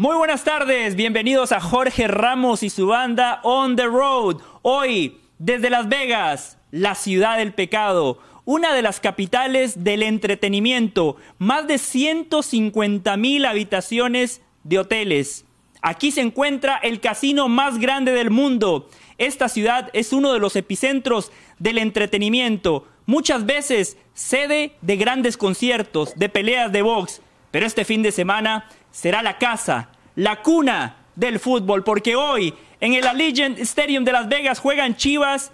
[0.00, 4.38] Muy buenas tardes, bienvenidos a Jorge Ramos y su banda On the Road.
[4.62, 11.66] Hoy, desde Las Vegas, la ciudad del pecado, una de las capitales del entretenimiento, más
[11.66, 15.44] de 150 mil habitaciones de hoteles.
[15.82, 18.88] Aquí se encuentra el casino más grande del mundo.
[19.18, 26.14] Esta ciudad es uno de los epicentros del entretenimiento, muchas veces sede de grandes conciertos,
[26.16, 31.38] de peleas de box, pero este fin de semana será la casa, la cuna del
[31.38, 35.52] fútbol, porque hoy en el Allegiant Stadium de Las Vegas juegan Chivas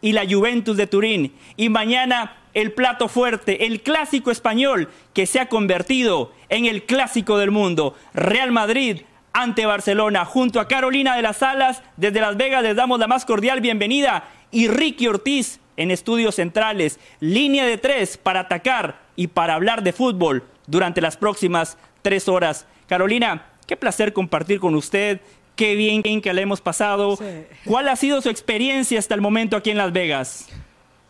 [0.00, 1.34] y la Juventus de Turín.
[1.56, 7.38] Y mañana el plato fuerte, el clásico español que se ha convertido en el clásico
[7.38, 7.96] del mundo.
[8.12, 9.02] Real Madrid
[9.32, 10.24] ante Barcelona.
[10.24, 14.28] Junto a Carolina de las Alas, desde Las Vegas les damos la más cordial bienvenida.
[14.50, 17.00] Y Ricky Ortiz en estudios centrales.
[17.20, 22.66] Línea de tres para atacar y para hablar de fútbol durante las próximas tres horas.
[22.86, 25.20] Carolina, qué placer compartir con usted.
[25.56, 27.18] Qué bien que le hemos pasado.
[27.64, 30.48] ¿Cuál ha sido su experiencia hasta el momento aquí en Las Vegas?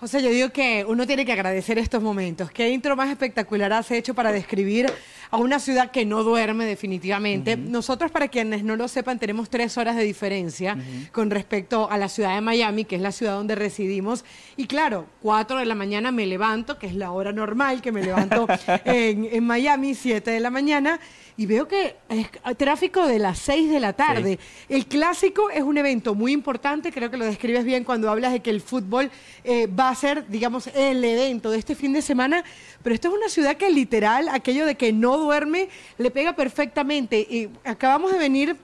[0.03, 2.51] José, yo digo que uno tiene que agradecer estos momentos.
[2.51, 4.93] ¿Qué intro más espectacular has hecho para describir
[5.31, 7.57] a una ciudad que no duerme definitivamente?
[7.57, 10.77] Nosotros, para quienes no lo sepan, tenemos tres horas de diferencia
[11.13, 14.25] con respecto a la ciudad de Miami, que es la ciudad donde residimos.
[14.57, 18.03] Y claro, cuatro de la mañana me levanto, que es la hora normal que me
[18.03, 18.49] levanto
[18.85, 20.99] en, en Miami, siete de la mañana
[21.37, 24.39] y veo que es tráfico de las 6 de la tarde.
[24.69, 28.41] El clásico es un evento muy importante, creo que lo describes bien cuando hablas de
[28.41, 29.11] que el fútbol
[29.45, 32.45] eh, va a ser, digamos, el evento de este fin de semana,
[32.83, 37.19] pero esto es una ciudad que literal, aquello de que no duerme, le pega perfectamente.
[37.19, 38.57] Y acabamos de venir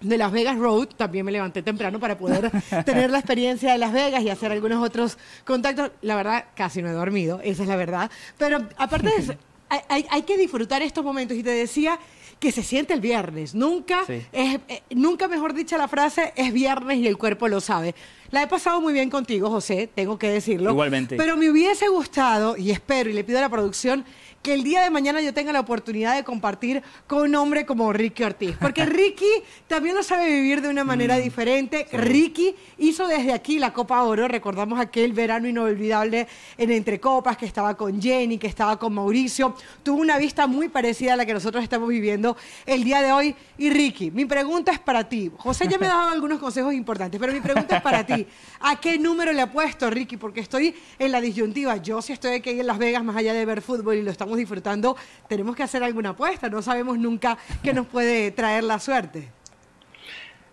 [0.00, 2.50] de Las Vegas Road, también me levanté temprano para poder
[2.84, 5.90] tener la experiencia de Las Vegas y hacer algunos otros contactos.
[6.02, 8.10] La verdad, casi no he dormido, esa es la verdad.
[8.38, 9.34] Pero aparte de eso,
[9.68, 11.36] hay, que disfrutar estos momentos.
[11.36, 11.98] Y te decía
[12.38, 13.54] que se siente el viernes.
[13.54, 17.94] Nunca, es, eh, nunca mejor dicha la frase, es viernes y el cuerpo lo sabe.
[18.30, 20.70] La he pasado muy bien contigo, José, tengo que decirlo.
[20.70, 21.16] Igualmente.
[21.16, 24.04] Pero me hubiese gustado, y espero, y le pido a la producción,
[24.46, 27.92] que el día de mañana yo tenga la oportunidad de compartir con un hombre como
[27.92, 28.56] Ricky Ortiz.
[28.60, 29.26] Porque Ricky
[29.66, 31.88] también lo sabe vivir de una manera mm, diferente.
[31.90, 34.28] Ricky hizo desde aquí la Copa Oro.
[34.28, 39.56] Recordamos aquel verano inolvidable en Entre Copas, que estaba con Jenny, que estaba con Mauricio.
[39.82, 42.36] Tuvo una vista muy parecida a la que nosotros estamos viviendo
[42.66, 43.34] el día de hoy.
[43.58, 45.28] Y Ricky, mi pregunta es para ti.
[45.38, 48.24] José ya me ha dado algunos consejos importantes, pero mi pregunta es para ti.
[48.60, 50.16] ¿A qué número le ha puesto, Ricky?
[50.16, 51.78] Porque estoy en la disyuntiva.
[51.78, 54.35] Yo si estoy aquí en Las Vegas, más allá de ver fútbol y lo estamos
[54.36, 54.96] disfrutando,
[55.28, 56.48] tenemos que hacer alguna apuesta.
[56.48, 59.30] No sabemos nunca qué nos puede traer la suerte.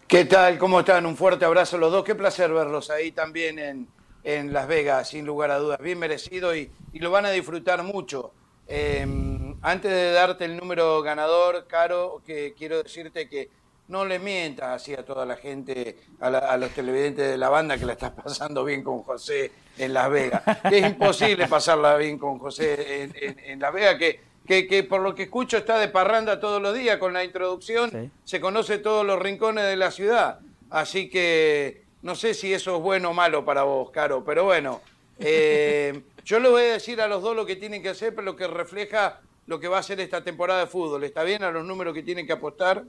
[0.07, 0.57] ¿Qué tal?
[0.57, 1.05] ¿Cómo están?
[1.05, 2.03] Un fuerte abrazo a los dos.
[2.03, 3.88] Qué placer verlos ahí también en,
[4.23, 5.79] en Las Vegas, sin lugar a dudas.
[5.79, 8.31] Bien merecido y, lo van a disfrutar mucho.
[8.67, 13.49] Em, antes de darte el número ganador, Caro, que quiero decirte que
[13.88, 17.85] no le mientas así a toda la gente, a, los televidentes de la banda que
[17.85, 20.44] la estás pasando bien con José en Las Vegas.
[20.69, 23.09] Que es imposible pasarla bien con José
[23.45, 26.97] en, Las Vegas, que, que, por lo que escucho está de parranda todos los días
[26.97, 30.39] con la introducción, se conoce todos los rincones de la ciudad.
[30.69, 34.81] Así que no sé si eso es bueno o malo para vos, Caro, pero bueno,
[35.19, 38.25] eh, yo le voy a decir a los dos lo que tienen que hacer, pero
[38.25, 41.03] lo que refleja lo que va a ser esta temporada de fútbol.
[41.03, 42.85] ¿Está bien a los números que tienen que apostar?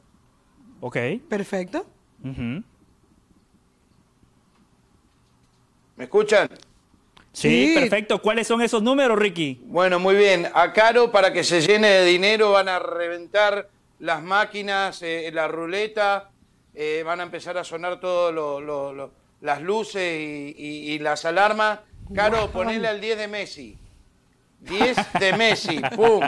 [0.81, 0.97] Ok.
[1.29, 1.87] Perfecto.
[5.97, 6.49] ¿Me escuchan?
[7.35, 8.23] Sí, perfecto.
[8.23, 9.61] ¿Cuáles son esos números, Ricky?
[9.65, 10.49] Bueno, muy bien.
[10.55, 13.69] A Caro, para que se llene de dinero, van a reventar
[13.99, 16.31] las máquinas, eh, la ruleta,
[16.75, 18.33] eh, van a empezar a sonar todas
[19.41, 20.01] las luces
[20.57, 21.81] y, las alarmas.
[22.15, 23.79] Caro, ponele al 10 de Messi.
[24.61, 26.23] 10 de Messi, ¡pum!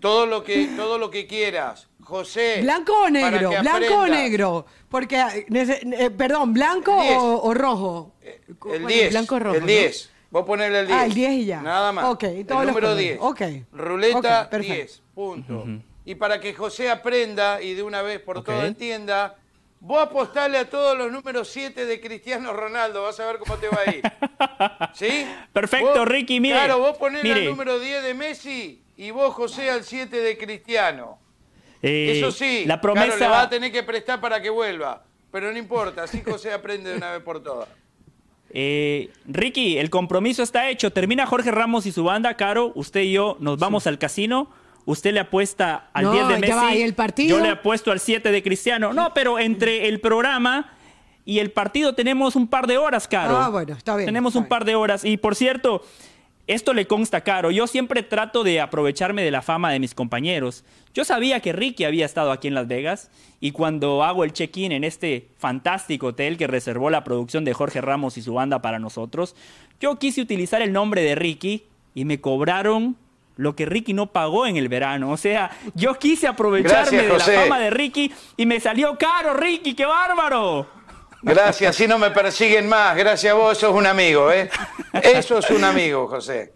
[0.00, 1.88] Todo lo que, todo lo que quieras.
[2.02, 2.60] José.
[2.60, 3.50] ¿Blanco o negro?
[3.60, 4.66] ¿Blanco o negro?
[4.88, 5.18] Porque,
[5.48, 8.12] eh, perdón, ¿blanco o, rojo?
[8.70, 9.10] El 10.
[9.10, 9.56] Blanco o rojo.
[9.56, 10.10] El 10.
[10.30, 10.98] Vos ponerle el 10.
[10.98, 11.62] Ah, el 10 y ya.
[11.62, 12.04] Nada más.
[12.06, 13.18] Ok, el número 10.
[13.20, 13.42] Ok.
[13.72, 15.02] Ruleta 10.
[15.14, 15.64] Punto.
[16.04, 19.36] Y para que José aprenda y de una vez por todo entienda,
[19.80, 23.02] vos apostale a todos los números 7 de Cristiano Ronaldo.
[23.02, 24.02] Vas a ver cómo te va a ir.
[24.94, 25.26] ¿Sí?
[25.52, 26.40] Perfecto, Ricky.
[26.40, 26.54] Mire.
[26.54, 31.18] Claro, vos ponés el número 10 de Messi y vos, José, al 7 de Cristiano.
[31.82, 33.16] Eh, Eso sí, la promesa...
[33.16, 35.04] le va a tener que prestar para que vuelva.
[35.30, 37.68] Pero no importa, así José aprende de una vez por todas.
[38.58, 40.90] Eh, Ricky, el compromiso está hecho.
[40.90, 42.72] Termina Jorge Ramos y su banda, Caro.
[42.74, 44.48] Usted y yo nos vamos al casino.
[44.86, 46.80] Usted le apuesta al 10 de Messi.
[46.80, 47.36] el partido?
[47.36, 48.94] Yo le apuesto al 7 de Cristiano.
[48.94, 50.72] No, pero entre el programa
[51.26, 53.36] y el partido tenemos un par de horas, Caro.
[53.36, 54.06] Ah, bueno, está bien.
[54.06, 55.04] Tenemos un par de horas.
[55.04, 55.82] Y por cierto,
[56.46, 57.50] Esto le consta caro.
[57.50, 60.64] Yo siempre trato de aprovecharme de la fama de mis compañeros.
[60.94, 63.10] Yo sabía que Ricky había estado aquí en Las Vegas
[63.40, 67.80] y cuando hago el check-in en este fantástico hotel que reservó la producción de Jorge
[67.80, 69.34] Ramos y su banda para nosotros,
[69.80, 71.64] yo quise utilizar el nombre de Ricky
[71.94, 72.96] y me cobraron
[73.36, 75.10] lo que Ricky no pagó en el verano.
[75.10, 79.74] O sea, yo quise aprovecharme de la fama de Ricky y me salió caro, Ricky,
[79.74, 80.75] qué bárbaro.
[81.26, 82.96] Gracias, si no me persiguen más.
[82.96, 84.48] Gracias a vos, sos un amigo, ¿eh?
[84.92, 86.52] Eso es un amigo, José.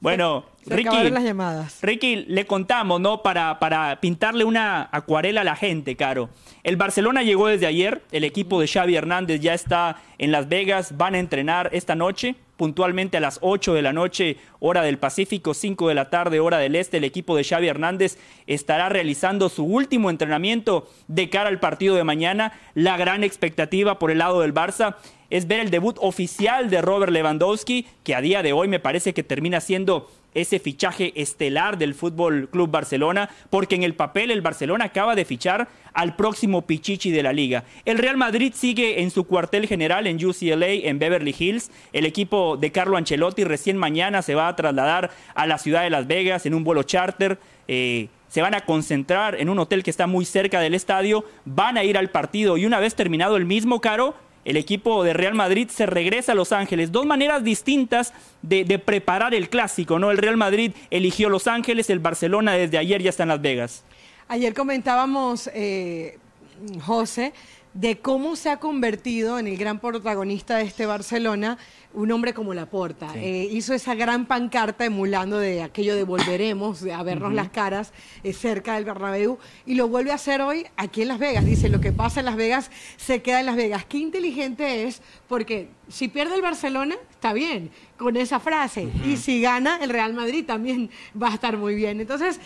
[0.00, 1.78] Bueno, Ricky, las llamadas.
[1.80, 3.22] Ricky, le contamos, ¿no?
[3.22, 6.28] Para, para pintarle una acuarela a la gente, Caro.
[6.62, 10.98] El Barcelona llegó desde ayer, el equipo de Xavi Hernández ya está en Las Vegas,
[10.98, 15.54] van a entrenar esta noche, puntualmente a las 8 de la noche, hora del Pacífico,
[15.54, 16.96] 5 de la tarde, hora del Este.
[16.96, 22.04] El equipo de Xavi Hernández estará realizando su último entrenamiento de cara al partido de
[22.04, 22.52] mañana.
[22.74, 24.96] La gran expectativa por el lado del Barça
[25.30, 29.12] es ver el debut oficial de Robert Lewandowski, que a día de hoy me parece
[29.12, 34.42] que termina siendo ese fichaje estelar del Fútbol Club Barcelona, porque en el papel el
[34.42, 37.64] Barcelona acaba de fichar al próximo Pichichi de la liga.
[37.86, 41.70] El Real Madrid sigue en su cuartel general en UCLA, en Beverly Hills.
[41.92, 45.90] El equipo de Carlo Ancelotti recién mañana se va a trasladar a la ciudad de
[45.90, 47.38] Las Vegas en un vuelo charter.
[47.66, 51.78] Eh, se van a concentrar en un hotel que está muy cerca del estadio, van
[51.78, 54.14] a ir al partido y una vez terminado el mismo, Caro,
[54.46, 56.92] el equipo de Real Madrid se regresa a Los Ángeles.
[56.92, 60.12] Dos maneras distintas de, preparar el clásico, ¿no?
[60.12, 63.82] El Real Madrid eligió Los Ángeles, el Barcelona desde ayer ya está en Las Vegas.
[64.28, 66.18] Ayer comentábamos, eh,
[66.80, 67.32] José,
[67.76, 71.58] de cómo se ha convertido en el gran protagonista de este Barcelona
[71.92, 73.14] un hombre como Laporta.
[73.16, 77.92] Eh, hizo esa gran pancarta emulando de aquello de volveremos a vernos las caras
[78.22, 81.44] eh, cerca del Bernabéu y lo vuelve a hacer hoy aquí en Las Vegas.
[81.44, 83.84] Dice, lo que pasa en Las Vegas se queda en Las Vegas.
[83.84, 88.88] Qué inteligente es porque si pierde el Barcelona, está bien con esa frase.
[89.04, 90.90] Y si gana el Real Madrid también
[91.20, 92.00] va a estar muy bien.
[92.00, 92.40] Entonces,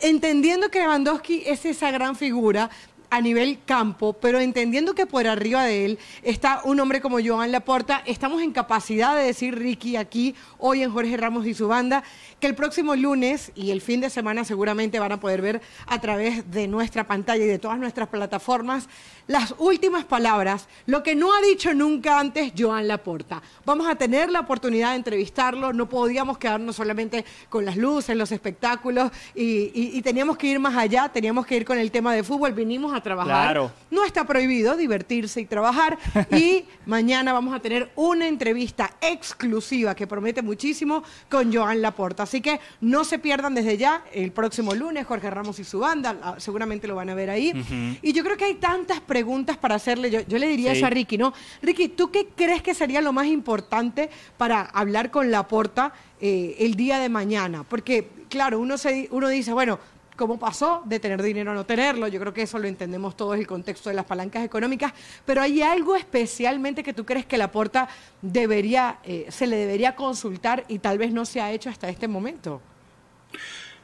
[0.00, 2.70] entendiendo que Lewandowski es esa gran figura,
[3.10, 7.52] a nivel campo, pero entendiendo que por arriba de él está un hombre como Joan
[7.52, 12.02] Laporta, estamos en capacidad de decir, Ricky, aquí, hoy en Jorge Ramos y su banda,
[12.40, 16.00] que el próximo lunes y el fin de semana seguramente van a poder ver a
[16.00, 18.88] través de nuestra pantalla y de todas nuestras plataformas
[19.26, 23.42] las últimas palabras, lo que no ha dicho nunca antes Joan Laporta.
[23.64, 28.30] Vamos a tener la oportunidad de entrevistarlo, no podíamos quedarnos solamente con las luces, los
[28.32, 32.52] espectáculos y, teníamos que ir más allá, teníamos que ir con el tema de fútbol,
[32.52, 33.72] vinimos a trabajar.
[33.90, 35.98] No está prohibido divertirse y trabajar
[36.30, 42.22] y mañana vamos a tener una entrevista exclusiva que promete muchísimo con Joan Laporta.
[42.22, 46.16] Así que no se pierdan desde ya el próximo lunes Jorge Ramos y su banda,
[46.22, 47.98] ah, seguramente lo van a ver ahí.
[48.02, 50.10] Y yo creo que hay tantas preguntas preguntas para hacerle.
[50.10, 51.32] Yo, le diría eso a Ricky, ¿no?
[51.62, 56.74] Ricky, ¿tú qué crees que sería lo más importante para hablar con Laporta eh, el
[56.74, 57.64] día de mañana?
[57.64, 59.78] Porque, claro, uno, se, uno dice, bueno,
[60.16, 62.08] ¿cómo pasó de tener dinero a no tenerlo?
[62.08, 64.92] Yo creo que eso lo entendemos todos, el contexto de las palancas económicas,
[65.24, 67.88] pero ¿hay algo especialmente que tú crees que Laporta
[68.20, 72.06] debería, eh, se le debería consultar y tal vez no se ha hecho hasta este
[72.06, 72.60] momento?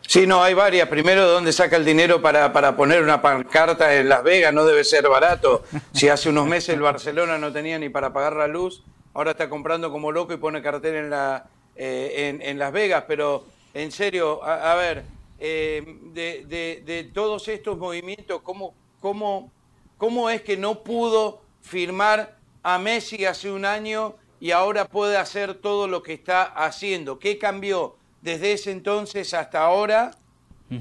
[0.06, 0.88] Sí, no, hay varias.
[0.88, 4.52] Primero, ¿dónde saca el dinero para, para poner una pancarta en Las Vegas?
[4.52, 5.64] No debe ser barato.
[5.92, 8.82] Si hace unos meses el Barcelona no tenía ni para pagar la luz,
[9.14, 13.04] ahora está comprando como loco y pone cartel en, la, eh, en, Las Vegas.
[13.06, 15.04] Pero, en serio, a, ver,
[15.38, 19.50] eh, de, de, todos estos movimientos, ¿cómo, cómo,
[19.96, 25.54] ¿cómo es que no pudo firmar a Messi hace un año y ahora puede hacer
[25.54, 27.18] todo lo que está haciendo?
[27.18, 27.96] ¿Qué cambió?
[28.22, 30.12] Desde ese entonces hasta ahora,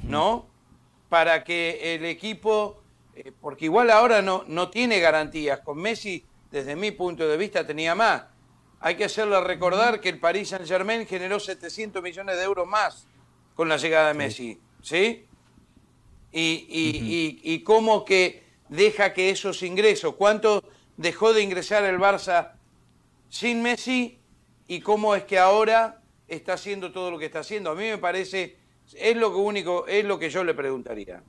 [0.03, 0.47] ¿no?
[1.09, 2.81] Para que el equipo,
[3.15, 7.65] eh, porque igual ahora no, no tiene garantías, con Messi, desde mi punto de vista,
[7.65, 8.23] tenía más.
[8.79, 13.07] Hay que hacerle recordar que el Paris Saint Germain generó 700 millones de euros más
[13.55, 15.25] con la llegada de Messi, ¿sí?
[16.31, 20.63] Y, y, y, cómo que deja que esos ingresos, cuánto
[20.95, 22.53] dejó de ingresar el Barça
[23.27, 24.17] sin Messi
[24.67, 26.00] y cómo es que ahora
[26.31, 27.71] está haciendo todo lo que está haciendo.
[27.71, 28.55] A mí me parece,
[28.95, 31.21] es lo único, es lo que yo le preguntaría.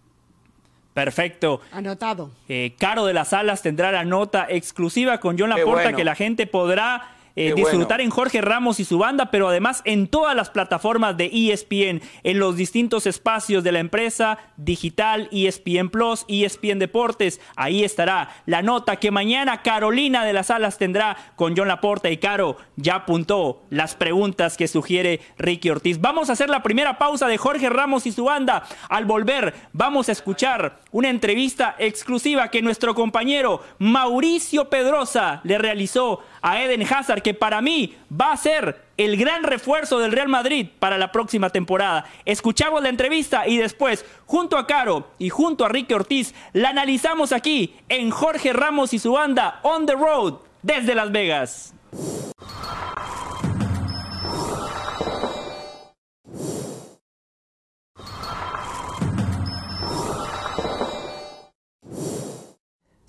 [0.95, 1.61] Perfecto.
[1.73, 2.31] Anotado.
[2.49, 6.47] Eh, Caro de las Alas tendrá la nota exclusiva con John Laporta que la gente
[6.47, 11.17] podrá eh, disfrutar en Jorge Ramos y su banda, pero además en todas las plataformas
[11.17, 17.41] de ESPN, en los distintos espacios de la empresa digital, ESPN Plus, ESPN Deportes.
[17.57, 22.19] Ahí estará la nota que mañana Carolina de las Alas tendrá con John Laporta y
[22.19, 26.01] Caro ya apuntó las preguntas que sugiere Ricky Ortiz.
[26.01, 28.65] Vamos a hacer la primera pausa de Jorge Ramos y su banda.
[28.89, 36.21] Al volver, vamos a escuchar una entrevista exclusiva que nuestro compañero Mauricio Pedrosa le realizó
[36.43, 40.69] a Eden Hazard, que para mí va a ser el gran refuerzo del Real Madrid
[40.79, 42.05] para la próxima temporada.
[42.25, 47.33] Escuchamos la entrevista y después, junto a Caro y junto a Ricky Ortiz, la analizamos
[47.33, 51.75] aquí en Jorge Ramos y su banda On the Road desde Las Vegas.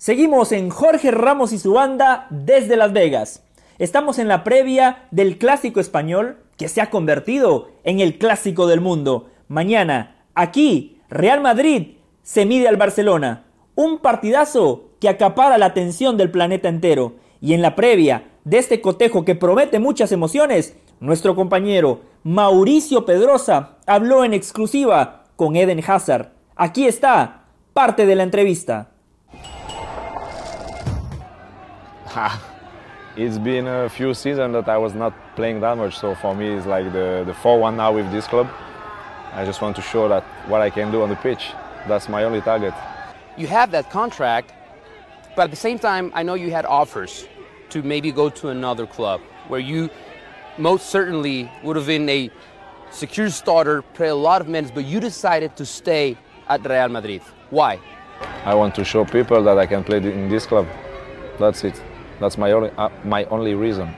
[0.04, 3.42] Seguimos en Jorge Ramos y su banda desde Las Vegas.
[3.78, 8.82] Estamos en la previa del clásico español que se ha convertido en el clásico del
[8.82, 9.30] mundo.
[9.48, 13.46] Mañana, aquí, Real Madrid se mide al Barcelona.
[13.76, 17.14] Un partidazo que acapara la atención del planeta entero.
[17.40, 23.78] Y en la previa de este cotejo que promete muchas emociones, nuestro compañero Mauricio Pedrosa
[23.86, 26.28] habló en exclusiva con Eden Hazard.
[26.56, 28.90] Aquí está parte de la entrevista.
[32.16, 32.40] Ah,
[33.16, 36.48] it's been a few seasons that I was not playing that much, so for me
[36.48, 38.48] it's like the, the 4-1 now with this club.
[39.32, 41.50] I just want to show that what I can do on the pitch.
[41.88, 42.72] That's my only target.
[43.36, 44.52] You have that contract,
[45.34, 47.26] but at the same time, I know you had offers
[47.70, 49.90] to maybe go to another club where you
[50.56, 52.30] most certainly would have been a
[52.92, 56.16] secure starter, play a lot of minutes, but you decided to stay
[56.48, 57.22] at Real Madrid.
[57.50, 57.80] Why?
[58.44, 60.68] I want to show people that I can play in this club.
[61.40, 61.82] That's it.
[62.20, 63.94] That's my only, uh, my only reason.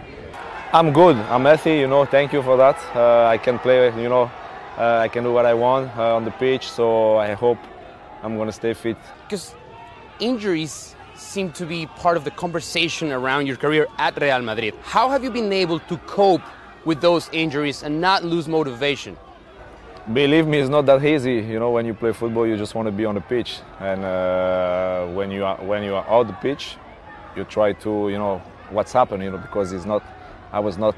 [0.73, 1.16] I'm good.
[1.16, 1.78] I'm healthy.
[1.78, 2.04] You know.
[2.04, 2.76] Thank you for that.
[2.94, 3.87] Uh, I can play.
[4.02, 4.30] You know,
[4.78, 6.68] uh, I can do what I want uh, on the pitch.
[6.68, 7.58] So I hope
[8.23, 8.96] I'm gonna stay fit.
[9.23, 9.54] Because
[10.20, 14.75] injuries seem to be part of the conversation around your career at Real Madrid.
[14.82, 16.42] How have you been able to cope
[16.85, 19.16] with those injuries and not lose motivation?
[20.12, 21.35] Believe me, it's not that easy.
[21.35, 24.04] You know, when you play football, you just want to be on the pitch, and
[24.04, 26.76] uh, when you are when you are out the pitch,
[27.37, 28.38] you try to you know
[28.71, 30.02] what's happened you know because it's not
[30.52, 30.95] I was not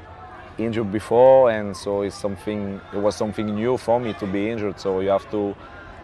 [0.57, 4.79] injured before and so it's something it was something new for me to be injured.
[4.79, 5.55] So you have to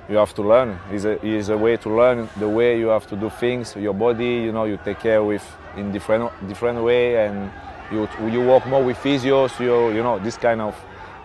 [0.09, 0.79] you have to learn.
[0.91, 3.93] It's a, it's a way to learn the way you have to do things your
[3.93, 5.45] body you know you take care with
[5.77, 7.51] in different different way and
[7.91, 10.75] you you work more with physios you you know this kind of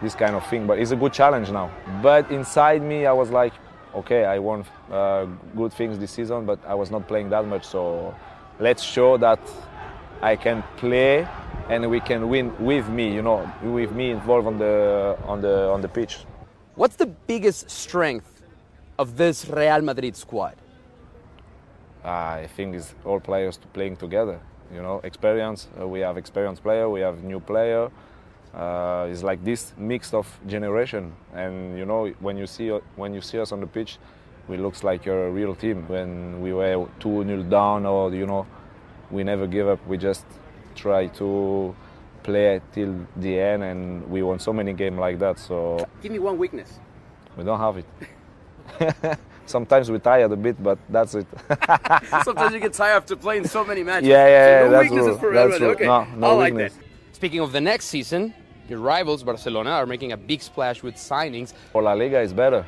[0.02, 0.66] this kind of thing.
[0.66, 1.70] But it's a good challenge now.
[2.02, 3.52] But inside me I was like
[3.94, 5.26] okay I won uh,
[5.56, 8.14] good things this season but I was not playing that much so
[8.60, 9.40] let's show that
[10.22, 11.26] I can play
[11.68, 15.68] and we can win with me, you know, with me involved on the on the
[15.70, 16.18] on the pitch.
[16.74, 18.42] What's the biggest strength
[18.98, 20.56] of this Real Madrid squad?
[22.04, 24.40] I think it's all players playing together.
[24.72, 25.68] You know, experience.
[25.80, 26.88] Uh, we have experienced player.
[26.88, 27.90] We have new player.
[28.54, 33.20] Uh, it's like this mix of generation, and you know, when you see when you
[33.20, 33.98] see us on the pitch,
[34.50, 35.86] we looks like you're a real team.
[35.86, 38.46] When we were 2 0 down, or you know,
[39.10, 39.86] we never give up.
[39.86, 40.26] We just
[40.74, 41.74] try to
[42.22, 45.38] play till the end, and we won so many games like that.
[45.38, 46.80] So give me one weakness.
[47.36, 49.18] We don't have it.
[49.46, 51.26] Sometimes we're tired a bit, but that's it.
[52.24, 54.08] Sometimes you get tired after playing so many matches.
[54.08, 55.32] Yeah, yeah, so no that's true.
[55.32, 55.70] That's true.
[55.70, 55.86] Okay.
[55.86, 56.74] No, no I like weakness.
[56.74, 56.84] that.
[57.12, 58.34] Speaking of the next season,
[58.68, 61.52] your rivals Barcelona are making a big splash with signings.
[61.72, 62.64] For La Liga is better.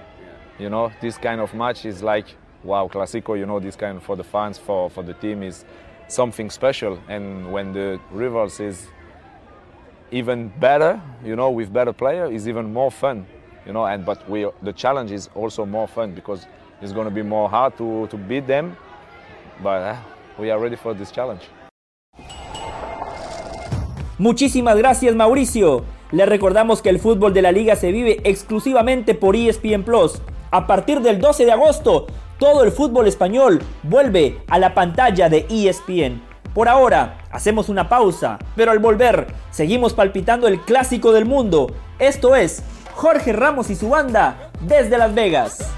[0.59, 2.26] You know, this kind of match is like
[2.64, 3.38] wow, Clasico.
[3.38, 5.64] You know, this kind for the fans, for for the team is
[6.09, 6.99] something special.
[7.09, 8.87] And when the rivals is
[10.11, 13.26] even better, you know, with better player, is even more fun.
[13.66, 16.47] You know, and but we the challenge is also more fun because
[16.80, 18.76] it's going to be more hard to to beat them.
[19.62, 19.97] But uh,
[20.38, 21.49] we are ready for this challenge.
[24.18, 25.85] Muchísimas gracias Mauricio.
[26.12, 30.21] Le recordamos que el fútbol de la liga se vive exclusivamente por ESPN Plus.
[30.54, 32.06] A partir del 12 de agosto,
[32.38, 36.21] todo el fútbol español vuelve a la pantalla de ESPN.
[36.52, 41.73] Por ahora, hacemos una pausa, pero al volver, seguimos palpitando el clásico del mundo.
[41.99, 42.62] Esto es
[42.94, 45.73] Jorge Ramos y su banda desde Las Vegas.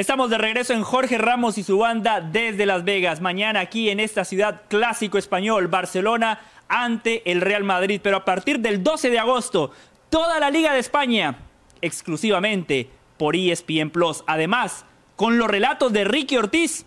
[0.00, 3.20] Estamos de regreso en Jorge Ramos y su banda desde Las Vegas.
[3.20, 8.00] Mañana aquí en esta ciudad clásico español, Barcelona ante el Real Madrid.
[8.02, 9.72] Pero a partir del 12 de agosto,
[10.08, 11.40] toda la Liga de España,
[11.82, 12.88] exclusivamente
[13.18, 14.24] por ESPN Plus.
[14.26, 16.86] Además, con los relatos de Ricky Ortiz,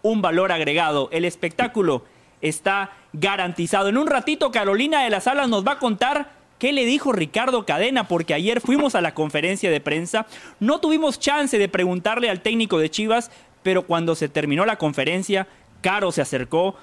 [0.00, 1.10] un valor agregado.
[1.12, 2.06] El espectáculo
[2.40, 3.90] está garantizado.
[3.90, 6.30] En un ratito, Carolina de las Alas nos va a contar
[6.64, 8.08] ¿Qué le dijo Ricardo Cadena?
[8.08, 10.24] Porque ayer fuimos a la conferencia de prensa,
[10.60, 13.30] no tuvimos chance de preguntarle al técnico de Chivas,
[13.62, 15.46] pero cuando se terminó la conferencia,
[15.82, 16.74] Caro se acercó,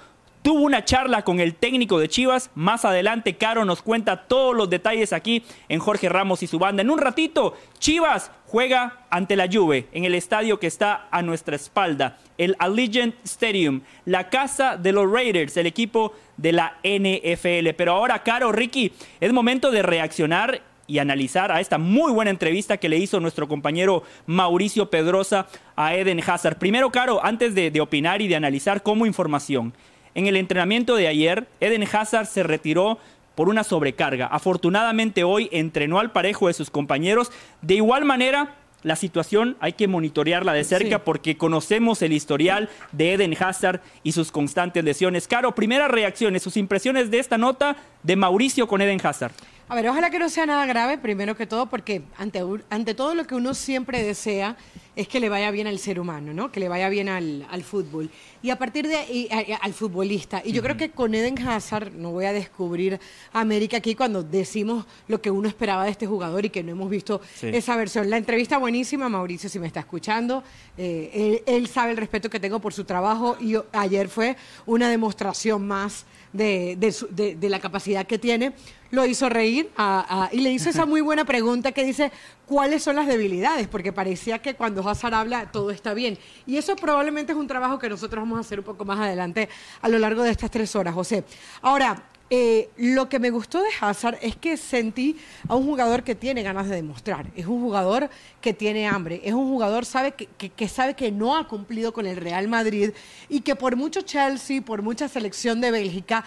[0.44, 2.52] tuvo una charla con el técnico de Chivas.
[2.54, 6.84] Más adelante, Caro nos cuenta todos los detalles aquí en Jorge Ramos y su banda.
[6.84, 11.56] En un ratito, Chivas juega ante la Juve en el estadio que está a nuestra
[11.56, 17.70] espalda, el Allegiant Stadium, la casa de los Raiders, el equipo de la NFL.
[17.78, 18.92] Pero ahora, Caro, Ricky,
[19.22, 23.48] es momento de reaccionar y analizar a esta muy buena entrevista que le hizo nuestro
[23.48, 26.58] compañero Mauricio Pedrosa a Eden Hazard.
[26.58, 29.74] Primero, Caro, antes de, de opinar y de analizar como información,
[30.14, 33.00] en el entrenamiento de ayer, Eden Hazard se retiró
[33.42, 34.28] por una sobrecarga.
[34.28, 37.32] Afortunadamente hoy entrenó al parejo de sus compañeros.
[37.64, 41.02] De igual manera, la situación hay que monitorearla de cerca Sí.
[41.04, 45.28] porque conocemos el historial de Eden Hazard y sus constantes lesiones.
[45.28, 49.32] Caro, primeras reacciones, sus impresiones de esta nota de Mauricio con Eden Hazard.
[49.72, 53.26] A ver, ojalá que no sea nada grave, primero que todo, porque ante, todo lo
[53.26, 54.58] que uno siempre desea
[54.98, 56.52] es que le vaya bien al ser humano, ¿no?
[56.52, 58.10] Que le vaya bien al, al fútbol.
[58.42, 59.30] Y a partir de ahí,
[59.62, 60.42] al futbolista.
[60.44, 63.00] Y yo creo que con Eden Hazard, no voy a descubrir
[63.32, 66.90] América aquí cuando decimos lo que uno esperaba de este jugador y que no hemos
[66.90, 67.48] visto Sí.
[67.48, 68.10] esa versión.
[68.10, 70.44] La entrevista buenísima, Mauricio, si me está escuchando.
[70.78, 74.36] Eh, él, él sabe el respeto que tengo por su trabajo y ayer fue
[74.66, 78.54] una demostración más de, de su- de- de la capacidad que tiene.
[78.92, 82.12] Lo hizo reír a- a- y le hizo esa muy buena pregunta que dice,
[82.46, 83.68] ¿cuáles son las debilidades?
[83.68, 86.18] Porque parecía que cuando Hazard habla todo está bien.
[86.46, 89.50] Y eso probablemente es un trabajo que nosotros vamos a hacer un poco más adelante
[89.82, 91.24] a lo largo de estas tres horas, José.
[91.62, 95.18] Ahora, eh, lo que me gustó de Hazard es que sentí
[95.50, 97.28] a un jugador que tiene ganas de demostrar.
[97.36, 98.10] Es un jugador
[98.40, 99.20] que tiene hambre.
[99.26, 102.48] Es un jugador sabe que, que- que sabe que no ha cumplido con el Real
[102.48, 102.92] Madrid
[103.28, 106.24] y que por mucho Chelsea, por mucha selección de Bélgica,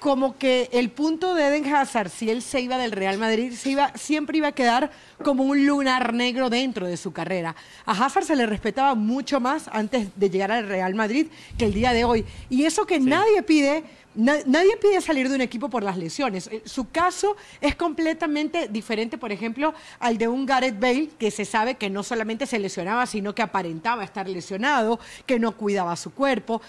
[0.00, 3.70] como que el punto de Eden Hazard, si él se iba del Real Madrid, se
[3.70, 4.90] iba, siempre iba a quedar
[5.22, 7.54] como un lunar negro dentro de su carrera.
[7.86, 11.72] A Hazard se le respetaba mucho más antes de llegar al Real Madrid que el
[11.74, 12.24] día de hoy.
[12.50, 13.84] Y eso que nadie pide,
[14.14, 16.46] nadie pide salir de un equipo por las lesiones.
[16.48, 21.44] Eh, Su caso es completamente diferente, por ejemplo, al de un Gareth Bale, que se
[21.44, 26.12] sabe que no solamente se lesionaba, sino que aparentaba estar lesionado, que no cuidaba su
[26.12, 26.60] cuerpo.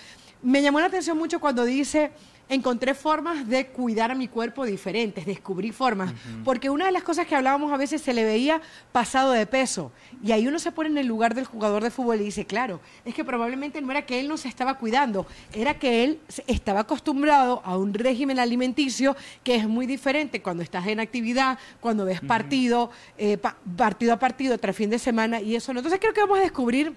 [0.43, 2.11] Me llamó la atención mucho cuando dice
[2.49, 7.25] encontré formas de cuidar a mi cuerpo diferentes, descubrí formas, porque una de las cosas
[7.25, 10.89] que hablábamos a veces se le veía pasado de peso, y ahí uno se pone
[10.89, 14.05] en el lugar del jugador de fútbol y dice, claro, es que probablemente no era
[14.05, 19.15] que él no se estaba cuidando, era que él estaba acostumbrado a un régimen alimenticio
[19.45, 24.19] que es muy diferente cuando estás en actividad, cuando ves partido, eh, pa- partido a
[24.19, 25.79] partido, tras fin de semana, y eso no.
[25.79, 26.93] Entonces creo que vamos a descubrir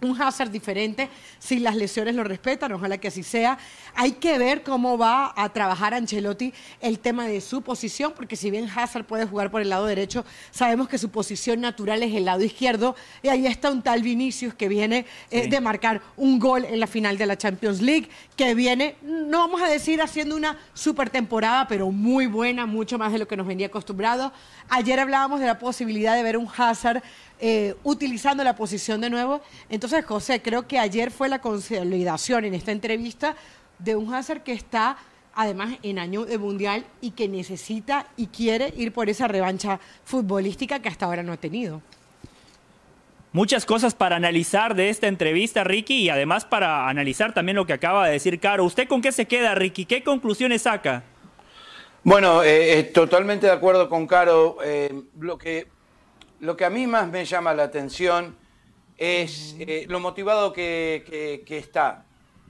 [0.00, 1.08] un Hazard diferente,
[1.38, 3.58] si las lesiones lo respetan, ojalá que así sea.
[3.94, 8.50] Hay que ver cómo va a trabajar Ancelotti el tema de su posición, porque si
[8.50, 12.24] bien Hazard puede jugar por el lado derecho, sabemos que su posición natural es el
[12.24, 15.50] lado izquierdo, y ahí está un tal Vinicius que viene eh, Sí.
[15.50, 19.60] de marcar un gol en la final de la Champions League, que viene, no vamos
[19.62, 23.46] a decir haciendo una super temporada, pero muy buena, mucho más de lo que nos
[23.46, 24.32] venía acostumbrado.
[24.68, 27.02] Ayer hablábamos de la posibilidad de ver un Hazard
[27.40, 29.40] eh, utilizando la posición de nuevo.
[29.68, 33.36] Entonces, José, creo que ayer fue la consolidación en esta entrevista
[33.78, 34.98] de un Hazard que está
[35.34, 40.80] además en año de mundial y que necesita y quiere ir por esa revancha futbolística
[40.80, 41.80] que hasta ahora no ha tenido.
[43.32, 47.74] Muchas cosas para analizar de esta entrevista, Ricky, y además para analizar también lo que
[47.74, 48.64] acaba de decir Caro.
[48.64, 49.84] ¿Usted con qué se queda, Ricky?
[49.84, 51.04] ¿Qué conclusiones saca?
[52.02, 54.56] Bueno, eh, eh, totalmente de acuerdo con Caro.
[54.64, 55.68] Eh, lo, que,
[56.40, 58.36] lo que a mí más me llama la atención
[58.96, 62.04] es eh, lo motivado que, que- que está.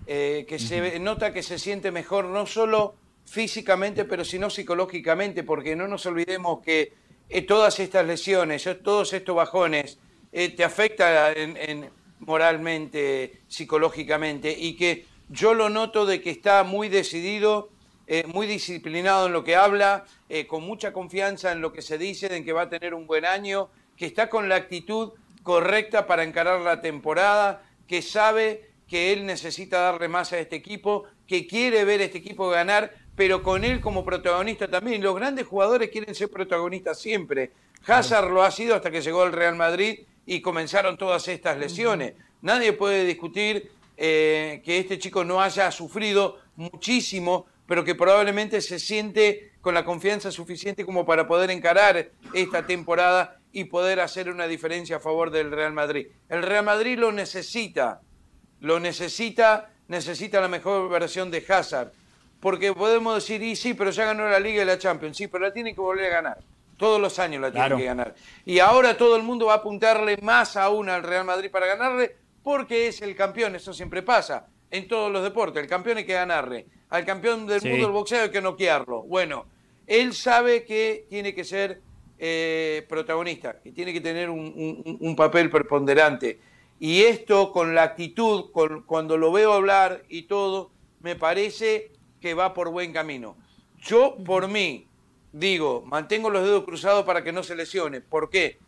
[0.07, 2.95] Eh, que se nota que se siente mejor no solo
[3.27, 6.95] físicamente, pero sino psicológicamente, porque no nos olvidemos que
[7.29, 9.99] eh, todas estas lesiones, todos estos bajones,
[10.33, 16.65] eh, te afecta en- en- moralmente, psicológicamente, y que yo lo noto de que está
[16.65, 17.69] muy decidido,
[18.11, 21.99] eh, muy disciplinado en lo que habla, eh, con mucha confianza en lo que se
[21.99, 23.69] dice, en que va a tener un buen año,
[23.99, 29.81] que está con la actitud correcta para encarar la temporada, que sabe que él necesita
[29.81, 33.83] darle más a este equipo, que quiere ver a este equipo ganar, pero con él
[33.83, 35.03] como protagonista también.
[35.03, 37.53] Los grandes jugadores quieren ser protagonistas siempre.
[37.87, 42.15] Hazard lo ha sido hasta que llegó al Real Madrid y comenzaron todas estas lesiones.
[42.41, 48.79] Nadie puede discutir eh, que este chico no haya sufrido muchísimo, pero que probablemente se
[48.79, 54.47] siente con la confianza suficiente como para poder encarar esta temporada y poder hacer una
[54.49, 56.07] diferencia a favor del Real Madrid.
[56.31, 58.01] El Real Madrid lo necesita,
[58.61, 61.93] lo necesita, necesita la mejor versión de Hazard.
[62.41, 65.45] Porque podemos decir, y sí, pero ya ganó la Liga y la Champions, sí, pero
[65.45, 66.39] la tiene que volver a ganar.
[66.79, 67.77] Todos los años la tiene Claro.
[67.77, 68.15] que ganar.
[68.47, 72.17] Y ahora todo el mundo va a apuntarle más aún al Real Madrid para ganarle,
[72.43, 74.47] porque es el campeón, eso siempre pasa.
[74.71, 75.63] En todos los deportes.
[75.63, 76.67] El campeón hay que ganarle.
[76.91, 79.03] Al campeón del mundo del boxeo hay que noquearlo.
[79.03, 79.47] Bueno,
[79.87, 81.81] él sabe que tiene que ser
[82.19, 86.41] eh, protagonista, que tiene que tener un, papel preponderante.
[86.81, 92.35] Y esto con la actitud, con, cuando lo veo hablar y todo, me parece que
[92.35, 93.37] va por buen camino.
[93.81, 94.87] Yo, por mí,
[95.33, 98.01] digo, mantengo los dedos cruzados para que no se lesione.
[98.01, 98.59] ¿Por qué?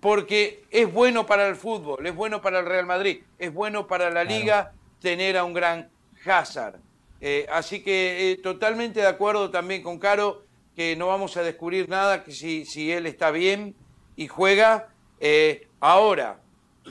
[0.00, 4.10] Porque es bueno para el fútbol, es bueno para el Real Madrid, es bueno para
[4.10, 5.88] la liga tener a un gran
[6.24, 6.80] Hazard.
[7.20, 11.88] Eh, así que eh, totalmente de acuerdo también con Caro que no vamos a descubrir
[11.88, 13.74] nada que si, si él está bien
[14.16, 14.88] y juega.
[15.18, 16.38] Eh, ahora,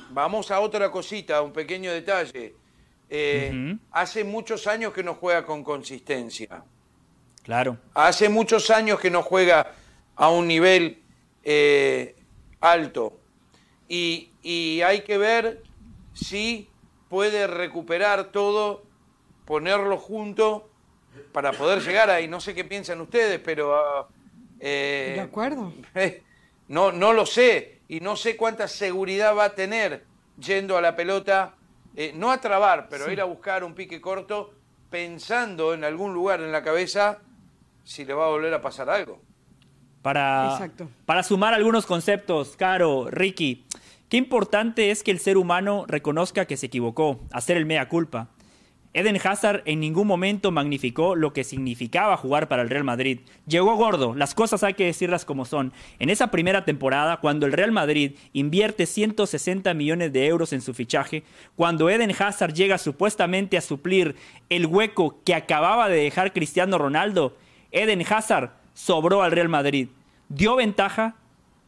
[0.09, 2.55] vamos a otra cosita, un pequeño detalle.
[3.91, 6.63] Hace muchos años que no juega con consistencia.
[7.43, 7.77] Claro.
[7.93, 9.71] Hace muchos años que no juega
[10.15, 11.03] a un nivel
[12.59, 13.19] alto.
[13.87, 15.61] Y, y hay que ver
[16.15, 16.67] si
[17.15, 18.83] puede recuperar todo,
[19.45, 20.69] ponerlo junto
[21.31, 22.27] para poder llegar ahí.
[22.27, 23.73] No sé qué piensan ustedes, pero...
[23.73, 24.09] Ah,
[24.59, 25.71] eh, de acuerdo.
[26.67, 30.03] no, no lo sé y no sé cuánta seguridad va a tener
[30.37, 31.55] yendo a la pelota,
[31.95, 34.53] eh, no a trabar, pero ir a buscar un pique corto
[34.89, 37.19] pensando en algún lugar en la cabeza
[37.85, 39.21] si le va a volver a pasar algo.
[40.01, 40.69] Para,
[41.05, 43.65] para sumar algunos conceptos, Caro, Ricky,
[44.09, 48.29] qué importante es que el ser humano reconozca que se equivocó, hacer el mea culpa.
[48.95, 53.19] Eden Hazard en ningún momento magnificó lo que significaba jugar para el Real Madrid.
[53.45, 55.73] Llegó gordo, las cosas hay que decirlas como son.
[55.99, 60.73] En esa primera temporada, cuando el Real Madrid invierte 160 millones de euros en su
[60.73, 61.25] fichaje,
[61.57, 64.15] cuando Eden Hazard llega supuestamente a suplir
[64.47, 67.35] el hueco que acababa de dejar Cristiano Ronaldo,
[67.71, 69.89] Eden Hazard sobró al Real Madrid.
[70.29, 71.17] Dio ventaja,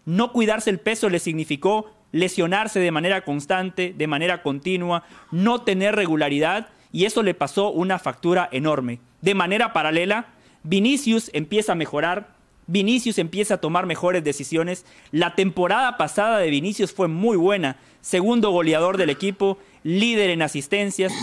[0.06, 5.96] no cuidarse el peso le significó lesionarse de manera constante, de manera continua, no tener
[5.96, 9.00] regularidad y eso le pasó una factura enorme.
[9.22, 10.28] De manera paralela,
[10.64, 12.36] Vinicius empieza a mejorar,
[12.68, 14.86] Vinicius empieza a tomar mejores decisiones.
[15.12, 21.14] La temporada pasada de Vinicius fue muy buena, segundo goleador del equipo, líder en asistencias,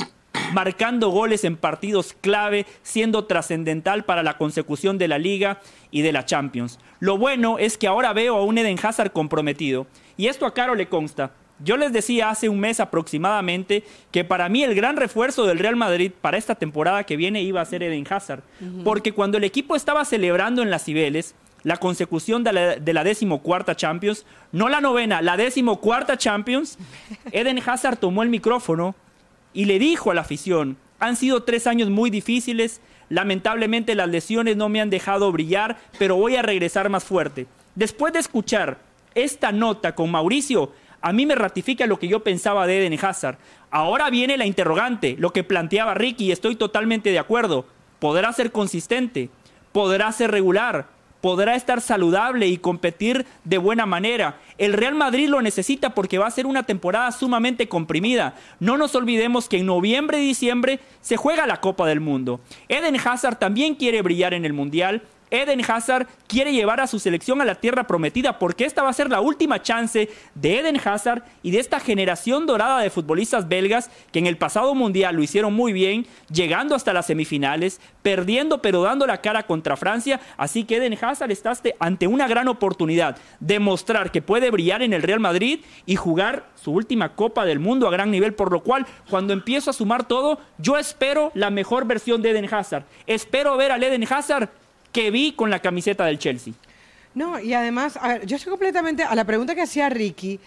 [0.53, 6.12] marcando goles en partidos clave, siendo trascendental para la consecución de la liga y de
[6.12, 6.79] la Champions.
[7.01, 10.75] Lo bueno es que ahora veo a un Eden Hazard comprometido, y esto a Caro
[10.75, 11.33] le consta.
[11.61, 15.77] Yo les decía hace un mes aproximadamente que para mí el gran refuerzo del Real
[15.77, 18.42] Madrid para esta temporada que viene iba a ser Eden Hazard.
[18.83, 23.05] Porque cuando el equipo estaba celebrando en las Cibeles la consecución de la, de la
[23.05, 26.77] decimocuarta Champions, no la novena, la decimocuarta Champions,
[27.33, 28.97] Eden Hazard tomó el micrófono
[29.55, 34.57] y le dijo a la afición, han sido tres años muy difíciles, lamentablemente las lesiones
[34.57, 37.47] no me han dejado brillar, pero voy a regresar más fuerte.
[37.75, 38.79] Después de escuchar
[39.14, 43.38] esta nota con Mauricio, a mí me ratifica lo que yo pensaba de Eden Hazard.
[43.71, 47.67] Ahora viene la interrogante, lo que planteaba Ricky, y estoy totalmente de acuerdo.
[47.99, 49.29] ¿Podrá ser consistente?
[49.73, 50.94] ¿Podrá ser regular?
[51.25, 54.41] Podrá estar saludable y competir de buena manera.
[54.59, 58.35] El Real Madrid lo necesita porque va a ser una temporada sumamente comprimida.
[58.61, 62.41] No nos olvidemos que en noviembre y diciembre se juega la Copa del Mundo.
[62.69, 67.41] Eden Hazard también quiere brillar en el Mundial Eden Hazard quiere llevar a su selección
[67.41, 71.23] a la tierra prometida porque esta va a ser la última chance de Eden Hazard
[71.43, 75.55] y de esta generación dorada de futbolistas belgas que en el pasado mundial lo hicieron
[75.55, 80.21] muy bien, llegando hasta las semifinales, perdiendo pero dando la cara contra Francia.
[80.37, 84.93] Así que Eden Hazard está ante una gran oportunidad de mostrar que puede brillar en
[84.93, 88.63] el Real Madrid y jugar su última Copa del Mundo a gran nivel, por lo
[88.63, 92.85] cual cuando empiezo a sumar todo, yo espero la mejor versión de Eden Hazard.
[93.07, 94.49] Espero ver al Eden Hazard
[94.95, 96.55] que vi con la camiseta del Chelsea.
[97.15, 100.39] No, y además, a ver, yo estoy completamente a la pregunta que hacía Ricky,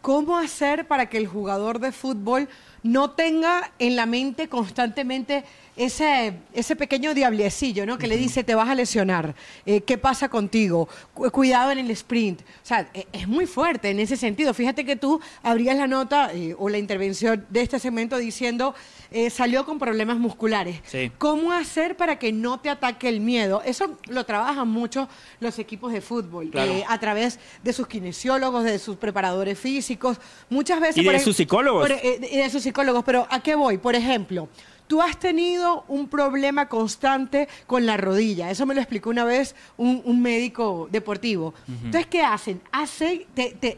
[0.00, 2.48] ¿cómo hacer para que el jugador de fútbol
[2.82, 5.44] no tenga en la mente constantemente
[5.76, 7.98] ese, ese pequeño diablecillo, ¿no?
[7.98, 9.34] Que le dice, te vas a lesionar,
[9.66, 10.88] eh, ¿qué pasa contigo?
[11.12, 12.40] cuidado en el sprint.
[12.40, 14.54] O sea, e, es muy fuerte en ese sentido.
[14.54, 18.74] Fíjate que tú abrías la nota eh, o la intervención de este segmento diciendo,
[19.10, 20.80] eh, salió con problemas musculares.
[21.18, 23.62] ¿Cómo hacer para que no te ataque el miedo?
[23.64, 25.08] Eso lo trabajan mucho
[25.40, 26.50] los equipos de fútbol,
[26.88, 30.18] a través de sus kinesiólogos, de sus preparadores físicos,
[30.48, 30.98] muchas veces...
[30.98, 31.90] Y de sus psicólogos.
[32.30, 33.78] y de sus psicólogos, pero ¿a qué voy?
[33.78, 34.48] Por ejemplo,
[34.90, 38.50] tú has tenido un problema constante con la rodilla.
[38.50, 41.54] Eso me lo explicó una vez un, médico deportivo.
[41.68, 42.60] Entonces, ¿qué hacen?
[42.72, 43.24] Hacen,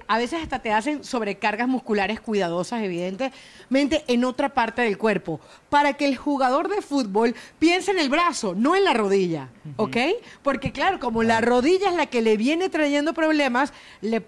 [0.08, 5.92] a veces hasta te hacen sobrecargas musculares cuidadosas, evidentemente, en otra parte del cuerpo, para
[5.92, 9.96] que el jugador de fútbol piense en el brazo, no en la rodilla, ¿ok?
[10.42, 14.24] Porque claro, como la rodilla es la que le viene trayendo problemas, le,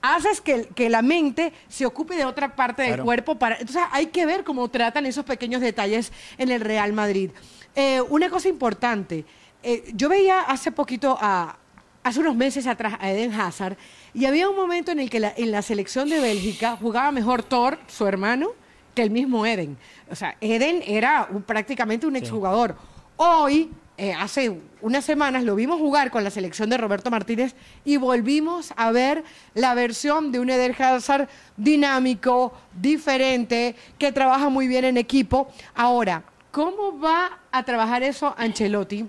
[0.00, 3.34] haces que, que, la mente se ocupe de otra parte del cuerpo.
[3.34, 6.03] Para, entonces, hay que ver cómo tratan esos pequeños detalles
[6.38, 7.30] en el Real Madrid.
[7.74, 9.24] Eh, una cosa importante,
[9.62, 11.56] eh, yo veía hace poquito, a,
[12.02, 13.76] hace unos meses atrás, a Eden Hazard,
[14.12, 17.78] y había un momento en el que en la selección de Bélgica jugaba mejor Thor,
[17.88, 18.50] su hermano,
[18.94, 19.76] que el mismo Eden.
[20.10, 22.76] O sea, Eden era prácticamente un exjugador.
[23.16, 27.54] Hoy, eh, hace unas semanas, lo vimos jugar con la selección de Roberto Martínez
[27.84, 29.22] y volvimos a ver
[29.54, 35.48] la versión de un Eden Hazard dinámico, diferente, que trabaja muy bien en equipo.
[35.76, 39.06] Ahora, ¿cómo va a trabajar eso Ancelotti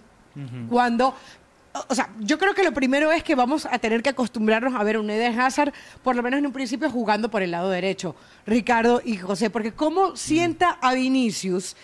[0.70, 1.16] cuando
[1.90, 4.84] o sea, yo creo que lo primero es que vamos a tener que acostumbrarnos a
[4.84, 8.16] ver un Eden Hazard, por lo menos en un principio, jugando por el lado derecho,
[8.46, 11.76] Ricardo y José, porque cómo sienta a Vinicius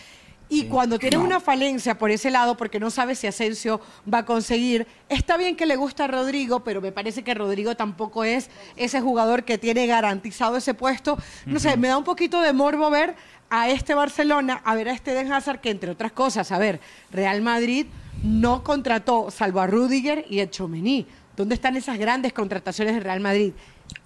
[0.53, 3.79] y cuando tiene una falencia por ese lado, porque no sabe si Asensio
[4.13, 7.77] va a conseguir, está bien que le gusta a Rodrigo, pero me parece que Rodrigo
[7.77, 11.17] tampoco es ese jugador que tiene garantizado ese puesto.
[11.45, 13.15] No sé, me da un poquito de morbo ver
[13.49, 16.81] a este Barcelona, a ver a este Den Hazard, que entre otras cosas, a ver,
[17.11, 17.85] Real Madrid
[18.21, 21.07] no contrató salvo a Rudiger y a Chomení.
[21.37, 23.53] ¿Dónde están esas grandes contrataciones de Real Madrid?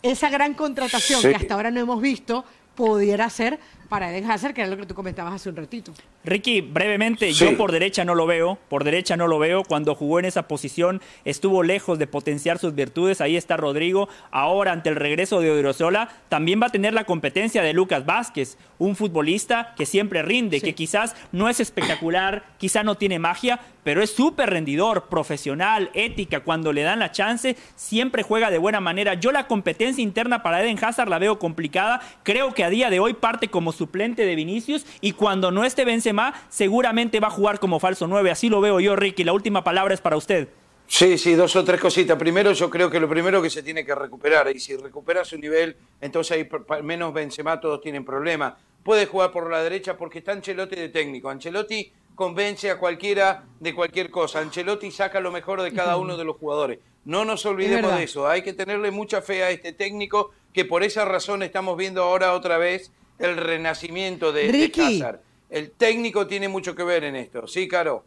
[0.03, 4.61] Esa gran contratación que hasta ahora no hemos visto pudiera ser para Eden Hazard, que
[4.61, 5.93] era lo que tú comentabas hace un ratito.
[6.23, 9.63] Ricky, brevemente, yo por derecha no lo veo, por derecha no lo veo.
[9.63, 13.21] Cuando jugó en esa posición estuvo lejos de potenciar sus virtudes.
[13.21, 14.09] Ahí está Rodrigo.
[14.31, 18.57] Ahora, ante el regreso de Odriozola, también va a tener la competencia de Lucas Vázquez,
[18.79, 24.01] un futbolista que siempre rinde, que quizás no es espectacular, quizás no tiene magia, pero
[24.01, 26.39] es súper rendidor, profesional, ética.
[26.39, 29.13] Cuando le dan la chance, siempre juega de buena manera.
[29.13, 32.01] Yo la competencia interna para Eden Hazard la veo complicada.
[32.23, 35.85] Creo que a día de hoy parte como suplente de Vinicius y cuando no esté
[35.85, 38.31] Benzema seguramente va a jugar como falso 9.
[38.31, 39.23] Así lo veo yo, Ricky.
[39.23, 40.47] La última palabra es para usted.
[40.87, 42.17] Sí, sí, dos o tres cositas.
[42.17, 45.37] Primero, yo creo que lo primero que se tiene que recuperar, y si recupera su
[45.37, 46.49] nivel, entonces hay
[46.83, 48.53] menos Benzema, todos tienen problemas.
[48.83, 51.29] Puede jugar por la derecha porque está Ancelotti de técnico.
[51.29, 54.39] Ancelotti convence a cualquiera de cualquier cosa.
[54.39, 56.79] Ancelotti saca lo mejor de cada uno de los jugadores.
[57.03, 58.27] No nos olvidemos de eso.
[58.27, 62.33] Hay que tenerle mucha fe a este técnico que por esa razón estamos viendo ahora
[62.33, 65.03] otra vez el renacimiento de, Ricky.
[65.49, 67.47] El técnico tiene mucho que ver en esto.
[67.47, 68.05] Sí, Caro.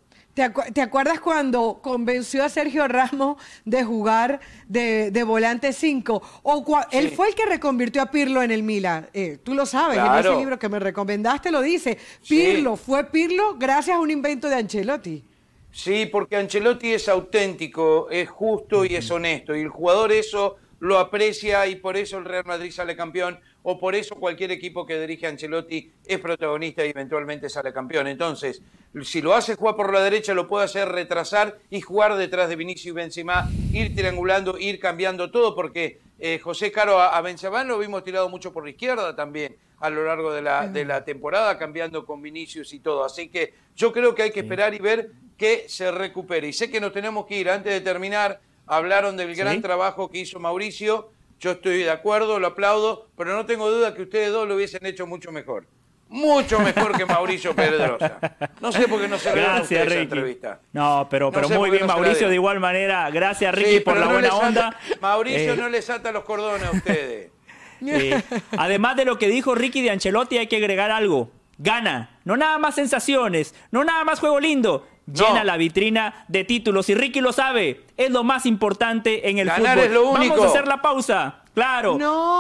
[0.73, 6.23] ¿Te, acuerdas cuando convenció a Sergio Ramos de jugar de, volante 5?
[6.45, 9.09] O Él fue el que reconvirtió a Pirlo en el Milan.
[9.13, 11.99] Eh, tú lo sabes, en ese libro que me recomendaste lo dice.
[12.29, 15.25] Pirlo, fue Pirlo gracias a un invento de Ancelotti.
[15.73, 19.57] Sí, porque Ancelotti es auténtico, es justo y es honesto.
[19.57, 23.41] Y el jugador eso lo aprecia y por eso el Real Madrid sale campeón
[23.71, 28.07] o por eso cualquier equipo que dirige Ancelotti es protagonista y eventualmente sale campeón.
[28.07, 28.63] Entonces,
[29.03, 32.57] si lo hace jugar por la derecha, lo puede hacer retrasar y jugar detrás de
[32.57, 37.79] Vinicius y Benzema, ir triangulando, ir cambiando todo, porque eh, José Caro a, Benzema lo
[37.79, 41.59] vimos tirado mucho por la izquierda también a lo largo de la, de la temporada,
[41.59, 43.05] cambiando con Vinicius y todo.
[43.05, 46.49] Así que yo creo que hay que esperar y ver que se recupere.
[46.49, 50.21] Y sé que nos tenemos que ir antes de terminar hablaron del gran trabajo que
[50.21, 51.11] hizo Mauricio.
[51.41, 54.85] Yo estoy de acuerdo, lo aplaudo, pero no tengo duda que ustedes dos lo hubiesen
[54.85, 55.67] hecho mucho mejor.
[56.09, 58.19] Mucho mejor que Mauricio Pedrosa.
[58.61, 60.03] No sé por qué no se Gracias, Ricky.
[60.03, 60.61] entrevista.
[60.73, 63.11] No, pero, pero muy bien, Mauricio, de igual manera.
[63.11, 64.79] Gracias, Ricky, por la buena onda.
[65.01, 67.31] Mauricio eh, no les ata los cordones a ustedes.
[67.81, 68.21] Eh,
[68.57, 71.31] además de lo que dijo Ricky de Ancelotti, hay que agregar algo.
[71.59, 72.19] Gana.
[72.25, 76.89] No nada más sensaciones, no nada más juego lindo llena la vitrina de títulos.
[76.89, 79.87] Y Ricky lo sabe, es lo más importante en el Ganar fútbol.
[79.87, 80.35] Es lo único.
[80.35, 81.43] Vamos a hacer la pausa.
[81.55, 81.99] Claro.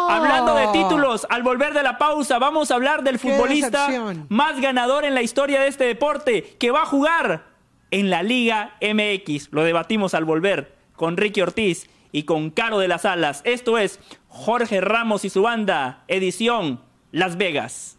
[0.08, 3.88] Hablando de títulos, al volver de la pausa, vamos a hablar del futbolista
[4.28, 7.46] más ganador en la historia de este deporte, que va a jugar
[7.90, 9.48] en la Liga MX.
[9.50, 13.42] Lo debatimos al volver con Ricky Ortiz y con Caro de las Alas.
[13.44, 17.98] Esto es Jorge Ramos y su banda, edición Las Vegas.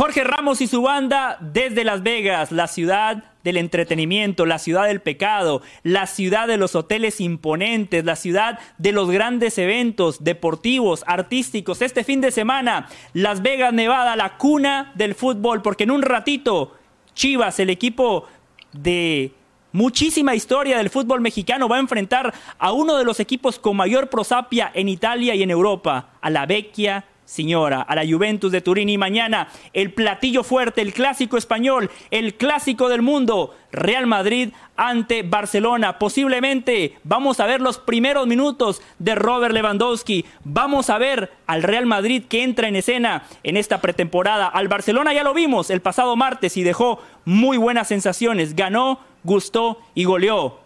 [0.00, 5.02] Jorge Ramos y su banda desde Las Vegas, la ciudad del entretenimiento, la ciudad del
[5.02, 11.82] pecado, la ciudad de los hoteles imponentes, la ciudad de los grandes eventos deportivos, artísticos.
[11.82, 16.72] Este fin de semana, Las Vegas, Nevada, la cuna del fútbol, porque en un ratito,
[17.12, 18.24] Chivas, el equipo
[18.72, 19.34] de
[19.72, 24.08] muchísima historia del fútbol mexicano va a enfrentar a uno de los equipos con mayor
[24.08, 28.88] prosapia en Italia y en Europa, a la Vecchia señora, a la Juventus de Turín
[28.88, 35.22] y mañana el platillo fuerte, el clásico español, el clásico del mundo, Real Madrid ante
[35.22, 35.98] Barcelona.
[36.00, 40.24] Posiblemente vamos a ver los primeros minutos de Robert Lewandowski.
[40.42, 44.48] Vamos a ver al Real Madrid que entra en escena en esta pretemporada.
[44.48, 48.56] Al Barcelona ya lo vimos el pasado martes y dejó muy buenas sensaciones.
[48.56, 50.58] Ganó, gustó y goleó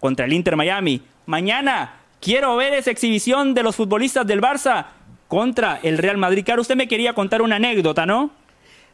[0.00, 1.00] contra el Inter Miami.
[1.24, 4.86] Mañana quiero ver esa exhibición de los futbolistas del Barça
[5.30, 6.44] contra el Real Madrid.
[6.44, 8.32] Claro, usted me quería contar una anécdota, ¿no?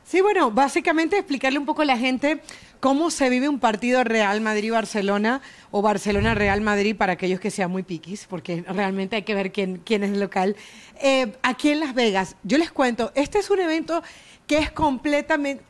[0.04, 2.42] Sí, bueno, básicamente explicarle un poco a la gente
[2.78, 7.84] cómo se vive un partido Real Madrid-Barcelona o Barcelona-Real Madrid para aquellos que sean muy
[7.84, 10.56] piquis, porque realmente hay que ver quién, quién es el local.
[11.00, 14.02] Eh, aquí en Las Vegas, yo les cuento, este es un evento
[14.46, 15.64] que es completamente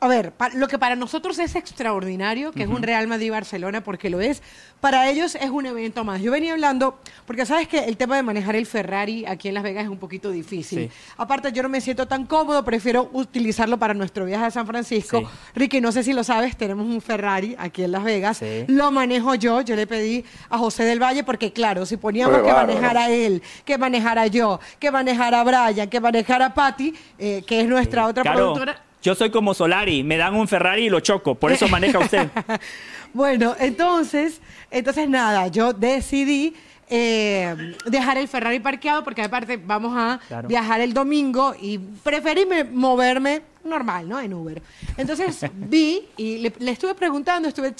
[0.00, 4.22] a ver, lo que para nosotros es extraordinario, que es un Real Madrid-Barcelona, porque lo
[4.22, 4.42] es,
[4.80, 6.22] para ellos es un evento más.
[6.22, 9.62] Yo venía hablando, porque sabes que el tema de manejar el Ferrari aquí en Las
[9.62, 10.90] Vegas es un poquito difícil.
[11.18, 15.22] Aparte, yo no me siento tan cómodo, prefiero utilizarlo para nuestro viaje a San Francisco.
[15.54, 18.42] Ricky, no sé si lo sabes, tenemos un Ferrari aquí en Las Vegas.
[18.68, 22.52] Lo manejo yo, yo le pedí a José del Valle, porque claro, si poníamos que
[22.52, 28.06] manejara él, que manejara yo, que manejara Brian, que manejara Patty, eh, que es nuestra
[28.06, 31.68] otra productora yo soy como Solari, me dan un Ferrari y lo choco, por eso
[31.68, 32.28] maneja usted.
[33.14, 36.54] bueno, entonces, entonces nada, yo decidí
[36.92, 43.42] eh, dejar el Ferrari parqueado porque aparte vamos a viajar el domingo y preferí moverme
[43.64, 44.20] normal, ¿no?
[44.20, 44.60] En Uber.
[44.96, 47.74] Entonces vi y le, estuve preguntando, estuve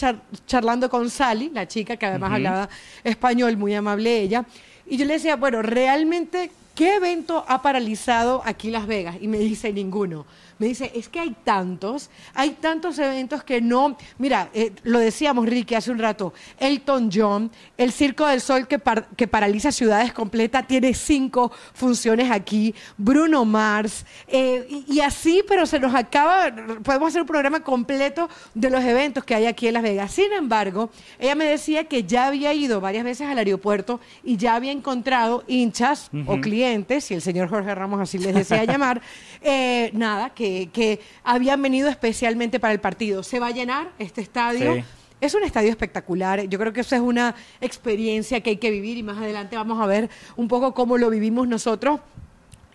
[0.47, 2.69] charlando con Sally, la chica que además hablaba
[3.03, 4.45] español, muy amable ella,
[4.87, 9.17] y yo le decía, bueno, realmente, ¿qué evento ha paralizado aquí Las Vegas?
[9.21, 10.25] Y me dice ninguno
[10.61, 15.47] me dice, es que hay tantos, hay tantos eventos que no, mira, eh, lo decíamos
[15.47, 18.79] Ricky hace un rato, Elton John, el Circo del Sol que,
[19.17, 25.81] que paraliza ciudades completas, tiene cinco funciones aquí, Bruno Mars, eh, y, así, pero se
[25.81, 29.83] nos acaba, podemos hacer un programa completo de los eventos que hay aquí en Las
[29.83, 30.13] Vegas.
[30.13, 34.57] Sin embargo, ella me decía que ya había ido varias veces al aeropuerto y ya
[34.57, 39.01] había encontrado hinchas o clientes, si el señor Jorge Ramos así les desea llamar,
[39.43, 43.23] eh, nada, que que, habían venido especialmente para el partido.
[43.23, 44.85] ¿Se va a llenar este estadio?
[45.21, 46.43] Es un estadio espectacular.
[46.49, 49.81] Yo creo que eso es una experiencia que hay que vivir y más adelante vamos
[49.81, 52.01] a ver un poco cómo lo vivimos nosotros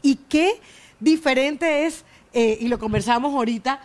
[0.01, 0.60] y qué
[0.99, 3.80] diferente es, eh, y lo conversamos ahorita,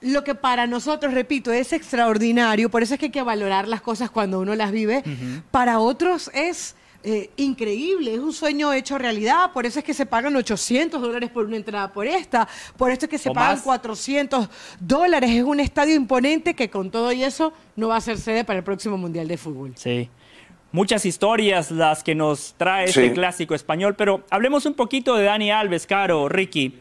[0.00, 3.82] lo que para nosotros, repito, es extraordinario, por eso es que hay que valorar las
[3.82, 5.02] cosas cuando uno las vive,
[5.50, 10.04] para otros es eh, increíble, es un sueño hecho realidad, por eso es que se
[10.04, 14.48] pagan 800 dólares por una entrada por esta, por esto es que se pagan 400
[14.80, 18.44] dólares, es un estadio imponente que con todo y eso no va a ser sede
[18.44, 19.72] para el próximo Mundial de Fútbol.
[19.76, 20.08] Sí.
[20.72, 25.50] Muchas historias las que nos trae este clásico español, pero hablemos un poquito de Dani
[25.50, 26.80] Alves, Caro, Ricky.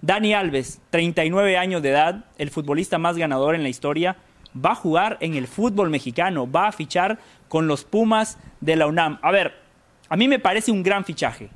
[0.00, 4.16] Dani Alves, 39 años de edad, el futbolista más ganador en la historia,
[4.54, 8.86] va a jugar en el fútbol mexicano, va a fichar con los Pumas de la
[8.86, 9.18] UNAM.
[9.22, 9.54] A ver,
[10.08, 11.50] a mí me parece un gran fichaje.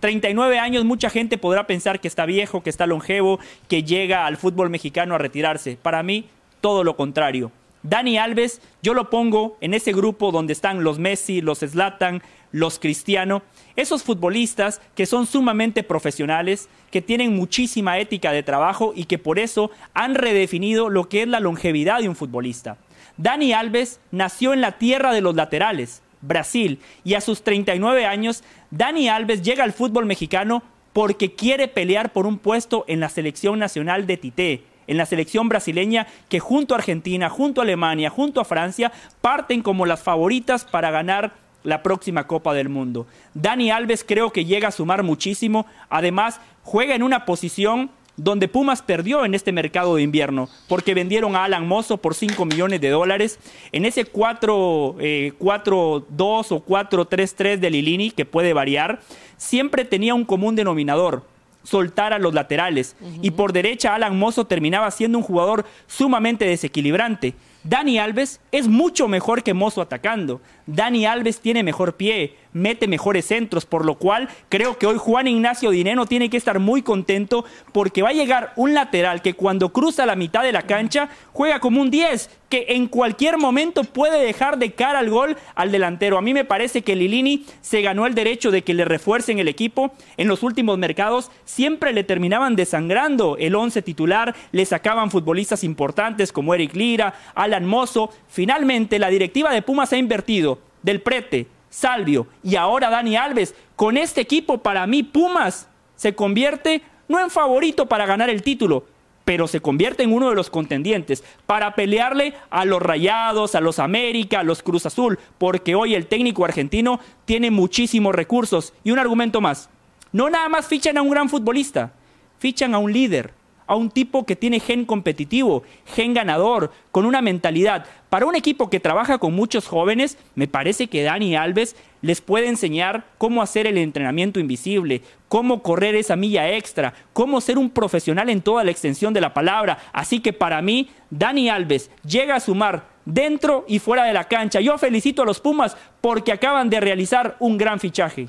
[0.00, 4.36] 39 años, mucha gente podrá pensar que está viejo, que está longevo, que llega al
[4.36, 5.76] fútbol mexicano a retirarse.
[5.80, 6.28] Para mí,
[6.60, 7.50] todo lo contrario.
[7.82, 12.78] Dani Alves, yo lo pongo en ese grupo donde están los Messi, los Zlatan, los
[12.78, 13.42] Cristiano,
[13.76, 19.38] esos futbolistas que son sumamente profesionales, que tienen muchísima ética de trabajo y que por
[19.38, 22.78] eso han redefinido lo que es la longevidad de un futbolista.
[23.18, 28.44] Dani Alves nació en la tierra de los laterales, Brasil, y a sus 39 años,
[28.70, 33.58] Dani Alves llega al fútbol mexicano porque quiere pelear por un puesto en la selección
[33.58, 38.40] nacional de Tite, en la selección brasileña que junto a Argentina, junto a Alemania, junto
[38.40, 41.32] a Francia, parten como las favoritas para ganar
[41.64, 43.08] la próxima Copa del Mundo.
[43.34, 48.82] Dani Alves creo que llega a sumar muchísimo, además juega en una posición donde Pumas
[48.82, 52.90] perdió en este mercado de invierno, porque vendieron a Alan Mozo por 5 millones de
[52.90, 53.38] dólares.
[53.72, 59.00] En ese 4-2 eh, o 4-3-3 de Lilini, que puede variar,
[59.36, 61.22] siempre tenía un común denominador
[61.62, 62.96] soltar a los laterales.
[63.20, 67.34] Y por derecha, Alan Mozo terminaba siendo un jugador sumamente desequilibrante.
[67.62, 70.40] Dani Alves es mucho mejor que Mozo atacando.
[70.68, 75.26] Dani Alves tiene mejor pie, mete mejores centros, por lo cual creo que hoy Juan
[75.26, 79.70] Ignacio Dineno tiene que estar muy contento porque va a llegar un lateral que cuando
[79.70, 84.22] cruza la mitad de la cancha juega como un 10, que en cualquier momento puede
[84.22, 86.18] dejar de cara al gol al delantero.
[86.18, 89.48] A mí me parece que Lilini se ganó el derecho de que le refuercen el
[89.48, 89.92] equipo.
[90.18, 96.32] En los últimos mercados siempre le terminaban desangrando el 11 titular, le sacaban futbolistas importantes
[96.32, 98.10] como Eric Lira, Alan Mozo.
[98.28, 100.57] Finalmente la directiva de Pumas ha invertido
[100.88, 103.54] del Prete, Salvio y ahora Dani Alves.
[103.76, 108.86] Con este equipo, para mí, Pumas se convierte no en favorito para ganar el título,
[109.26, 113.78] pero se convierte en uno de los contendientes para pelearle a los Rayados, a los
[113.78, 118.72] América, a los Cruz Azul, porque hoy el técnico argentino tiene muchísimos recursos.
[118.82, 119.68] Y un argumento más,
[120.12, 121.92] no nada más fichan a un gran futbolista,
[122.38, 123.34] fichan a un líder,
[123.68, 125.62] a un tipo que tiene gen competitivo,
[125.94, 127.84] gen ganador, con una mentalidad.
[128.08, 132.48] Para un equipo que trabaja con muchos jóvenes, me parece que Dani Alves les puede
[132.48, 138.30] enseñar cómo hacer el entrenamiento invisible, cómo correr esa milla extra, cómo ser un profesional
[138.30, 139.78] en toda la extensión de la palabra.
[139.92, 144.60] Así que para mí, Dani Alves llega a sumar dentro y fuera de la cancha.
[144.60, 148.28] Yo felicito a los Pumas porque acaban de realizar un gran fichaje.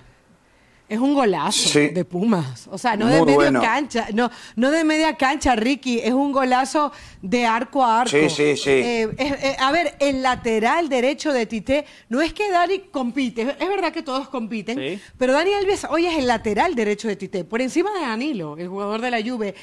[0.89, 2.67] Es un golazo de Pumas.
[2.71, 4.07] O sea, no de media cancha.
[4.11, 5.99] No, no de media cancha, Ricky.
[5.99, 8.09] Es un golazo de arco a arco.
[8.09, 8.71] Sí, sí, sí.
[8.71, 13.55] Eh, eh, a ver, el lateral derecho de Tite, no es que Dani compite.
[13.59, 14.99] Es verdad que todos compiten.
[15.17, 17.43] Pero Dani Alves hoy es el lateral derecho de Tite.
[17.43, 19.53] Por encima de Danilo, el jugador de la Juve.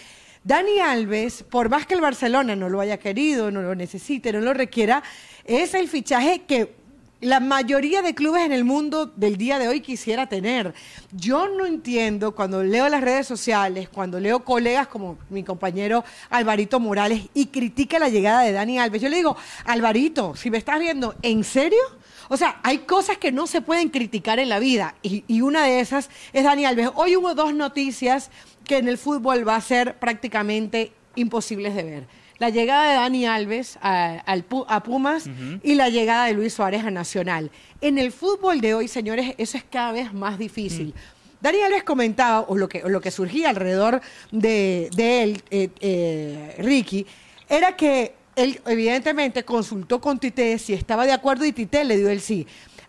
[0.44, 4.40] Dani Alves, por más que el Barcelona no lo haya querido, no lo necesite, no
[4.40, 5.02] lo requiera,
[5.44, 6.85] es el fichaje que
[7.20, 10.74] la mayoría de clubes en el mundo del día de hoy quisiera tener.
[11.12, 16.78] Yo no entiendo cuando leo las redes sociales, cuando leo colegas como mi compañero Alvarito
[16.78, 19.00] Morales y critica la llegada de Dani Alves.
[19.00, 21.80] Yo le digo, Alvarito, si me estás viendo, ¿en serio?
[22.28, 25.64] O sea, hay cosas que no se pueden criticar en la vida y, y una
[25.64, 26.90] de esas es Dani Alves.
[26.96, 28.30] Hoy hubo dos noticias
[28.64, 33.26] que en el fútbol va a ser prácticamente imposibles de ver la llegada de Dani
[33.26, 35.28] Alves a, Pumas
[35.62, 37.50] y la llegada de Luis Suárez a Nacional.
[37.80, 40.94] En el fútbol de hoy, señores, eso es cada vez más difícil.
[41.40, 44.00] Dani Alves comentaba, o lo que, lo que surgía alrededor
[44.32, 47.06] de, él, eh, eh, Ricky,
[47.48, 52.10] era que él evidentemente consultó con Tite si estaba de acuerdo y Tite le dio
[52.10, 52.46] el sí.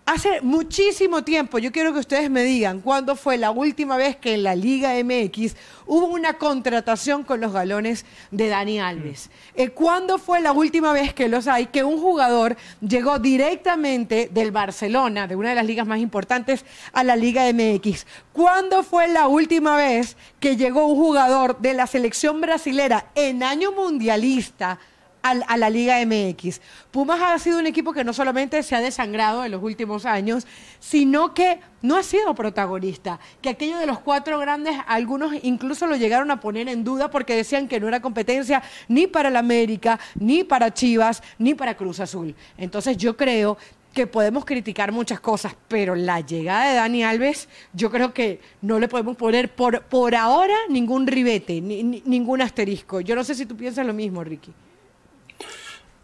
[0.08, 4.36] Hace muchísimo tiempo, yo quiero que ustedes me digan cuándo fue la última vez que
[4.36, 9.28] en la Liga MX hubo una contratación con los galones de Dani Alves.
[9.28, 9.60] Mm.
[9.60, 14.52] Eh, ¿Cuándo fue la última vez que los hay que un jugador llegó directamente del
[14.52, 18.08] Barcelona, de una de las ligas más importantes, a la Liga MX?
[18.32, 23.74] ¿Cuándo fue la última vez que llegó un jugador de la selección brasilera en año
[23.74, 24.80] mundialista?
[25.22, 26.62] A la Liga MX.
[26.92, 30.48] Pumas ha sido un equipo que no solamente se ha desangrado en los últimos años,
[30.80, 33.20] sino que no ha sido protagonista.
[33.42, 37.36] Que aquello de los cuatro grandes, algunos incluso lo llegaron a poner en duda porque
[37.36, 42.00] decían que no era competencia ni para el América, ni para Chivas, ni para Cruz
[42.00, 42.36] Azul.
[42.58, 43.58] Entonces yo creo
[43.94, 48.80] que podemos criticar muchas cosas, pero la llegada de Dani Alves, yo creo que no
[48.80, 53.02] le podemos poner por, por ahora ningún ribete, ningún asterisco.
[53.02, 54.54] Yo no sé si tú piensas lo mismo, Ricky.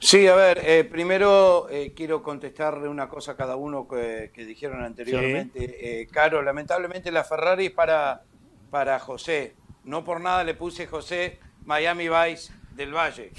[0.03, 4.83] Sí, a ver, eh, primero eh, quiero contestarle una cosa a cada uno que, dijeron
[4.83, 6.01] anteriormente.
[6.01, 8.21] Eh, Caro, lamentablemente la Ferrari es para,
[8.69, 9.55] para José.
[9.85, 13.31] No por nada le puse José Miami Vice del Valle,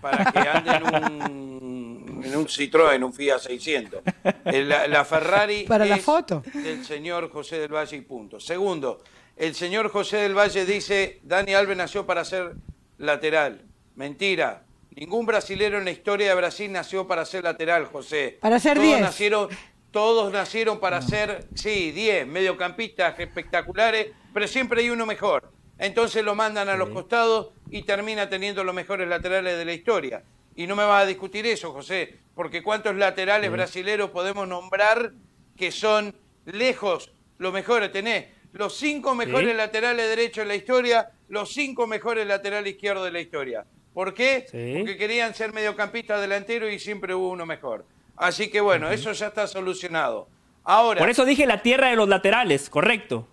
[0.00, 4.00] para que ande en un, en un Citroën, un Fiat 600.
[4.44, 6.42] La, Ferrari para la foto.
[6.54, 8.40] del señor José del Valle y punto.
[8.40, 9.02] Segundo,
[9.36, 12.54] el señor José del Valle dice, Dani Alves nació para ser
[12.96, 13.60] lateral.
[13.94, 14.64] Mentira,
[14.98, 18.36] Ningún brasilero en la historia de Brasil nació para ser lateral, José.
[18.40, 19.00] Para ser 10.
[19.00, 19.48] Nacieron,
[19.92, 25.52] todos nacieron para ser, sí, 10, mediocampistas espectaculares, pero siempre hay uno mejor.
[25.78, 30.24] Entonces lo mandan a los costados y termina teniendo los mejores laterales de la historia.
[30.56, 35.12] Y no me vas a discutir eso, José, porque cuántos laterales brasileros podemos nombrar
[35.56, 36.12] que son
[36.44, 37.92] lejos los mejores.
[37.92, 43.12] Tenés los cinco mejores laterales derechos de la historia, los cinco mejores laterales izquierdos de
[43.12, 43.64] la historia.
[43.94, 44.46] ¿Por qué?
[44.78, 47.84] Porque querían ser mediocampistas delantero y siempre hubo uno mejor.
[48.16, 50.28] Así que bueno, eso ya está solucionado.
[50.64, 50.98] Ahora.
[50.98, 53.26] Por eso dije la tierra de los laterales, correcto.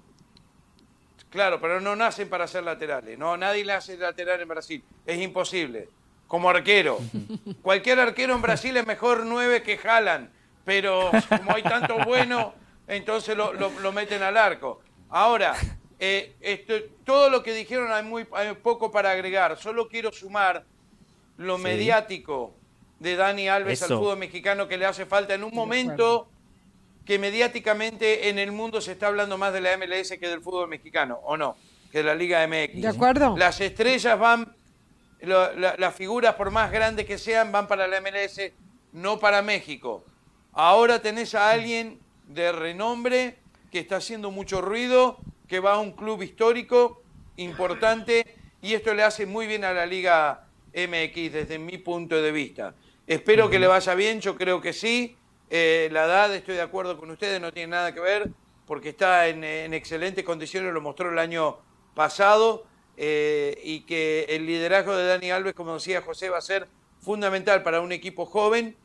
[1.29, 3.17] Claro, pero no nacen para ser laterales.
[3.19, 4.83] No, nadie nace lateral en Brasil.
[5.05, 5.89] Es imposible.
[6.27, 6.99] Como arquero.
[7.61, 10.31] Cualquier arquero en Brasil es mejor nueve que Jalan.
[10.63, 12.53] Pero como hay tanto bueno,
[12.87, 14.81] entonces lo, lo meten al arco.
[15.09, 15.55] Ahora,
[15.99, 16.65] eh,
[17.03, 18.25] todo lo que dijeron hay muy
[18.61, 19.57] poco para agregar.
[19.57, 20.65] Solo quiero sumar
[21.37, 22.53] lo mediático
[22.99, 26.29] de Dani Alves al fútbol mexicano que le hace falta en un momento
[27.05, 30.67] que mediáticamente en el mundo se está hablando más de la MLS que del fútbol
[30.67, 31.55] mexicano, ¿o no?
[31.91, 32.81] Que de la Liga MX.
[32.81, 33.37] ¿De acuerdo?
[33.37, 34.55] Las estrellas van,
[35.21, 38.51] las figuras por más grandes que sean, van para la MLS,
[38.91, 40.03] no para México.
[40.51, 43.37] Ahora tenés a alguien de renombre
[43.71, 47.01] que está haciendo mucho ruido, que va a un club histórico
[47.37, 48.25] importante
[48.61, 52.75] y esto le hace muy bien a la Liga MX desde mi punto de vista.
[53.07, 55.15] Espero que le vaya bien, yo creo que sí.
[55.49, 58.31] Eh, la edad, estoy de acuerdo con ustedes, no tiene nada que ver
[58.65, 59.43] porque está en,
[59.73, 61.57] excelentes condiciones, lo mostró el año
[61.93, 62.65] pasado
[62.97, 66.67] eh, y que el liderazgo de Dani Alves, como decía José, va a ser
[66.99, 68.75] fundamental para un equipo joven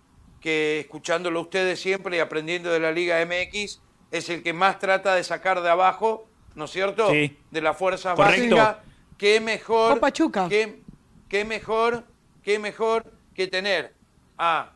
[0.40, 3.80] que escuchándolo ustedes siempre y aprendiendo de la Liga MX,
[4.10, 7.10] es el que más trata de sacar de abajo, ¿no es cierto?
[7.10, 7.36] Sí.
[7.50, 8.82] De la fuerza básica.
[9.18, 10.00] Qué mejor,
[10.48, 10.80] qué,
[11.28, 12.04] qué mejor,
[12.42, 13.92] qué mejor que tener
[14.38, 14.72] a,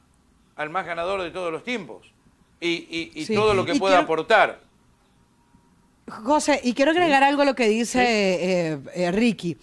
[0.56, 2.12] al más ganador de todos los tiempos
[2.60, 4.60] y, y, todo lo que pueda aportar.
[6.06, 9.56] José, y quiero agregar algo a lo que dice eh, eh, Ricky.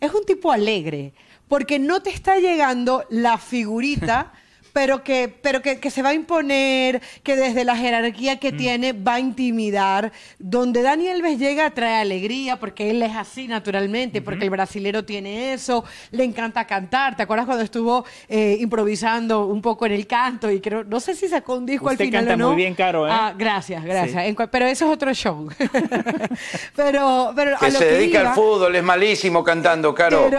[0.00, 1.14] Es un tipo alegre,
[1.48, 4.32] porque no te está llegando la figurita
[4.76, 8.56] pero que, pero que, se va a imponer, que desde la jerarquía que mm.
[8.58, 14.20] tiene va a intimidar, donde Daniel Alves llega trae alegría, porque él es así naturalmente,
[14.20, 17.16] porque el brasilero tiene eso, le encanta cantar.
[17.16, 20.50] ¿Te acuerdas cuando estuvo eh, improvisando un poco en el canto?
[20.50, 22.48] Y creo, no sé si sacó un disco al final canta o no.
[22.48, 23.10] muy bien, Caro, ¿eh?
[23.10, 24.36] Ah, gracias, gracias.
[24.52, 25.48] pero eso es otro show.
[26.76, 30.30] pero, pero que se dedica al fútbol, es malísimo cantando, Caro.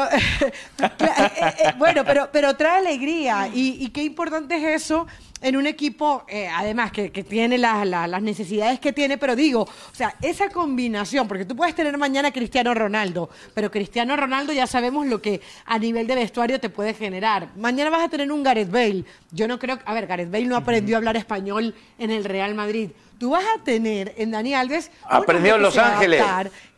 [0.79, 5.07] Eh, eh, bueno, pero, pero trae alegría y, y qué importante importante es eso
[5.41, 10.15] en un equipo, eh, además, que, tiene las necesidades que tiene, pero digo, o sea,
[10.21, 15.21] esa combinación, porque tú puedes tener mañana Cristiano Ronaldo, pero Cristiano Ronaldo ya sabemos lo
[15.21, 17.49] que a nivel de vestuario te puede generar.
[17.55, 19.05] Mañana vas a tener un Gareth Bale.
[19.32, 22.55] Yo no creo, a ver, Gareth Bale no aprendió a hablar español en el Real
[22.55, 22.89] Madrid.
[23.19, 24.91] Tú vas a tener en Dani Alves.
[25.03, 26.21] Aprendió en Los Ángeles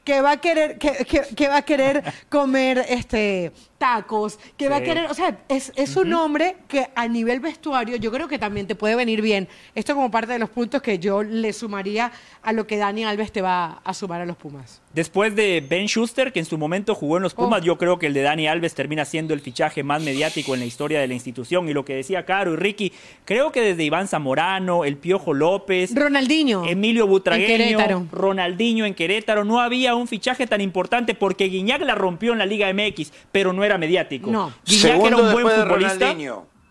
[0.09, 5.09] que va a querer, que, va a querer comer este tacos, que va a querer,
[5.09, 8.75] o sea, es, es un hombre que a nivel vestuario yo creo que también te
[8.75, 9.47] puede venir bien.
[9.73, 12.11] Esto como parte de los puntos que yo le sumaría
[12.43, 14.81] a lo que Dani Alves te va a sumar a los Pumas.
[14.93, 17.65] Después de Ben Schuster, que en su momento jugó en los Pumas, oh.
[17.65, 20.65] yo creo que el de Dani Alves termina siendo el fichaje más mediático en la
[20.65, 21.69] historia de la institución.
[21.69, 22.91] Y lo que decía Caro y Ricky,
[23.23, 29.59] creo que desde Iván Zamorano, el Piojo López, Ronaldinho, Emilio Butragueño, Ronaldinho en Querétaro, no
[29.59, 33.63] había un fichaje tan importante porque Guiñac la rompió en la Liga MX, pero no
[33.69, 34.29] era mediático.
[34.29, 34.53] No.
[34.65, 36.15] Guiñac era un buen futbolista.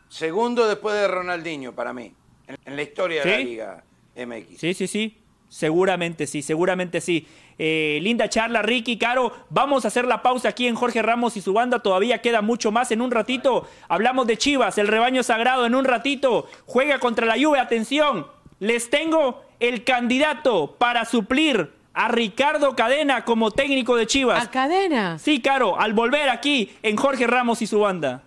[0.08, 2.12] Segundo después de Ronaldinho para mí,
[2.46, 3.84] en, la historia de la Liga
[4.16, 4.58] MX.
[4.58, 5.18] Sí, sí, sí.
[5.48, 7.26] Seguramente sí, seguramente sí.
[7.58, 9.32] Eh, linda charla, Ricky, Caro.
[9.50, 11.80] Vamos a hacer la pausa aquí en Jorge Ramos y su banda.
[11.80, 13.66] Todavía queda mucho más en un ratito.
[13.88, 16.46] Hablamos de Chivas, el rebaño sagrado en un ratito.
[16.66, 17.62] Juega contra la lluvia.
[17.62, 18.26] Atención,
[18.60, 24.44] les tengo el candidato para suplir a Ricardo Cadena como técnico de Chivas.
[24.44, 25.18] ¿A Cadena?
[25.18, 28.22] Sí, Caro, al volver aquí en Jorge Ramos y su banda.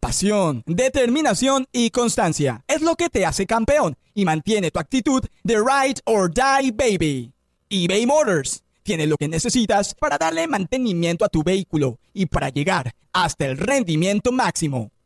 [0.00, 5.56] Pasión, determinación y constancia es lo que te hace campeón y mantiene tu actitud de
[5.56, 7.34] ride or die baby.
[7.68, 12.92] eBay Motors tiene lo que necesitas para darle mantenimiento a tu vehículo y para llegar
[13.12, 14.92] hasta el rendimiento máximo.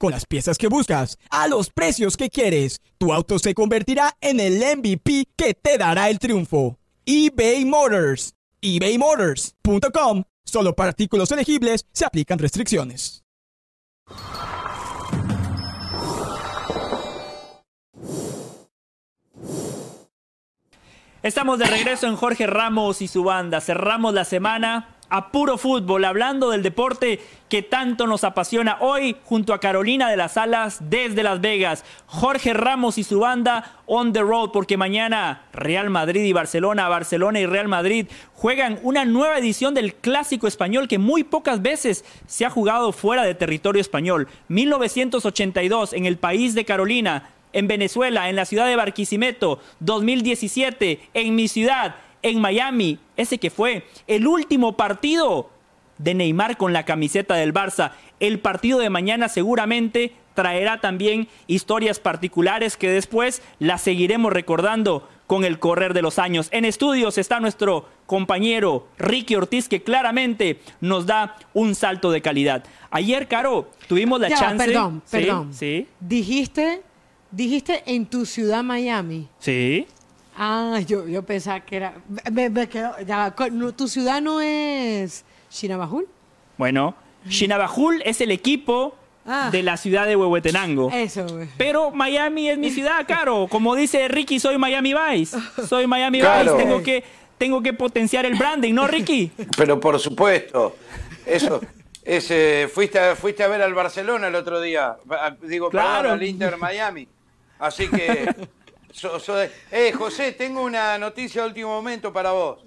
[0.00, 4.40] Con las piezas que buscas, a los precios que quieres, tu auto se convertirá en
[4.40, 6.78] el MVP que te dará el triunfo.
[7.04, 8.32] eBay Motors.
[8.62, 13.24] ebaymotors.com Solo para artículos elegibles se aplican restricciones.
[21.22, 23.60] Estamos de regreso en Jorge Ramos y su banda.
[23.60, 29.52] Cerramos la semana a puro fútbol, hablando del deporte que tanto nos apasiona hoy junto
[29.52, 34.20] a Carolina de las Alas desde Las Vegas, Jorge Ramos y su banda on the
[34.20, 39.74] road, porque mañana Real Madrid y Barcelona, Barcelona y Real Madrid juegan una nueva edición
[39.74, 44.28] del clásico español que muy pocas veces se ha jugado fuera de territorio español.
[44.46, 51.34] 1982 en el país de Carolina, en Venezuela, en la ciudad de Barquisimeto, 2017 en
[51.34, 55.50] mi ciudad en Miami, ese que fue el último partido
[55.98, 57.92] de Neymar con la camiseta del Barça.
[58.20, 65.44] El partido de mañana seguramente traerá también historias particulares que después las seguiremos recordando con
[65.44, 66.48] el correr de los años.
[66.52, 72.64] En estudios está nuestro compañero Ricky Ortiz, que claramente nos da un salto de calidad.
[72.90, 74.64] Ayer, Caro, tuvimos la Ya, chance.
[74.66, 75.54] perdón, Sí, perdón.
[75.54, 76.82] Sí, Dijiste,
[77.30, 79.28] dijiste en tu ciudad Miami.
[79.38, 79.86] sí.
[80.42, 81.92] Ah, yo, yo pensaba que era.
[82.32, 83.34] Me, me quedo- ya
[83.76, 86.08] ¿Tu ciudad no es Shinabajul?
[86.56, 86.94] Bueno,
[87.28, 88.94] Shinabajul es el equipo
[89.26, 89.50] Ah.
[89.52, 90.90] de la ciudad de Huehuetenango.
[90.90, 91.46] Eso, güey.
[91.58, 93.48] Pero Miami es mi ciudad, Caro.
[93.50, 95.36] Como dice Ricky, soy Miami Vice.
[95.68, 96.54] Soy Miami Claro.
[96.54, 96.64] Vice.
[96.64, 97.04] Tengo que,
[97.36, 99.30] tengo que potenciar el branding, ¿no, Ricky?
[99.58, 100.74] Pero por supuesto,
[101.26, 101.60] eso.
[102.02, 104.96] Ese, fuiste, a, fuiste a ver al Barcelona el otro día.
[105.10, 106.00] A- Digo, Claro.
[106.08, 107.06] perdón, al Inter Miami.
[107.58, 108.34] Así que.
[108.92, 112.60] so- so de- eh, José, tengo una noticia de último momento para vos.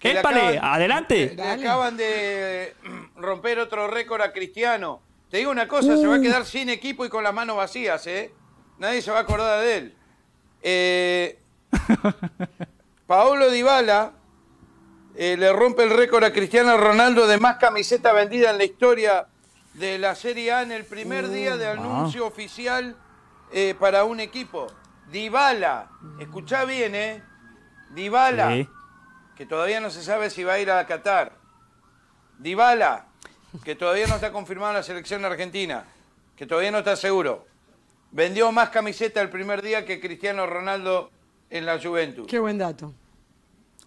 [0.00, 1.32] Que le Épale, acaban- adelante.
[1.36, 2.74] Le acaban de
[3.16, 5.02] romper otro récord a Cristiano.
[5.30, 8.06] Te digo una cosa, se va a quedar sin equipo y con las manos vacías,
[8.06, 8.32] ¿eh?
[8.78, 9.94] Nadie se va a acordar de él.
[10.62, 11.38] Eh,
[13.06, 14.12] Paolo Dybala
[15.14, 19.26] eh, le rompe el récord a Cristiano Ronaldo de más camiseta vendida en la historia
[19.74, 22.96] de la Serie A en el primer día de anuncio oficial
[23.52, 24.66] eh, para un equipo.
[25.10, 25.88] Dybala,
[26.20, 27.22] escuchá bien, ¿eh?
[27.94, 28.68] Dybala, Sí.
[29.36, 31.32] que todavía no se sabe si va a ir a Qatar.
[32.38, 33.06] Dybala,
[33.64, 35.84] que todavía no está confirmado en la selección argentina,
[36.36, 37.46] que todavía no está seguro.
[38.12, 41.10] Vendió más camiseta el primer día que Cristiano Ronaldo
[41.50, 42.26] en la Juventus.
[42.26, 42.92] Qué buen dato.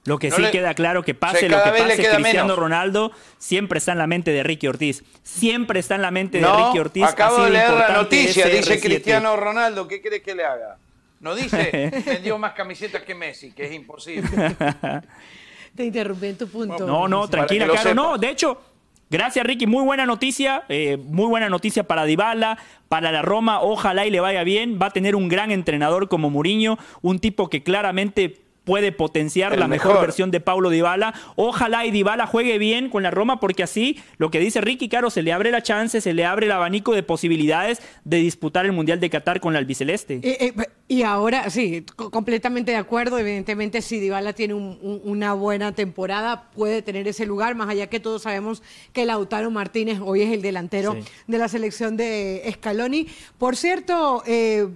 [0.06, 2.20] Lo que No sí le- queda claro que O pase sea, lo que pase, Cristiano
[2.20, 2.58] menos.
[2.60, 5.04] Ronaldo siempre está en la mente de Ricky Ortiz.
[5.24, 7.04] Siempre está en la mente de Ricky Ortiz.
[7.06, 8.82] acabo de leer la noticia, dice CR7.
[8.82, 10.78] Cristiano Ronaldo, ¿qué crees que le haga?
[11.24, 14.30] No dice, vendió más camisetas que Messi, que es imposible.
[15.76, 16.86] Te interrumpí en tu punto.
[16.86, 17.96] No, no, tranquila, sepas.
[17.96, 18.62] No, de hecho,
[19.10, 19.66] gracias, Ricky.
[19.66, 20.64] Muy buena noticia.
[20.70, 22.58] eh, muy buena noticia para Dybala,
[22.90, 23.62] para la Roma.
[23.62, 24.78] Ojalá y le vaya bien.
[24.80, 29.60] Va a tener un gran entrenador como Mourinho, un tipo que claramente puede potenciar El
[29.60, 30.06] la mejor, mejor.
[30.06, 31.14] versión de Paulo Dybala.
[31.36, 35.10] Ojalá y Dybala juegue bien con la Roma porque así, lo que dice Ricky, Caro,
[35.10, 38.72] se le abre la chance, se le abre el abanico de posibilidades de disputar el
[38.72, 40.22] Mundial de Qatar con la albiceleste.
[40.24, 40.54] Eh, eh,
[40.94, 43.18] y ahora, sí, co- completamente de acuerdo.
[43.18, 47.88] Evidentemente, si Dybala tiene un- un- una buena temporada, puede tener ese lugar, más allá
[47.88, 48.62] que todos sabemos
[48.94, 51.00] que Lautaro Martínez hoy es el delantero Sí.
[51.28, 53.08] de la selección de Scaloni.
[53.38, 54.68] Por cierto, eh,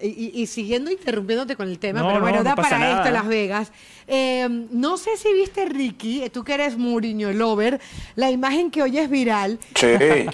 [0.00, 2.98] y, y siguiendo interrumpiéndote con el tema, No, pero no, bueno, no da para nada.
[2.98, 3.72] esto Las Vegas.
[4.06, 7.80] Eh, no sé si viste, Ricky, eh, tú que eres Mourinho Lover,
[8.16, 9.86] la imagen que hoy es viral Sí.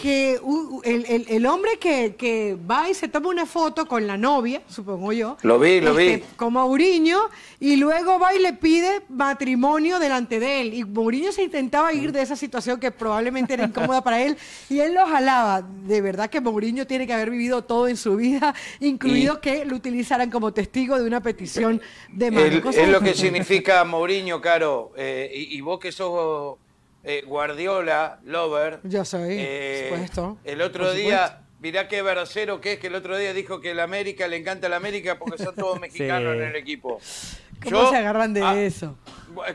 [0.02, 4.06] que uh, el, el- el hombre que, que va y se toma una foto con
[4.06, 5.36] la novia, supongo yo.
[5.42, 6.22] Lo vi, lo vi.
[6.36, 7.18] Con Mourinho,
[7.60, 10.74] y luego va y le pide matrimonio delante de él.
[10.74, 14.36] Y Mourinho se intentaba ir de esa situación que probablemente era incómoda para él,
[14.68, 15.62] y él lo jalaba.
[15.62, 19.76] De verdad que Mourinho tiene que haber vivido todo en su vida, incluido que lo
[19.76, 22.30] utilizaran como testigo de una petición de
[22.62, 24.92] Cosas es lo que significa Mourinho, Caro.
[24.96, 26.58] eh, y, y vos que sos
[27.02, 28.80] eh, Guardiola, Lover.
[28.84, 30.38] Yo soy, eh, por supuesto.
[30.44, 33.80] El otro día, mirá qué versero que es, que el otro día dijo que el
[33.80, 37.00] América le encanta el América porque son todos mexicanos en el equipo.
[37.62, 38.96] ¿Cómo se agarran de ah, eso?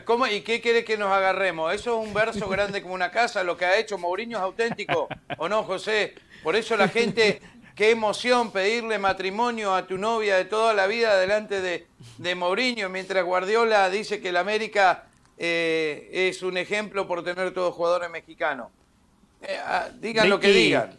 [0.04, 1.74] ¿Cómo, ¿Y qué quiere que nos agarremos?
[1.74, 3.42] ¿Eso es un verso grande como una casa?
[3.42, 5.08] ¿Lo que ha hecho Mourinho es auténtico?
[5.38, 6.14] ¿O no, José?
[6.42, 7.40] Por eso la gente,
[7.74, 11.86] qué emoción pedirle matrimonio a tu novia de toda la vida delante de,
[12.18, 15.04] de Mourinho, mientras Guardiola dice que el América
[15.38, 18.68] eh, es un ejemplo por tener todos jugadores mexicanos.
[19.42, 20.98] Eh, ah, digan lo que digan.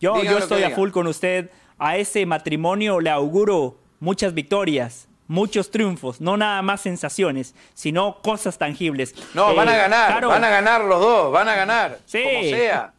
[0.00, 1.50] Yo, Digan yo estoy a full con usted.
[1.78, 8.58] A ese matrimonio le auguro muchas victorias, muchos triunfos, no nada más sensaciones, sino cosas
[8.58, 9.14] tangibles.
[9.32, 12.20] No, Eh, van a ganar, Caro, van a ganar los dos, van a ganar, Sí.
[12.22, 12.92] como sea.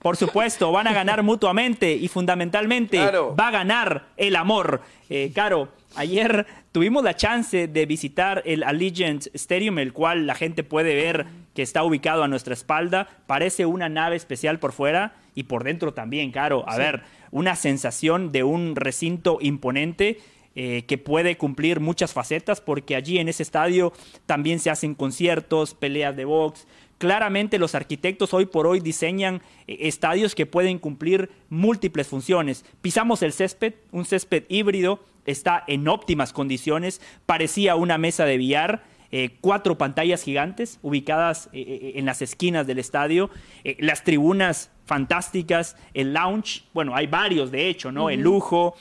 [0.00, 3.36] Por supuesto, van a ganar mutuamente y fundamentalmente Claro.
[3.38, 4.80] va a ganar el amor.
[5.10, 10.64] Eh, Caro, ayer tuvimos la chance de visitar el Allegiant Stadium, el cual la gente
[10.64, 13.08] puede ver que está ubicado a nuestra espalda.
[13.26, 16.64] Parece una nave especial por fuera y por dentro también, Caro.
[16.66, 20.18] A ver, una sensación de un recinto imponente.
[20.54, 23.92] Eh, que puede cumplir muchas facetas porque allí en ese estadio
[24.26, 26.66] también se hacen conciertos, peleas de box,
[27.00, 32.66] Claramente los arquitectos hoy por hoy diseñan eh, estadios que pueden cumplir múltiples funciones.
[32.82, 38.84] Pisamos el césped, un césped híbrido, está en óptimas condiciones, parecía una mesa de billar,
[39.12, 43.30] eh, cuatro pantallas gigantes ubicadas eh, eh, en las esquinas del estadio,
[43.64, 48.10] eh, las tribunas fantásticas, el lounge, bueno, hay varios de hecho, ¿no?
[48.10, 48.74] El lujo,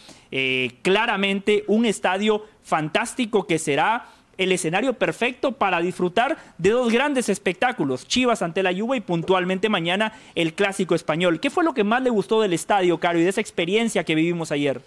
[0.82, 4.08] claramente un estadio fantástico que será
[4.40, 9.70] el escenario perfecto para disfrutar de dos grandes espectáculos, Chivas ante la Juve y puntualmente
[9.70, 11.40] mañana el Clásico Español.
[11.40, 14.16] ¿Qué fue lo que más le gustó del estadio, Caro, y de esa experiencia que
[14.16, 14.82] vivimos ayer?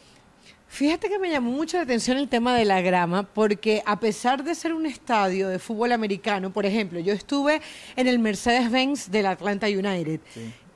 [0.73, 4.43] Fíjate que me llamó mucho la atención el tema de la grama, porque a pesar
[4.43, 7.61] de ser un estadio de fútbol americano, por ejemplo, yo estuve
[7.95, 10.21] en el Mercedes-Benz del Atlanta United.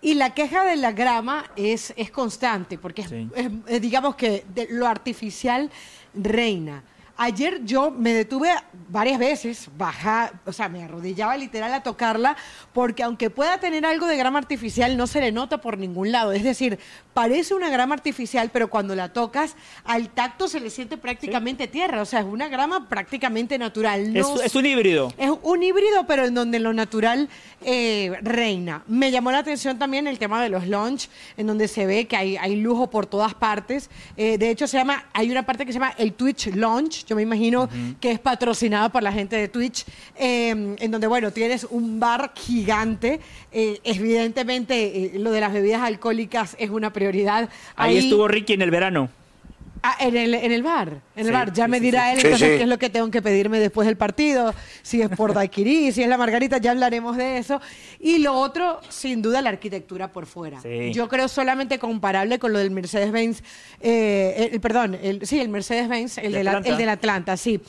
[0.02, 3.26] Y la queja de la grama es, es constante, porque es- Sí.
[3.34, 5.70] es, es, digamos que de- lo artificial
[6.12, 6.84] reina.
[7.18, 8.50] Ayer yo me detuve
[8.88, 12.36] varias veces, baja, o sea, me arrodillaba literal a tocarla,
[12.72, 16.32] porque aunque pueda tener algo de grama artificial, no se le nota por ningún lado.
[16.32, 16.78] Es decir,
[17.14, 22.02] parece una grama artificial, pero cuando la tocas, al tacto se le siente prácticamente tierra.
[22.02, 24.14] O sea, es una grama prácticamente natural.
[24.14, 25.12] Es, No es un híbrido.
[25.16, 27.28] es un híbrido, pero en donde lo natural
[27.62, 28.82] eh, reina.
[28.86, 32.16] Me llamó la atención también el tema de los lunch, en donde se ve que
[32.16, 33.90] hay, hay lujo por todas partes.
[34.16, 36.54] Eh, de hecho, se llama, hay una parte que se llama el Twitch
[37.06, 37.68] Yo me imagino
[38.00, 39.84] que es patrocinado por la gente de Twitch,
[40.18, 43.20] eh, en donde, bueno, tienes un bar gigante.
[43.52, 47.48] Eh, evidentemente, eh, lo de las bebidas alcohólicas es una prioridad.
[47.76, 49.08] Ahí estuvo Ricky en el verano.
[49.88, 51.52] Ah, en el, en el bar, en el Sí, bar.
[51.52, 52.10] Ya sí, me sí, dirá sí.
[52.14, 52.56] él Sí, entonces sí.
[52.56, 56.02] qué es lo que tengo que pedirme después del partido, si es por daiquiri, si
[56.02, 57.60] es la margarita, ya hablaremos de eso.
[58.00, 60.60] Y lo otro, sin duda, la arquitectura por fuera.
[60.60, 60.92] Sí.
[60.92, 63.42] Yo creo solamente comparable con lo del Mercedes-Benz,
[63.80, 66.68] eh, el- perdón, el, sí, el Mercedes-Benz, el, De de la- Atlanta.
[66.70, 67.60] el del Atlanta, sí.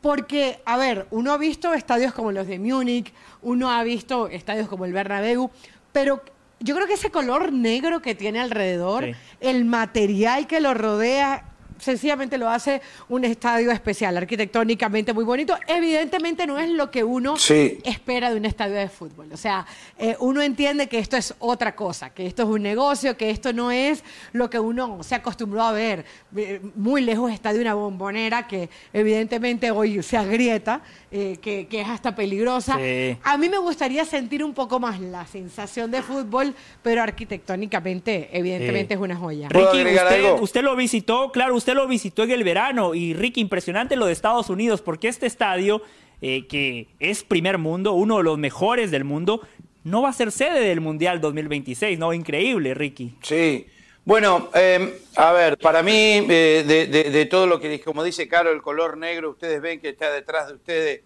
[0.00, 3.12] Porque, a ver, uno ha visto estadios como los de Múnich,
[3.42, 5.50] uno ha visto estadios como el Bernabéu,
[5.92, 6.22] pero
[6.58, 9.12] yo creo que ese color negro que tiene alrededor, Sí.
[9.40, 11.44] el material que lo rodea,
[11.80, 15.56] sencillamente lo hace un estadio especial, arquitectónicamente muy bonito.
[15.66, 17.78] Evidentemente no es lo que uno Sí.
[17.84, 19.28] espera de un estadio de fútbol.
[19.32, 19.66] O sea,
[19.98, 23.52] eh, uno entiende que esto es otra cosa, que esto es un negocio, que esto
[23.52, 26.04] no es lo que uno se acostumbró a ver.
[26.36, 31.80] Eh, Muy lejos está de una bombonera que evidentemente hoy se agrieta, eh, que, que
[31.80, 32.76] es hasta peligrosa.
[32.76, 33.16] Sí.
[33.24, 38.94] A mí me gustaría sentir un poco más la sensación de fútbol, pero arquitectónicamente, evidentemente,
[38.94, 38.98] Sí.
[38.98, 39.48] es una joya.
[39.48, 43.40] ¿Puedo Ricky, usted, usted lo visitó, claro, usted lo visitó en el verano y Ricky,
[43.40, 45.82] impresionante lo de Estados Unidos, porque este estadio,
[46.22, 49.40] eh, que es primer mundo, uno de los mejores del mundo,
[49.84, 52.12] no va a ser sede del Mundial 2026, ¿no?
[52.12, 53.14] Increíble, Ricky.
[53.22, 53.66] Sí.
[54.04, 55.92] Bueno, eh, a ver, para mí,
[56.28, 59.80] eh, de, de- de todo lo que, como dice Caro, el color negro, ustedes ven
[59.80, 61.00] que está detrás de ustedes.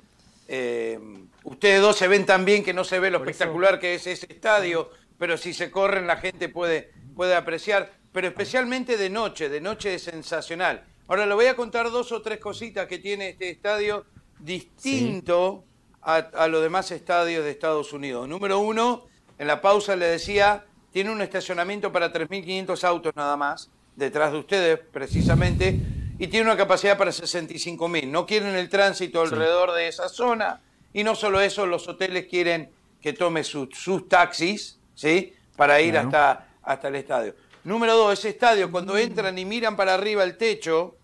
[0.49, 0.99] eh,
[1.45, 3.95] ustedes dos se ven tan bien que no se ve lo Por eso- espectacular que
[3.95, 9.11] es ese estadio, pero si se corren la gente puede, puede apreciar, pero especialmente de
[9.11, 10.85] noche, de noche es sensacional.
[11.09, 14.07] Ahora le voy a contar dos o tres cositas que tiene este estadio
[14.39, 15.65] distinto
[16.01, 18.29] a, a los demás estadios de Estados Unidos.
[18.29, 19.07] Número uno,
[19.37, 24.39] en la pausa le decía, tiene un estacionamiento para 3.500 autos nada más, detrás de
[24.39, 25.77] ustedes precisamente,
[26.17, 28.07] y tiene una capacidad para 65.000.
[28.09, 30.61] No quieren el tránsito alrededor de esa zona,
[30.93, 32.71] y no solo eso, los hoteles quieren
[33.03, 35.35] que tome su- sus taxis, ¿sí?
[35.57, 37.35] Para ir hasta, hasta el estadio.
[37.65, 40.97] Número dos, ese estadio, cuando entran y miran para arriba el techo,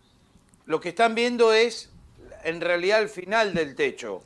[0.66, 1.90] lo que están viendo es
[2.44, 4.22] en realidad el final del techo.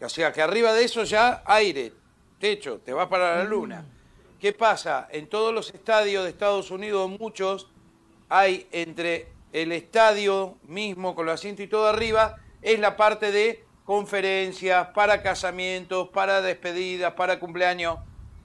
[0.00, 1.92] O sea, que arriba de eso ya aire,
[2.40, 3.84] techo, te vas para la luna.
[4.40, 5.06] ¿Qué pasa?
[5.12, 7.68] En todos los estadios de Estados Unidos, muchos,
[8.28, 13.64] hay entre el estadio mismo, con los asientos y todo arriba, es la parte de
[13.84, 17.98] conferencias, para casamientos, para despedidas, para cumpleaños.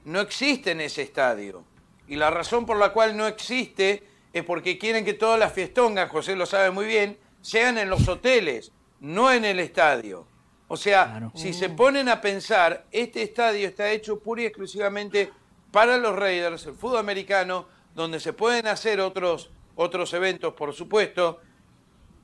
[0.06, 1.64] No existe en ese estadio.
[2.08, 6.10] Y la razón por la cual no existe es porque quieren que todas las fiestongas,
[6.10, 10.28] José lo sabe muy bien, sean en los hoteles, no en el estadio.
[10.68, 11.32] O sea, Claro.
[11.36, 15.32] si se ponen a pensar, este estadio está hecho pura y exclusivamente
[15.72, 21.40] para los Raiders, el fútbol americano, donde se pueden hacer otros, otros eventos, por supuesto,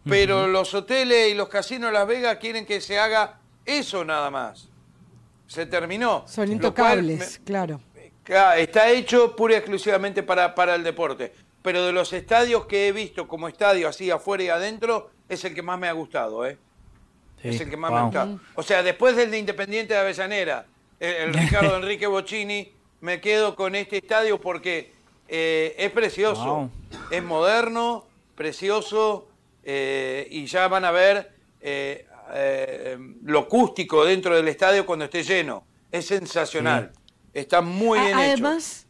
[0.07, 4.31] pero los hoteles y los casinos de Las Vegas quieren que se haga eso nada
[4.31, 4.69] más.
[5.45, 6.23] Se terminó.
[6.27, 7.81] Son intocables, me- claro.
[8.29, 11.33] Claro, Está hecho pura y exclusivamente para, para el deporte.
[11.63, 15.55] Pero de los estadios que he visto como estadio así afuera y adentro, es el
[15.55, 16.57] que más me ha gustado, ¿eh?
[17.43, 18.39] es el que más me ha gustado.
[18.53, 20.67] O sea, después del de Independiente de Avellanera,
[20.99, 22.71] el, el Ricardo Enrique Bocini,
[23.01, 24.93] me quedo con este estadio porque
[25.27, 26.71] eh, es precioso, Wow.
[27.09, 28.05] es moderno,
[28.35, 29.27] precioso,
[29.63, 32.05] eh, y ya van a ver eh,
[33.23, 35.63] lo acústico dentro del estadio cuando esté lleno.
[35.91, 36.91] Es sensacional.
[37.33, 38.19] Está muy bien hecho.
[38.19, 38.87] además,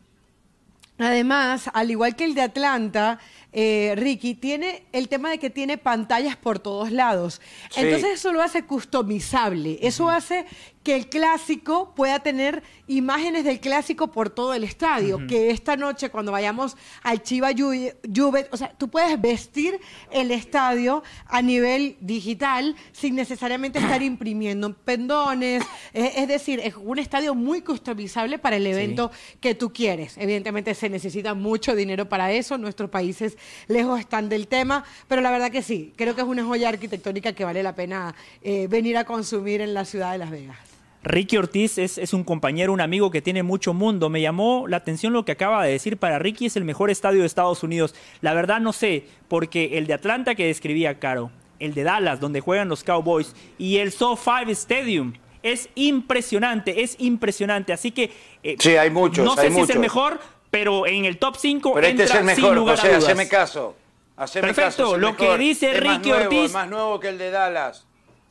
[0.98, 3.20] además, al igual que el de Atlanta,
[3.52, 7.42] eh, Ricky, tiene el tema de que tiene pantallas por todos lados.
[7.72, 7.82] Sí.
[7.82, 9.80] Entonces eso lo hace customizable.
[9.82, 10.46] Eso hace
[10.84, 15.28] que el clásico pueda tener imágenes del clásico por todo el estadio.
[15.28, 19.80] Que esta noche, cuando vayamos al Chiva Juve, o sea, tú puedes vestir
[20.12, 25.64] el estadio a nivel digital sin necesariamente estar imprimiendo pendones.
[25.94, 29.12] Es, decir, es un estadio muy customizable para el evento
[29.42, 30.18] que tú quieres.
[30.18, 32.58] Evidentemente se necesita mucho dinero para eso.
[32.58, 36.46] Nuestros países lejos están del tema, pero la verdad que sí, creo que es una
[36.46, 40.32] joya arquitectónica que vale la pena eh, venir a consumir en la ciudad de Las
[40.32, 40.70] Vegas.
[41.02, 44.10] Ricky Ortiz es, un compañero, un amigo que tiene mucho mundo.
[44.10, 45.98] Me llamó la atención lo que acaba de decir.
[45.98, 47.96] Para Ricky es el mejor estadio de Estados Unidos.
[48.22, 52.42] La verdad no sé, porque el de Atlanta que describía Caro, el de Dallas, donde
[52.42, 55.14] juegan los Cowboys, y el SoFi Stadium.
[55.42, 57.72] Es impresionante, es impresionante.
[57.72, 58.12] Así que.
[58.44, 59.24] Eh, sí, hay muchos.
[59.24, 60.20] No sé si es el mejor,
[60.52, 63.76] pero en el top 5 pero este es el mejor, José, haceme caso.
[64.18, 66.46] Perfecto, lo que dice Ricky Ortiz.
[66.46, 67.86] Es más nuevo que el de Dallas.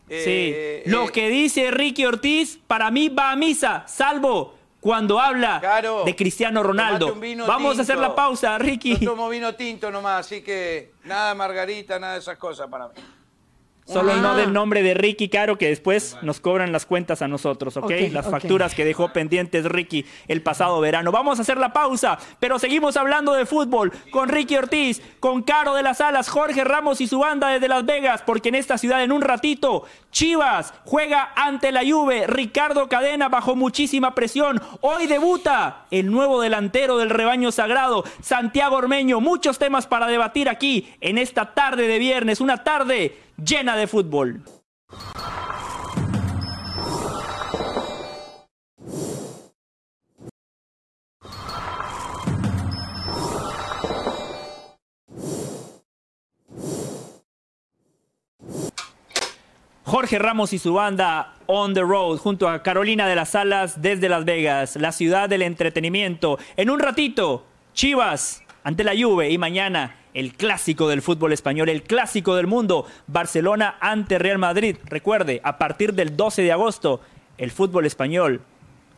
[0.09, 0.52] Sí.
[0.54, 5.61] Eh, Lo eh, que dice Ricky Ortiz, para mí va a misa, salvo cuando habla
[6.04, 7.16] de Cristiano Ronaldo.
[7.46, 8.98] Vamos a hacer la pausa, Ricky.
[8.98, 12.94] Yo tomo vino tinto nomás, así que nada margarita, nada de esas cosas para mí.
[13.89, 17.76] Solo no del nombre de Ricky Caro, que después nos cobran las cuentas a nosotros,
[17.78, 17.91] ¿ok?
[18.12, 21.11] las facturas que dejó pendientes Ricky el pasado verano.
[21.11, 25.74] Vamos a hacer la pausa, pero seguimos hablando de fútbol con Ricky Ortiz, con Caro
[25.74, 29.03] de las Alas, Jorge Ramos y su banda desde Las Vegas, porque en esta ciudad
[29.03, 32.26] en un ratito Chivas juega ante la Juve.
[32.26, 34.61] Ricardo Cadena bajo muchísima presión.
[34.80, 39.20] Hoy debuta el nuevo delantero del rebaño sagrado, Santiago Ormeño.
[39.20, 44.43] Muchos temas para debatir aquí en esta tarde de viernes, una tarde llena de fútbol.
[59.84, 64.11] Jorge Ramos y su banda On the Road junto a Carolina de las Alas desde
[64.11, 66.39] Las Vegas, la ciudad del entretenimiento.
[66.59, 71.82] En un ratito, Chivas ante la Juve y mañana el clásico del fútbol español, el
[71.82, 74.76] clásico del mundo, Barcelona ante Real Madrid.
[74.84, 77.00] Recuerde, a partir del 12 de agosto,
[77.36, 78.40] el fútbol español,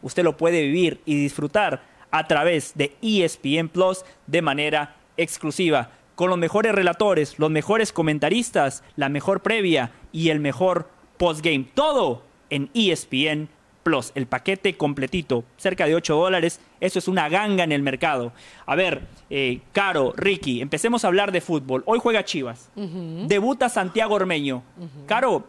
[0.03, 6.29] usted lo puede vivir y disfrutar a través de ESPN Plus de manera exclusiva, con
[6.29, 11.67] los mejores relatores, los mejores comentaristas, la mejor previa y el mejor postgame.
[11.75, 13.49] Todo en ESPN
[13.83, 16.61] Plus, el paquete completito, cerca de 8 dólares.
[16.81, 18.33] Eso es una ganga en el mercado.
[18.67, 21.83] A ver, eh, Caro, Ricky, empecemos a hablar de fútbol.
[21.87, 22.71] Hoy juega Chivas.
[22.75, 24.63] Debuta Santiago Ormeño.
[25.07, 25.47] Caro,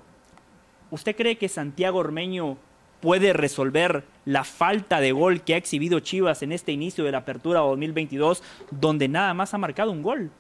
[0.91, 2.57] ¿usted cree que Santiago Ormeño
[3.01, 7.19] puede resolver la falta de gol que ha exhibido Chivas en este inicio de la
[7.19, 10.31] apertura 2022, donde nada más ha marcado un gol?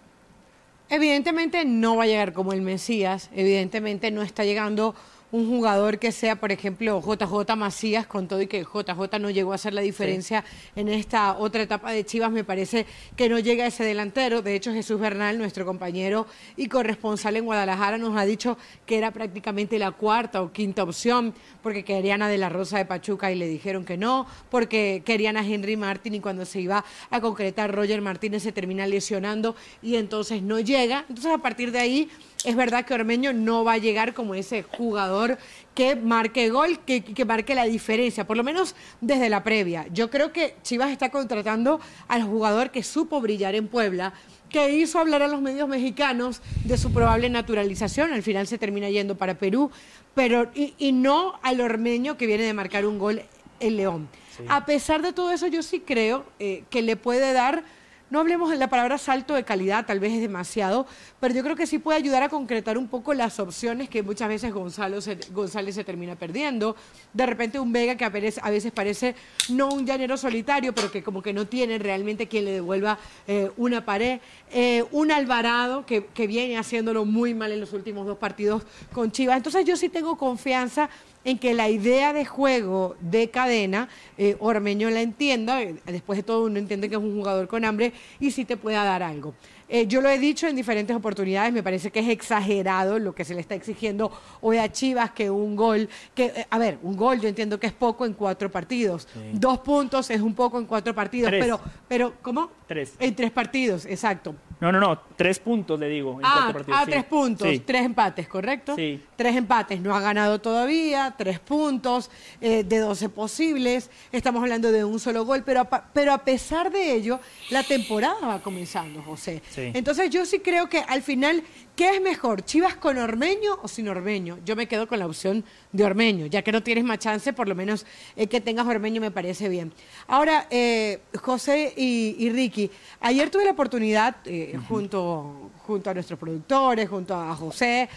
[0.89, 4.93] Evidentemente no va a llegar como el Mesías, evidentemente no está llegando
[5.31, 9.53] un jugador que sea, por ejemplo, JJ Macías, con todo y que JJ no llegó
[9.53, 10.43] a hacer la diferencia
[10.75, 14.41] en esta otra etapa de Chivas, me parece que no llega ese delantero.
[14.41, 16.27] De hecho, Jesús Bernal, nuestro compañero
[16.57, 21.33] y corresponsal en Guadalajara, nos ha dicho que era prácticamente la cuarta o quinta opción,
[21.63, 25.37] porque querían a De la Rosa de Pachuca y le dijeron que no, porque querían
[25.37, 29.95] a Henry Martín y cuando se iba a concretar Roger Martínez se termina lesionando y
[29.95, 31.05] entonces no llega.
[31.07, 32.09] Entonces, a partir de ahí
[32.43, 35.37] es verdad que Ormeño no va a llegar como ese jugador
[35.75, 39.85] que marque gol, que, que, marque la diferencia, por lo menos desde la previa.
[39.93, 44.13] Yo creo que Chivas está contratando al jugador que supo brillar en Puebla,
[44.49, 48.11] que hizo hablar a los medios mexicanos de su probable naturalización.
[48.11, 49.71] Al final se termina yendo para Perú,
[50.13, 53.21] pero y, no al ormeño que viene de marcar un gol
[53.59, 54.09] en León.
[54.47, 57.63] A pesar de todo eso, yo sí creo eh, que le puede dar
[58.11, 60.85] no hablemos de la palabra salto de calidad, tal vez es demasiado,
[61.21, 64.27] pero yo creo que sí puede ayudar a concretar un poco las opciones que muchas
[64.27, 64.99] veces Gonzalo
[65.31, 66.75] González se termina perdiendo.
[67.13, 69.15] De repente un Vega que a veces, parece
[69.49, 73.49] no un llanero solitario, pero que como que no tiene realmente quien le devuelva eh,
[73.55, 74.19] una pared.
[74.51, 79.11] Eh, un Alvarado que, que viene haciéndolo muy mal en los últimos dos partidos con
[79.11, 79.37] Chivas.
[79.37, 80.89] Entonces yo sí tengo confianza
[81.23, 86.23] en que la idea de juego de cadena, eh, Ormeño la entienda, eh, después de
[86.23, 89.33] todo uno entiende que es un jugador con hambre y sí te pueda dar algo.
[89.73, 93.23] Eh, yo lo he dicho en diferentes oportunidades, me parece que es exagerado lo que
[93.23, 94.11] se le está exigiendo
[94.41, 97.73] hoy a Chivas, que un gol, que, a ver, un gol yo entiendo que es
[97.73, 101.57] poco en cuatro partidos, dos puntos es un poco en cuatro partidos, pero,
[101.87, 102.49] pero, ¿cómo?
[102.71, 102.93] Tres.
[102.99, 106.13] En tres partidos, exacto No, no, no, tres puntos le digo.
[106.19, 106.91] en Ah, partidos, ah, sí.
[106.91, 107.59] tres puntos, Sí.
[107.59, 108.75] tres empates, ¿correcto?
[108.77, 109.01] Sí.
[109.17, 112.09] Tres empates, no ha ganado todavía, tres puntos
[112.39, 116.71] eh, de 12 posibles, estamos hablando de un solo gol, pero a, pero a pesar
[116.71, 117.19] de ello,
[117.49, 119.41] la temporada va comenzando, José.
[119.49, 119.71] Sí.
[119.73, 121.43] Entonces yo sí creo que al final,
[121.75, 122.43] ¿qué es mejor?
[122.43, 124.39] ¿Chivas con Ormeño o sin Ormeño?
[124.45, 127.47] Yo me quedo con la opción de Ormeño, ya que no tienes más chance, por
[127.47, 129.71] lo menos eh, que tengas Ormeño me parece bien.
[130.07, 132.69] Ahora, eh, José y, y Ricky,
[132.99, 137.89] ayer tuve la oportunidad, eh, junto, junto a nuestros productores, junto a José,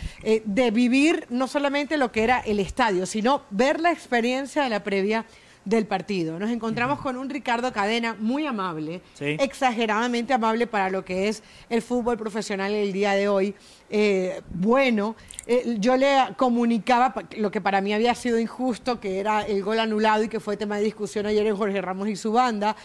[0.44, 4.82] de vivir no solamente lo que era el estadio, sino ver la experiencia de la
[4.82, 5.24] previa
[5.64, 6.38] del partido.
[6.38, 9.36] Nos encontramos con un Ricardo Cadena muy amable, Sí.
[9.40, 13.54] exageradamente amable para lo que es el fútbol profesional el día de hoy.
[13.90, 19.42] Eh, bueno, eh, yo le comunicaba lo que para mí había sido injusto, que era
[19.42, 22.32] el gol anulado y que fue tema de discusión ayer en Jorge Ramos y su
[22.32, 22.76] banda.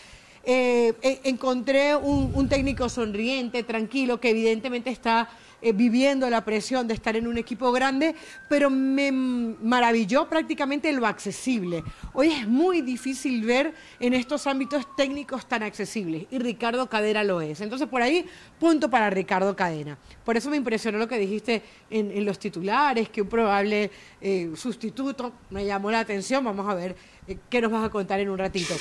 [0.46, 5.30] Eh, eh, encontré un, un técnico sonriente, tranquilo, que evidentemente está
[5.62, 8.16] eh, viviendo la presión de estar en un equipo grande,
[8.48, 11.84] pero me maravilló prácticamente lo accesible.
[12.14, 17.42] Hoy es muy difícil ver en estos ámbitos técnicos tan accesibles y Ricardo Cadena lo
[17.42, 17.60] es.
[17.62, 18.26] Entonces por ahí,
[18.60, 19.98] punto para Ricardo Cadena.
[20.24, 23.92] Por eso me impresionó lo que dijiste en, los titulares, que un probable
[24.22, 26.44] eh, sustituto me llamó la atención.
[26.44, 26.96] Vamos a ver
[27.28, 28.76] eh, qué nos vas a contar en un ratito.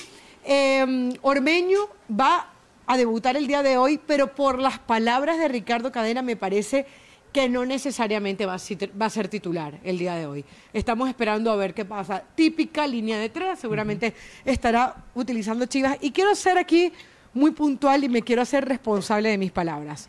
[1.22, 2.52] Ormeño va
[2.88, 6.86] a debutar el día de hoy, pero por las palabras de Ricardo Cadena me parece
[7.32, 10.44] que no necesariamente va a, ser titular el día de hoy.
[10.72, 12.24] Estamos esperando a ver qué pasa.
[12.34, 15.98] Típica línea de tres, seguramente estará utilizando Chivas.
[16.00, 16.90] Y quiero ser aquí
[17.34, 20.08] muy puntual y me quiero hacer responsable de mis palabras.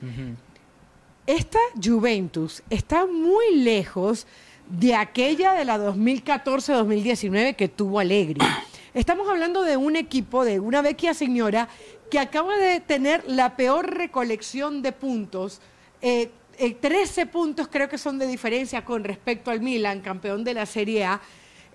[1.28, 4.26] Esta Juventus está muy lejos
[4.70, 8.40] de aquella de la 2014-2019 que tuvo Alegri.
[8.94, 11.70] Estamos hablando de un equipo, de una vecchia señora,
[12.10, 15.62] que acaba de tener la peor recolección de puntos.
[16.02, 20.54] Eh, eh, 13 puntos creo que son de diferencia con respecto al Milan, campeón de
[20.54, 21.22] la Serie A.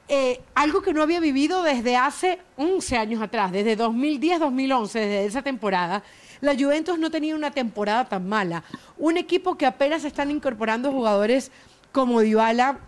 [0.06, 5.42] Eh, algo que no había vivido desde hace 11 años atrás, desde 2010-2011, desde esa
[5.42, 6.02] temporada.
[6.42, 8.64] La Juventus no tenía una temporada tan mala.
[8.98, 11.50] Un equipo que apenas están incorporando jugadores
[11.90, 12.80] como Dybala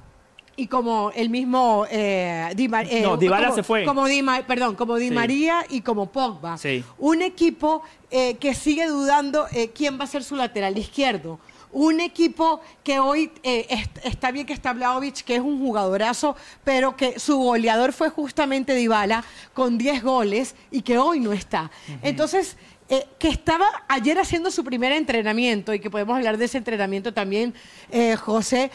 [0.56, 3.84] y como el mismo eh, Di eh, No, Dybala como- se fue.
[3.84, 5.14] Como Di Ma- perdón, como Di Sí.
[5.14, 6.56] María y como Pogba.
[6.56, 6.82] Sí.
[6.98, 11.38] Un equipo eh, que sigue dudando eh, quién va a ser su lateral izquierdo.
[11.72, 16.34] Un equipo que hoy est- está bien que está Vlahovic, que es un jugadorazo,
[16.64, 21.70] pero que su goleador fue justamente Dybala con 10 goles y que hoy no está.
[22.02, 22.56] Entonces,
[22.88, 27.12] eh, que estaba ayer haciendo su primer entrenamiento y que podemos hablar de ese entrenamiento
[27.12, 27.52] también,
[27.90, 28.70] eh, José,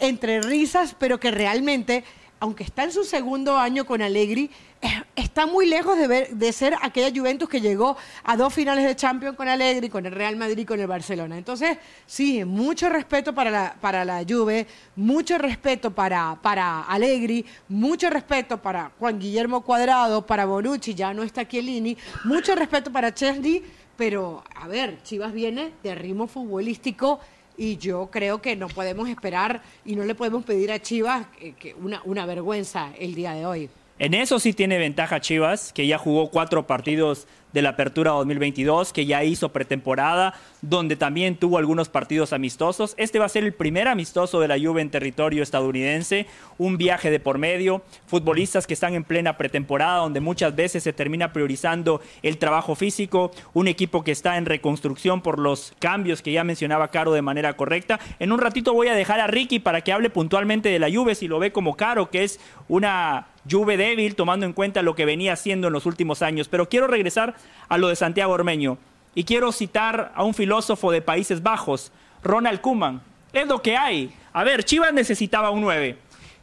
[0.00, 2.04] entre risas, pero que realmente,
[2.40, 4.50] aunque está en su segundo año con Allegri,
[4.82, 8.84] eh, está muy lejos de, ver, de ser aquella Juventus que llegó a dos finales
[8.84, 11.38] de Champions con Allegri, con el Real Madrid y con el Barcelona.
[11.38, 14.66] Entonces, sí, mucho respeto para la, para la Juve,
[14.96, 21.22] mucho respeto para, para Allegri, mucho respeto para Juan Guillermo Cuadrado, para Bonucci, ya no
[21.22, 23.62] está Chiellini, mucho respeto para Chesney,
[23.96, 27.20] pero, a ver, Chivas viene de ritmo futbolístico
[27.56, 31.54] y yo creo que no podemos esperar y no le podemos pedir a Chivas eh,
[31.58, 33.70] que una, una vergüenza el día de hoy.
[34.00, 38.92] En eso sí tiene ventaja Chivas, que ya jugó cuatro partidos de la Apertura 2022,
[38.92, 42.94] que ya hizo pretemporada, donde también tuvo algunos partidos amistosos.
[42.96, 46.26] Este va a ser el primer amistoso de la Juve en territorio estadounidense,
[46.58, 50.92] un viaje de por medio, futbolistas que están en plena pretemporada, donde muchas veces se
[50.92, 56.32] termina priorizando el trabajo físico, un equipo que está en reconstrucción por los cambios que
[56.32, 58.00] ya mencionaba Caro de manera correcta.
[58.18, 61.14] En un ratito voy a dejar a Ricky para que hable puntualmente de la Juve,
[61.14, 65.04] si lo ve como Caro, que es una Juve débil, tomando en cuenta lo que
[65.04, 66.48] venía haciendo en los últimos años.
[66.48, 67.34] Pero quiero regresar
[67.68, 68.78] a lo de Santiago Ormeño.
[69.14, 71.92] Y quiero citar a un filósofo de Países Bajos,
[72.22, 73.02] Ronald Koeman.
[73.32, 74.12] Es lo que hay.
[74.32, 75.98] A ver, Chivas necesitaba un 9.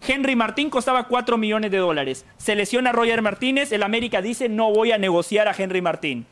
[0.07, 2.25] Henry Martín costaba 4 millones de dólares.
[2.37, 3.71] Se lesiona Roger Martínez.
[3.71, 6.25] El América dice no voy a negociar a Henry Martín.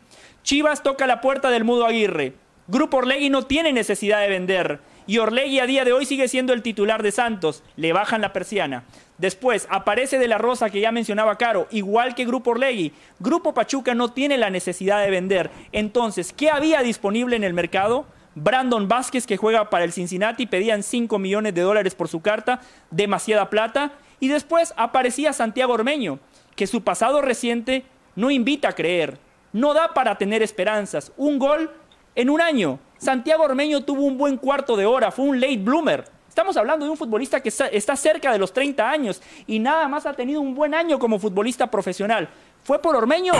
[0.43, 2.33] Chivas toca la puerta del Mudo Aguirre.
[2.67, 4.79] Grupo Orlegui no tiene necesidad de vender.
[5.07, 7.63] Y Orlegui a día de hoy sigue siendo el titular de Santos.
[7.75, 8.83] Le bajan la persiana.
[9.19, 12.93] Después aparece De La Rosa, que ya mencionaba Caro, igual que Grupo Orlegui.
[13.19, 15.51] Grupo Pachuca no tiene la necesidad de vender.
[15.73, 18.05] Entonces, ¿qué había disponible en el mercado?
[18.35, 22.61] Brandon Vázquez, que juega para el Cincinnati, pedían 5 millones de dólares por su carta,
[22.91, 23.91] demasiada plata.
[24.21, 26.19] Y después aparecía Santiago Ormeño,
[26.55, 27.83] que su pasado reciente
[28.15, 29.17] no invita a creer,
[29.51, 31.11] no da para tener esperanzas.
[31.17, 31.71] Un gol
[32.15, 32.79] en un año.
[32.97, 36.18] Santiago Ormeño tuvo un buen cuarto de hora, fue un late bloomer.
[36.39, 40.05] Estamos hablando de un futbolista que está- cerca de los 30 años y nada más
[40.05, 42.29] ha tenido un buen año como futbolista profesional.
[42.63, 43.33] ¿Fue por Ormeño?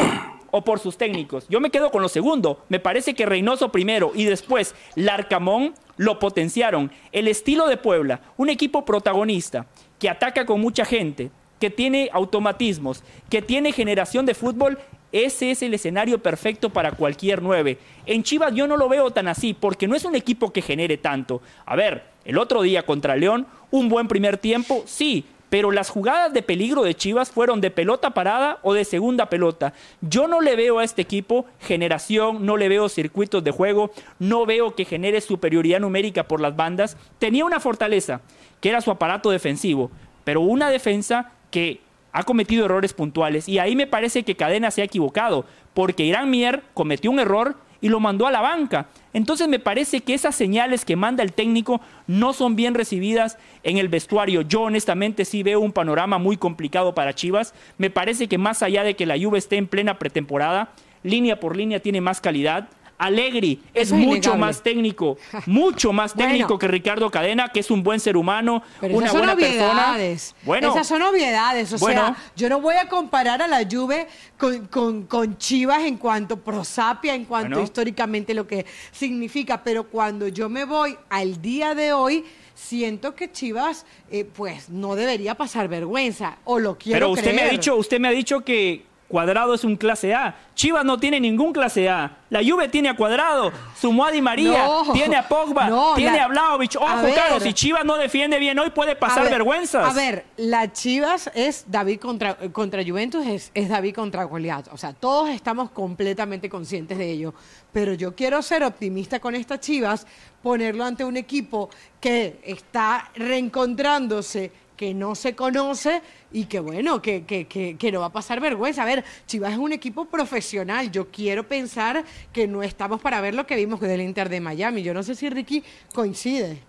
[0.51, 1.45] o por sus técnicos.
[1.47, 2.65] Yo me quedo con lo segundo.
[2.67, 6.91] Me parece que Reynoso primero y después Larcamón lo potenciaron.
[7.13, 13.03] El estilo de Puebla, un equipo protagonista que ataca con mucha gente, que tiene automatismos,
[13.29, 14.77] que tiene generación de fútbol,
[15.11, 17.77] ese es el escenario perfecto para cualquier nueve.
[18.05, 20.97] En Chivas yo no lo veo tan así, porque no es un equipo que genere
[20.97, 21.41] tanto.
[21.65, 26.31] A ver, el otro día contra León, un buen primer tiempo, sí, pero las jugadas
[26.31, 29.73] de peligro de Chivas fueron de pelota parada o de segunda pelota.
[30.01, 34.45] Yo no le veo a este equipo generación, no le veo circuitos de juego, no
[34.45, 36.97] veo que genere superioridad numérica por las bandas.
[37.17, 38.21] Tenía una fortaleza,
[38.61, 39.89] que era su aparato defensivo,
[40.23, 41.81] pero una defensa que
[42.11, 46.29] ha cometido errores puntuales y ahí me parece que Cadena se ha equivocado, porque Irán
[46.29, 48.87] Mier cometió un error y lo mandó a la banca.
[49.13, 53.77] Entonces me parece que esas señales que manda el técnico no son bien recibidas en
[53.77, 54.41] el vestuario.
[54.41, 57.53] Yo honestamente sí veo un panorama muy complicado para Chivas.
[57.77, 61.55] Me parece que más allá de que la Juve esté en plena pretemporada, línea por
[61.55, 62.69] línea tiene más calidad.
[62.99, 67.99] Allegri es, mucho más técnico, mucho más técnico que Ricardo Cadena, que es un buen
[67.99, 70.23] ser humano, una esas buena son obviedades.
[70.33, 70.45] persona.
[70.45, 71.73] Bueno, esas son obviedades.
[71.73, 72.01] O Bueno.
[72.07, 76.37] sea, yo no voy a comparar a la Juve con, con- con Chivas en cuanto
[76.37, 77.63] prosapia, en cuanto Bueno.
[77.63, 79.63] históricamente lo que significa.
[79.63, 84.95] Pero cuando yo me voy al día de hoy, siento que Chivas, eh, pues, no
[84.95, 86.37] debería pasar vergüenza.
[86.43, 89.63] O lo quiero pero usted me ha dicho, usted me ha dicho que Cuadrado es
[89.63, 90.35] un clase A.
[90.53, 92.17] Chivas no tiene ningún clase A.
[92.29, 96.15] La Juve tiene a Cuadrado, sumó a Di María, No, tiene a Pogba, no, tiene
[96.17, 96.75] la- a Vlahovic.
[96.75, 97.01] Ojo, a.
[97.15, 99.89] Carlos, si Chivas no defiende bien hoy puede pasar A ver, vergüenzas.
[99.89, 104.67] A ver, la Chivas es David contra, contra Juventus, es, es David contra Goliat.
[104.71, 107.33] O sea, todos estamos completamente conscientes de ello.
[107.73, 110.05] Pero yo quiero ser optimista con estas Chivas,
[110.43, 116.01] ponerlo ante un equipo que está reencontrándose, que no se conoce
[116.31, 118.83] y que bueno, que, que, que, que no va a pasar vergüenza.
[118.83, 120.89] A ver, Chivas es un equipo profesional.
[120.89, 124.81] Yo quiero pensar que no estamos para ver lo que vimos del Inter de Miami.
[124.81, 125.61] Yo no sé si Ricky
[125.93, 126.59] coincide.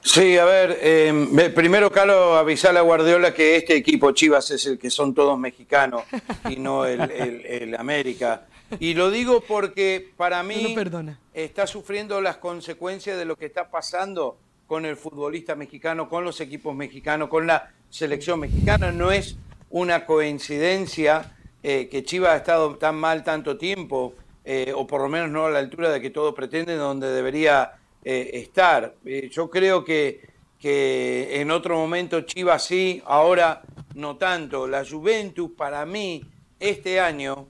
[0.00, 4.64] Sí, a ver, eh, ve- primero, Carlos, avisarle a Guardiola que este equipo Chivas es
[4.64, 6.04] el que son todos mexicanos
[6.48, 8.46] y no el, el- el América.
[8.80, 11.20] Y lo digo porque para No mí lo perdona.
[11.34, 14.38] está sufriendo las consecuencias de lo que está pasando
[14.68, 18.92] con el futbolista mexicano, con los equipos mexicanos, con la selección mexicana.
[18.92, 19.36] No es
[19.70, 24.14] una coincidencia eh, que Chivas ha estado tan mal tanto tiempo,
[24.44, 27.72] eh, o por lo menos no a la altura de que todo pretende, donde debería
[28.04, 28.94] eh, estar.
[29.30, 30.20] Yo creo que,
[30.60, 33.62] que en otro momento Chivas sí, ahora
[33.94, 34.68] no tanto.
[34.68, 36.22] La Juventus para mí
[36.60, 37.46] este año,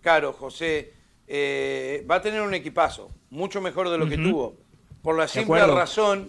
[0.00, 0.94] caro José,
[1.26, 4.54] eh, va a tener un equipazo, mucho mejor de lo que tuvo,
[5.02, 6.28] por la simple razón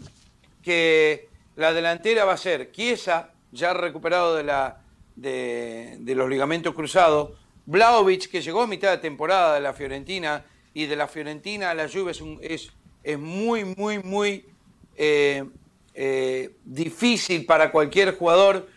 [0.68, 4.82] que la delantera va a ser Chiesa, ya recuperado de, la,
[5.16, 7.32] de, los ligamentos cruzados,
[7.66, 10.44] Vlaovic, que llegó a mitad de temporada de la Fiorentina,
[10.74, 14.46] y de la Fiorentina a la Juve es, es, es muy, muy, muy
[14.98, 15.46] eh,
[15.94, 18.68] eh, difícil para cualquier jugador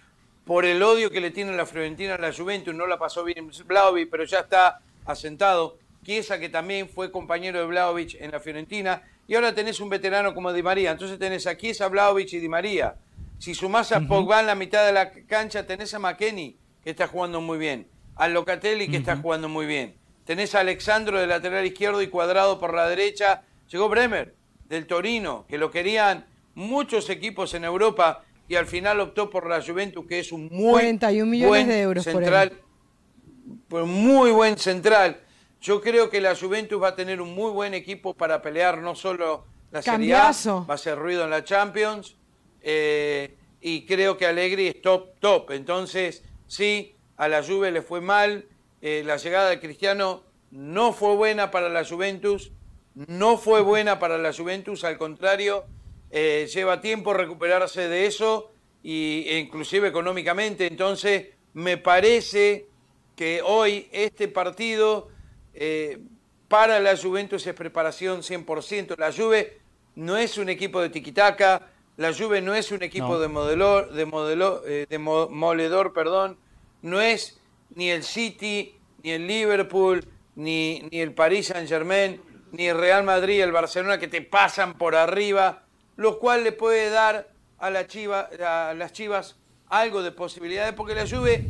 [0.45, 2.73] por el odio que le tiene la Fiorentina a la Juventus.
[2.73, 5.77] No la pasó bien Vlaovic, pero ya está asentado.
[6.05, 9.03] Chiesa, que también fue compañero de Vlaovic en la Fiorentina.
[9.31, 10.91] Y ahora tenés un veterano como Di María.
[10.91, 12.97] Entonces tenés a Chiesa, Vlaovic y Di María.
[13.39, 17.07] Si sumás a Pogba en la mitad de la cancha, tenés a McKenny, que está
[17.07, 17.87] jugando muy bien.
[18.17, 19.95] A Locatelli, que está jugando muy bien.
[20.25, 23.45] Tenés a Alexandro de lateral izquierdo y cuadrado por la derecha.
[23.71, 24.35] Llegó Bremer,
[24.69, 26.27] del Torino, que lo querían
[26.57, 30.73] muchos equipos en Europa y al final optó por la Juventus, que es un muy
[30.73, 32.31] 41 millones buen de euros por él.
[32.31, 32.53] central,
[33.69, 35.21] por muy buen central.
[35.61, 38.95] Yo creo que la Juventus va a tener un muy buen equipo para pelear no
[38.95, 42.17] solo la Serie A, va a hacer ruido en la Champions
[42.63, 45.51] eh, y creo que Allegri es top, top.
[45.51, 48.47] Entonces, sí, a la Juve le fue mal,
[48.81, 52.53] eh, la llegada de Cristiano no fue buena para la Juventus,
[52.95, 55.65] no fue buena para la Juventus, al contrario,
[56.11, 58.51] eh, lleva tiempo recuperarse de eso
[58.83, 60.67] y, e inclusive económicamente.
[60.67, 62.67] Entonces, me parece
[63.15, 65.09] que hoy este partido
[65.61, 65.99] eh,
[66.49, 68.97] para la Juventus es preparación 100%.
[68.99, 69.59] La Juve
[69.95, 73.21] no es un equipo de tiquitaca, la Juve no es un equipo No.
[73.21, 76.39] de modelor, de modelo, eh, de mo- moledor, perdón,
[76.83, 77.39] no es
[77.75, 80.05] ni el City, ni el Liverpool,
[80.35, 82.21] ni, ni el Paris Saint Germain,
[82.53, 85.63] ni el Real Madrid, el Barcelona que te pasan por arriba,
[85.97, 89.37] lo cual le puede dar a, la Chiva, a las Chivas
[89.69, 91.45] algo de posibilidades, porque la Juve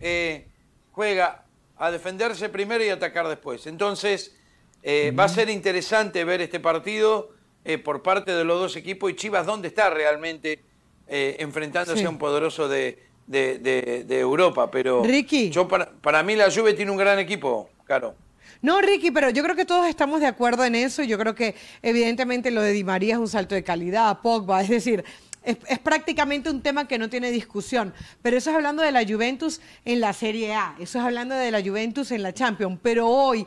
[0.00, 0.46] eh,
[0.90, 1.44] juega
[1.78, 3.66] a defenderse primero y atacar después.
[3.66, 4.36] Entonces,
[4.82, 7.30] eh, va a ser interesante ver este partido
[7.64, 10.60] eh, por parte de los dos equipos y Chivas dónde está realmente
[11.08, 12.04] eh, enfrentándose Sí.
[12.04, 15.50] a un poderoso de, de, de- de Europa, pero Ricky.
[15.50, 18.14] yo para, para mí la Juve tiene un gran equipo, claro.
[18.60, 21.02] No, Ricky, pero yo creo que todos estamos de acuerdo en eso.
[21.02, 24.68] Yo creo que evidentemente lo de Di María es un salto de calidad, Pogba, es
[24.68, 25.04] decir,
[25.42, 27.92] es, prácticamente un tema que no tiene discusión.
[28.22, 31.50] Pero eso es hablando de la Juventus en la Serie A, eso es hablando de
[31.50, 32.78] la Juventus en la Champions.
[32.82, 33.46] Pero hoy,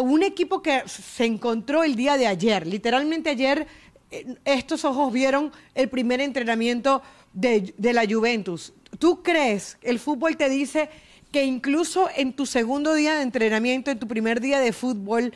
[0.00, 3.66] un equipo que se encontró el día de ayer, literalmente ayer,
[4.10, 7.02] eh, estos ojos vieron el primer entrenamiento
[7.32, 8.72] de, de la Juventus.
[8.98, 10.88] ¿Tú crees, el fútbol te dice
[11.30, 15.34] que incluso en tu segundo día de entrenamiento, en tu primer día de fútbol,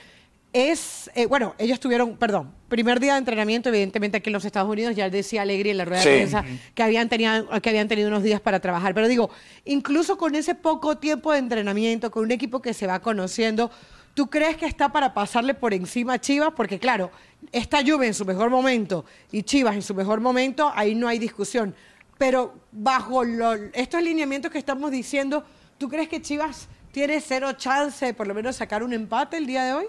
[0.53, 4.71] es, eh, bueno, ellos tuvieron, perdón, primer día de entrenamiento, evidentemente aquí en los Estados
[4.71, 6.09] Unidos, ya decía Alegri en la rueda Sí.
[6.11, 9.31] de prensa que habían, tenido, que habían tenido unos días para trabajar, pero digo,
[9.65, 13.71] incluso con ese poco tiempo de entrenamiento, con un equipo que se va conociendo,
[14.15, 16.51] ¿tú crees que está para pasarle por encima a Chivas?
[16.55, 17.11] Porque claro,
[17.51, 21.19] esta Juve en su mejor momento y Chivas en su mejor momento, ahí no hay
[21.19, 21.75] discusión.
[22.19, 25.45] Pero bajo lo- estos lineamientos que estamos diciendo,
[25.79, 29.47] ¿tú crees que Chivas tiene cero chance de por lo menos sacar un empate el
[29.47, 29.87] día de hoy?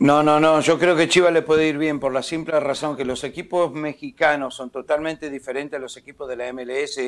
[0.00, 2.96] No, no, no, yo creo que Chivas le puede ir bien por la simple razón
[2.96, 6.98] que los equipos mexicanos son totalmente diferentes a los equipos de la MLS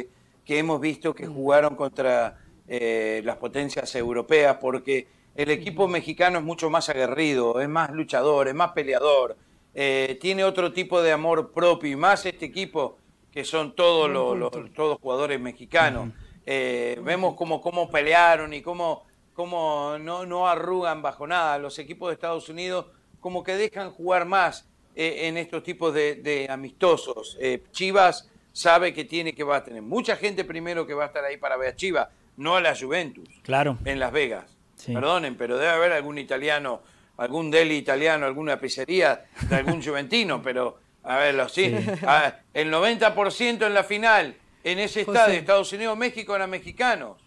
[0.44, 2.38] que hemos visto que jugaron contra
[2.68, 8.48] eh, las potencias europeas, porque el equipo mexicano es mucho más aguerrido, es más luchador,
[8.48, 9.38] es más peleador,
[9.74, 12.98] eh, tiene otro tipo de amor propio y más este equipo
[13.30, 16.10] que son todos los, los- todos jugadores mexicanos.
[16.44, 19.04] Eh, vemos cómo, cómo pelearon y cómo,
[19.34, 21.58] cómo no, no arrugan bajo nada.
[21.58, 22.86] Los equipos de Estados Unidos
[23.20, 27.36] como que dejan jugar más eh, en estos tipos de, de amistosos.
[27.40, 31.06] Eh, Chivas sabe que tiene que va a tener mucha gente primero que va a
[31.06, 33.78] estar ahí para ver a Chivas, no a la Juventus Claro.
[33.84, 34.56] en Las Vegas.
[34.76, 34.92] Sí.
[34.92, 36.82] Perdonen, pero debe haber algún italiano,
[37.16, 41.74] algún deli italiano, alguna pizzería de algún juventino, pero a ver, los, sí,
[42.06, 44.34] a- el 90% en la final
[44.64, 45.18] en ese José.
[45.18, 47.18] estadio, Estados Unidos, México, eran mexicanos.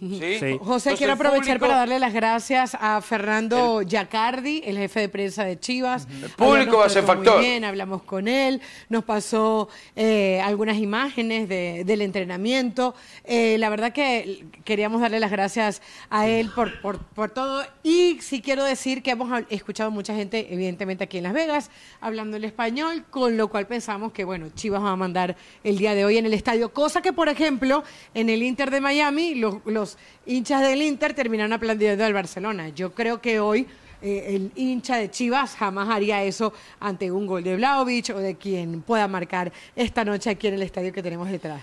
[0.00, 0.08] ¿Sí?
[0.18, 0.58] Sí.
[0.58, 5.00] José, Entonces, quiero el aprovechar público- para darle las gracias a Fernando Giacardi, el jefe
[5.00, 6.08] de prensa de Chivas.
[6.22, 7.40] El público va a ser muy factor.
[7.40, 12.94] bien, hablamos con él, nos pasó eh, algunas imágenes de- del entrenamiento.
[13.24, 15.80] Eh, la verdad que queríamos darle las gracias
[16.10, 17.64] a él por, por, por todo.
[17.82, 22.36] Y sí quiero decir que hemos escuchado mucha gente, evidentemente aquí en Las Vegas, hablando
[22.36, 26.04] el español, con lo cual pensamos que, bueno, Chivas va a mandar el día de
[26.04, 26.72] hoy en el estadio.
[26.74, 29.54] Cosa que, por ejemplo, en el Inter de Miami, los,
[29.84, 32.70] los hinchas del Inter terminaron aplaudiendo al Barcelona.
[32.70, 33.66] Yo creo que hoy
[34.00, 38.34] eh, el hincha de Chivas jamás haría eso ante un gol de Vlaovic o de
[38.36, 41.60] quien pueda marcar esta noche aquí en el estadio que tenemos detrás.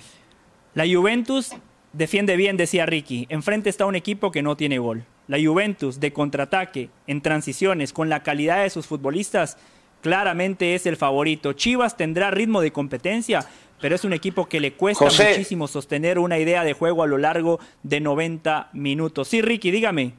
[0.75, 1.49] La Juventus
[1.93, 3.25] defiende bien, decía Ricky.
[3.29, 5.03] Enfrente está un equipo que no tiene gol.
[5.27, 9.57] La Juventus de contraataque, en transiciones, con la calidad de sus futbolistas,
[10.01, 11.53] claramente es el favorito.
[11.53, 13.47] Chivas tendrá ritmo de competencia,
[13.81, 15.29] pero es un equipo que le cuesta José.
[15.29, 19.27] muchísimo sostener una idea de juego a lo largo de 90 minutos.
[19.27, 20.13] Sí, Ricky, dígame.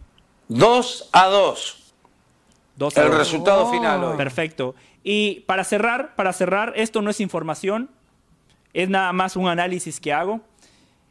[0.49, 1.79] 2 a 2.
[2.77, 3.19] Dos a El dos.
[3.19, 3.71] resultado Oh.
[3.73, 4.17] final hoy.
[4.17, 4.75] Perfecto.
[5.05, 7.91] Y para cerrar, para cerrar, esto no es información,
[8.73, 10.41] es nada más un análisis que hago.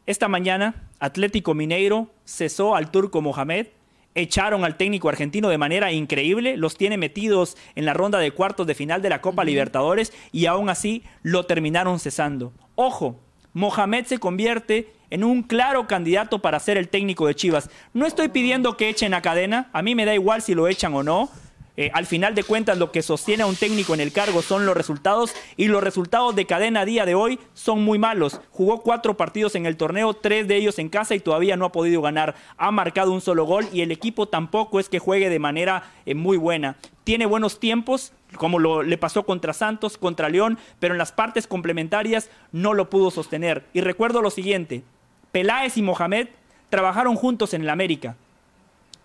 [0.06, 3.68] Esta mañana, Atlético Mineiro cesó al turco Mohamed,
[4.14, 8.66] echaron al técnico argentino de manera increíble, los tiene metidos en la ronda de cuartos
[8.66, 12.52] de final de la Copa Libertadores y aún así lo terminaron cesando.
[12.74, 13.20] Ojo,
[13.52, 17.68] Mohamed se convierte en un claro candidato para ser el técnico de Chivas.
[17.92, 20.94] No estoy pidiendo que echen a cadena, a mí me da igual si lo echan
[20.94, 21.28] o no.
[21.76, 24.66] Eh, al final de cuentas, lo que sostiene a un técnico en el cargo son
[24.66, 28.40] los resultados y los resultados de cadena a día de hoy son muy malos.
[28.50, 31.72] Jugó cuatro partidos en el torneo, tres de ellos en casa y todavía no ha
[31.72, 32.34] podido ganar.
[32.58, 36.14] Ha marcado un solo gol y el equipo tampoco es que juegue de manera eh,
[36.14, 36.76] muy buena.
[37.04, 42.30] Tiene buenos tiempos, como le pasó contra Santos, contra León, pero en las partes complementarias
[42.52, 43.64] no lo pudo sostener.
[43.72, 44.84] Y recuerdo lo siguiente,
[45.32, 46.28] Peláez y Mohamed
[46.68, 48.16] trabajaron juntos en el América.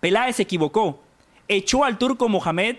[0.00, 1.00] Peláez se equivocó.
[1.48, 2.76] Echó al turco Mohamed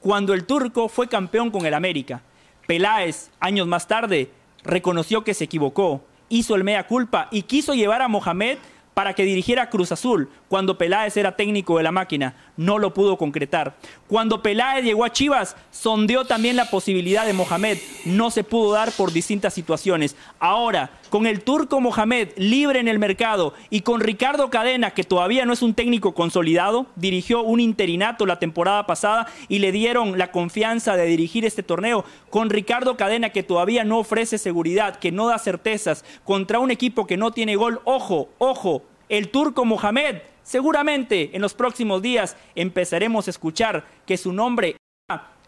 [0.00, 2.22] cuando el turco fue campeón con el América.
[2.66, 4.30] Peláez, años más tarde,
[4.62, 8.58] reconoció que se equivocó, hizo el mea culpa y quiso llevar a Mohamed
[8.94, 12.34] para que dirigiera Cruz Azul cuando Peláez era técnico de la máquina.
[12.58, 13.74] No lo pudo concretar.
[14.06, 17.78] Cuando Peláez llegó a Chivas, sondeó también la posibilidad de Mohamed.
[18.04, 20.14] No se pudo dar por distintas situaciones.
[20.38, 25.46] Ahora, con el turco Mohamed libre en el mercado y con Ricardo Cadena, que todavía
[25.46, 30.32] no es un técnico consolidado, dirigió un interinato la temporada pasada y le dieron la
[30.32, 32.04] confianza de dirigir este torneo.
[32.28, 37.06] Con Ricardo Cadena, que todavía no ofrece seguridad, que no da certezas, contra un equipo
[37.06, 37.80] que no tiene gol.
[37.84, 40.16] Ojo, ojo, el turco Mohamed.
[40.42, 44.76] Seguramente en los próximos días empezaremos a escuchar que su nombre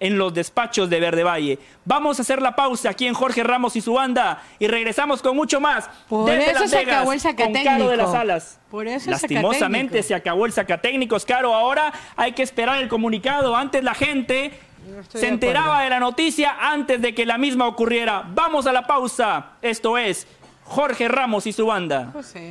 [0.01, 1.59] en los despachos de Verde Valle.
[1.85, 5.37] Vamos a hacer la pausa aquí en Jorge Ramos y su banda y regresamos con
[5.37, 5.89] mucho más.
[6.09, 7.65] Por desde eso Las se Vegas, acabó el con sacatécnico.
[7.65, 8.61] Caro de las Alas.
[8.71, 11.55] Por eso Lastimosamente se acabó el sacatécnico, Caro.
[11.55, 13.55] Ahora hay que esperar el comunicado.
[13.57, 14.53] Antes la gente
[14.87, 15.85] No se de enteraba acuerdo.
[15.85, 18.25] de la noticia antes de que la misma ocurriera.
[18.35, 19.53] Vamos a la pausa.
[19.63, 20.27] Esto es
[20.65, 22.11] Jorge Ramos y su banda.
[22.13, 22.51] José.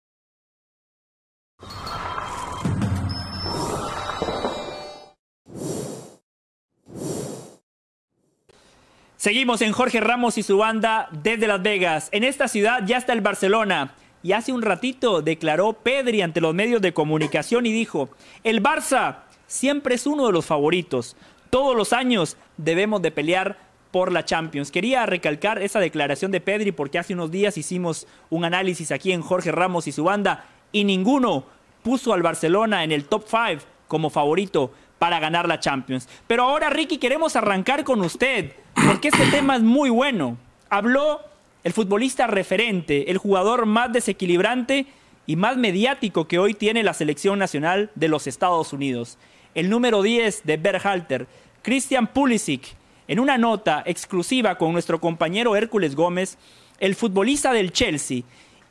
[9.21, 12.09] Seguimos en Jorge Ramos y su banda desde Las Vegas.
[12.11, 13.93] En esta ciudad ya está el Barcelona.
[14.23, 18.09] Y hace un ratito declaró Pedri ante los medios de comunicación y dijo,
[18.43, 21.15] el Barça siempre es uno de los favoritos.
[21.51, 23.59] Todos los años debemos de pelear
[23.91, 24.71] por la Champions.
[24.71, 29.21] Quería recalcar esa declaración de Pedri porque hace unos días hicimos un análisis aquí en
[29.21, 31.45] Jorge Ramos y su banda y ninguno
[31.83, 34.71] puso al Barcelona en el top 5 como favorito
[35.01, 36.07] para ganar la Champions.
[36.27, 38.53] Pero ahora, Ricky, queremos arrancar con usted,
[38.85, 40.37] porque este tema es muy bueno.
[40.69, 41.21] Habló
[41.63, 44.85] el futbolista referente, el jugador más desequilibrante
[45.25, 49.17] y más mediático que hoy tiene la selección nacional de los Estados Unidos.
[49.55, 51.25] El número 10 de Berhalter,
[51.63, 52.75] Christian Pulisic,
[53.07, 56.37] en una nota exclusiva con nuestro compañero Hércules Gómez,
[56.77, 58.21] el futbolista del Chelsea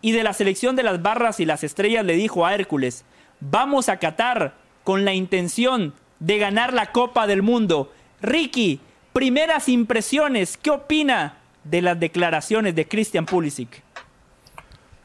[0.01, 3.05] y de la selección de las barras y las estrellas le dijo a Hércules,
[3.41, 4.55] vamos a Qatar
[4.85, 7.93] con la intención de ganar la Copa del Mundo.
[8.23, 8.81] Ricky,
[9.13, 13.83] primeras impresiones, ¿qué opina de las declaraciones de Christian Pulisic?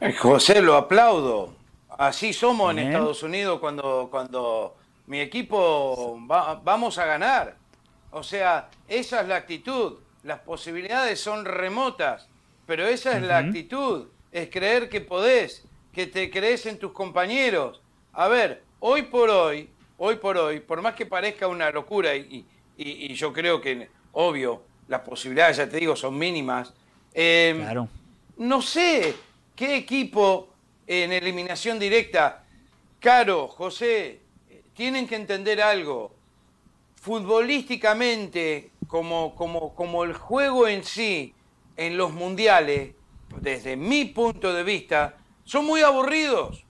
[0.02, 1.54] Eh, José, lo aplaudo.
[1.98, 2.80] Así somos en.
[2.80, 4.76] Estados Unidos cuando, cuando
[5.08, 7.56] mi equipo va- vamos a ganar.
[8.12, 9.96] O sea, esa es la actitud.
[10.24, 12.28] Las posibilidades son remotas,
[12.66, 14.08] pero esa es la actitud.
[14.32, 15.64] Es creer que podés,
[15.94, 17.82] que te crees en tus compañeros.
[18.12, 22.46] A ver, hoy por hoy, hoy por hoy, por más que parezca una locura, y,
[22.78, 26.74] y- y yo creo que, obvio, las posibilidades, ya te digo, son mínimas.
[27.14, 27.88] eh, Claro.
[28.38, 29.14] no sé
[29.56, 30.50] qué equipo
[30.86, 32.44] en eliminación directa,
[33.00, 34.20] Caro, José,
[34.74, 36.12] tienen que entender algo.
[36.96, 41.34] Futbolísticamente, como, como, como el juego en sí,
[41.78, 42.94] en los mundiales,
[43.42, 46.65] desde mi punto de vista, son muy aburridos.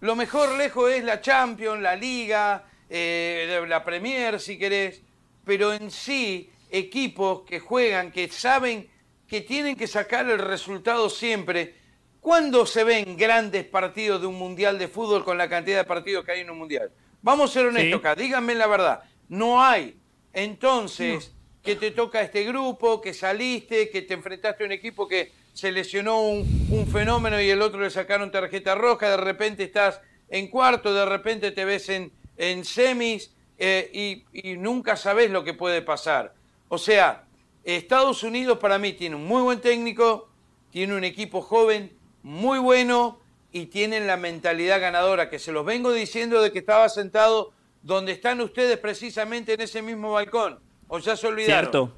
[0.00, 5.02] Lo mejor lejos es la Champions, la Liga, eh, la Premier, si querés,
[5.44, 8.88] pero en sí, equipos que juegan, que saben
[9.26, 11.74] que tienen que sacar el resultado siempre.
[12.20, 16.24] ¿Cuándo se ven grandes partidos de un mundial de fútbol con la cantidad de partidos
[16.24, 16.90] que hay en un mundial?
[17.22, 18.06] Vamos a ser honestos Sí.
[18.06, 19.02] acá, díganme la verdad.
[19.28, 19.96] No hay.
[20.32, 21.32] Entonces,
[21.62, 25.72] que te toca este grupo, que saliste, que te enfrentaste a un equipo que se
[25.72, 30.48] lesionó un, un fenómeno y el otro le sacaron tarjeta roja, de repente estás en
[30.48, 33.90] cuarto, de repente te ves en, en semis eh,
[34.34, 36.34] y, y nunca sabes lo que puede pasar.
[36.68, 37.24] O sea,
[37.64, 40.28] Estados Unidos para mí tiene un muy buen técnico,
[40.70, 41.90] tiene un equipo joven
[42.22, 43.18] muy bueno
[43.50, 48.12] y tienen la mentalidad ganadora, que se los vengo diciendo de que estaba sentado donde
[48.12, 50.58] están ustedes precisamente en ese mismo balcón.
[50.88, 51.62] O ya se olvidaron.
[51.62, 51.92] Cierto.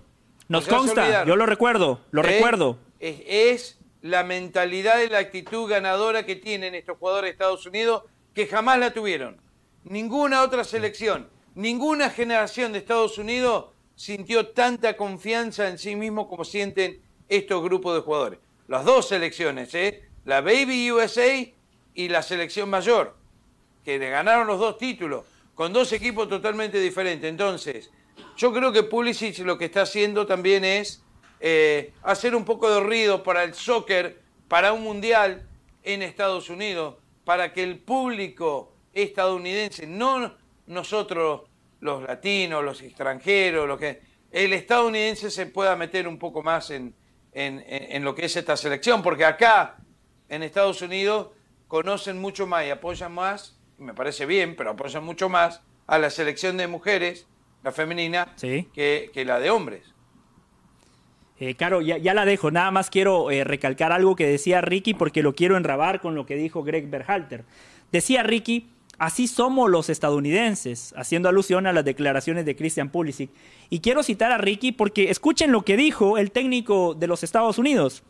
[0.47, 2.26] Nos consta, yo lo recuerdo, lo ¿Eh?
[2.26, 2.78] recuerdo.
[3.00, 8.04] Es, es la mentalidad y la actitud ganadora que tienen estos jugadores de Estados Unidos
[8.34, 9.40] que jamás la tuvieron.
[9.84, 16.44] Ninguna otra selección, ninguna generación de Estados Unidos sintió tanta confianza en sí mismo como
[16.44, 18.38] sienten estos grupos de jugadores.
[18.68, 20.04] Las dos selecciones, ¿eh?
[20.24, 21.46] la Baby USA
[21.94, 23.16] y la selección mayor,
[23.84, 27.28] que le ganaron los dos títulos, con dos equipos totalmente diferentes.
[27.28, 27.90] Entonces,
[28.36, 31.02] yo creo que Pulisic lo que está haciendo también es
[31.40, 35.47] eh, hacer un poco de ruido para el soccer, para un mundial
[35.82, 40.35] en Estados Unidos, para que el público estadounidense, no
[40.66, 41.43] nosotros
[41.81, 44.01] los latinos, los extranjeros, lo que
[44.31, 46.94] el estadounidense se pueda meter un poco más en,
[47.32, 49.77] en- lo que es esta selección, porque acá
[50.28, 51.28] en Estados Unidos
[51.69, 55.98] conocen mucho más y apoyan más, y me parece bien, pero apoyan mucho más a
[55.98, 57.27] la selección de mujeres,
[57.62, 58.69] la femenina, Sí.
[58.74, 59.94] que, que la de hombres.
[61.40, 62.51] Eh, Caro, ya, la dejo.
[62.51, 66.27] Nada más quiero eh, recalcar algo que decía Ricky porque lo quiero enrabar con lo
[66.27, 67.44] que dijo Greg Berhalter.
[67.93, 73.31] Decía Ricky Así somos los estadounidenses, haciendo alusión a las declaraciones de Christian Pulisic.
[73.70, 77.59] Y quiero citar a Ricky porque escuchen lo que dijo el técnico de los Estados
[77.59, 78.02] Unidos.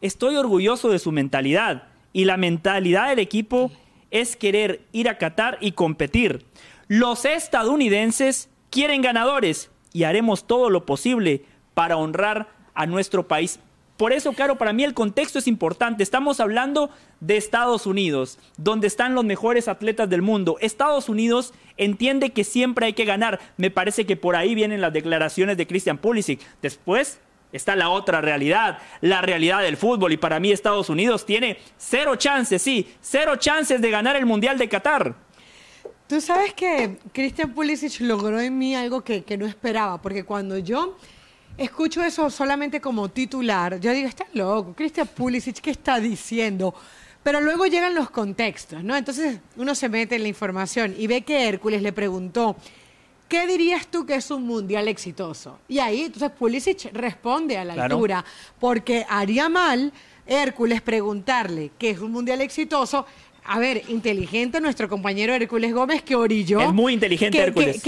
[0.00, 3.70] Estoy orgulloso de su mentalidad y la mentalidad del equipo
[4.10, 6.46] es querer ir a Qatar y competir.
[6.88, 13.58] Los estadounidenses quieren ganadores y haremos todo lo posible para honrar a nuestro país.
[13.96, 16.02] Por eso, claro, para mí el contexto es importante.
[16.02, 16.90] Estamos hablando
[17.20, 20.56] de Estados Unidos, donde están los mejores atletas del mundo.
[20.60, 23.38] Estados Unidos entiende que siempre hay que ganar.
[23.56, 26.40] Me parece que por ahí vienen las declaraciones de Christian Pulisic.
[26.60, 27.20] Después
[27.52, 30.12] está la otra realidad, la realidad del fútbol.
[30.12, 34.58] Y para mí Estados Unidos tiene cero chances, sí, cero chances de ganar el Mundial
[34.58, 35.14] de Qatar.
[36.08, 40.58] Tú sabes que Christian Pulisic logró en mí algo que, que no esperaba, porque cuando
[40.58, 40.98] yo
[41.56, 46.74] escucho eso solamente como titular, yo digo, está loco, Christian Pulisic, ¿qué está diciendo?
[47.22, 48.94] Pero luego llegan los contextos, ¿no?
[48.96, 52.54] Entonces uno se mete en la información y ve que Hércules le preguntó,
[53.28, 55.58] ¿qué dirías tú que es un mundial exitoso?
[55.68, 57.94] Y ahí, entonces Pulisic responde a la Claro.
[57.94, 58.24] altura,
[58.60, 59.92] porque haría mal
[60.26, 63.06] Hércules preguntarle qué es un mundial exitoso.
[63.46, 66.60] A ver, inteligente nuestro compañero Hércules Gómez que orilló.
[66.60, 67.82] Es muy inteligente que, Hércules.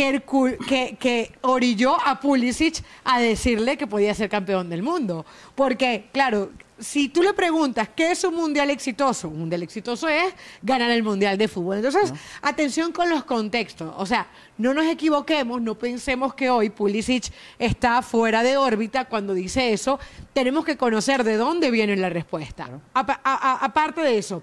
[0.99, 5.25] Que, orilló a Pulisic a decirle que podía ser campeón del mundo.
[5.55, 10.35] Porque, claro, si tú le preguntas qué es un mundial exitoso, un mundial exitoso es
[10.61, 11.77] ganar el mundial de fútbol.
[11.77, 12.13] Entonces,
[12.43, 13.95] atención con los contextos.
[13.97, 14.27] O sea,
[14.59, 19.99] no nos equivoquemos, no pensemos que hoy Pulisic está fuera de órbita cuando dice eso.
[20.35, 22.69] Tenemos que conocer de dónde viene la respuesta.
[22.93, 24.43] Aparte de eso,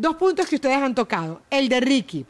[0.00, 1.42] dos puntos que ustedes han tocado.
[1.50, 2.24] El de Ricky.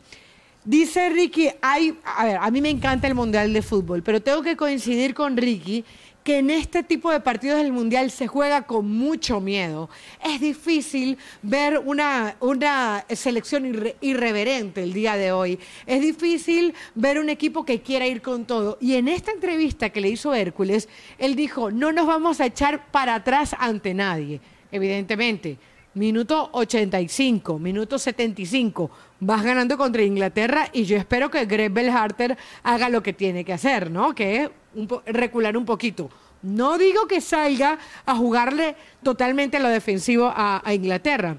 [0.64, 4.42] Dice Ricky, hay, a ver, a mí me encanta el Mundial de Fútbol, pero tengo
[4.42, 5.84] que coincidir con Ricky
[6.22, 9.88] que en este tipo de partidos del Mundial se juega con mucho miedo.
[10.22, 15.58] Es difícil ver una, una selección irre- irreverente el día de hoy.
[15.86, 18.76] Es difícil ver un equipo que quiera ir con todo.
[18.82, 22.90] Y en esta entrevista que le hizo Hércules, él dijo, no nos vamos a echar
[22.90, 24.42] para atrás ante nadie.
[24.70, 25.56] Evidentemente,
[25.94, 28.90] Minuto 85, minuto 75.
[29.18, 33.52] Vas ganando contra Inglaterra y yo espero que Greg Belharter haga lo que tiene que
[33.52, 34.14] hacer, ¿no?
[34.14, 36.08] Que es un recular un poquito.
[36.42, 37.76] No digo que salga
[38.06, 41.36] a jugarle totalmente lo defensivo a, a Inglaterra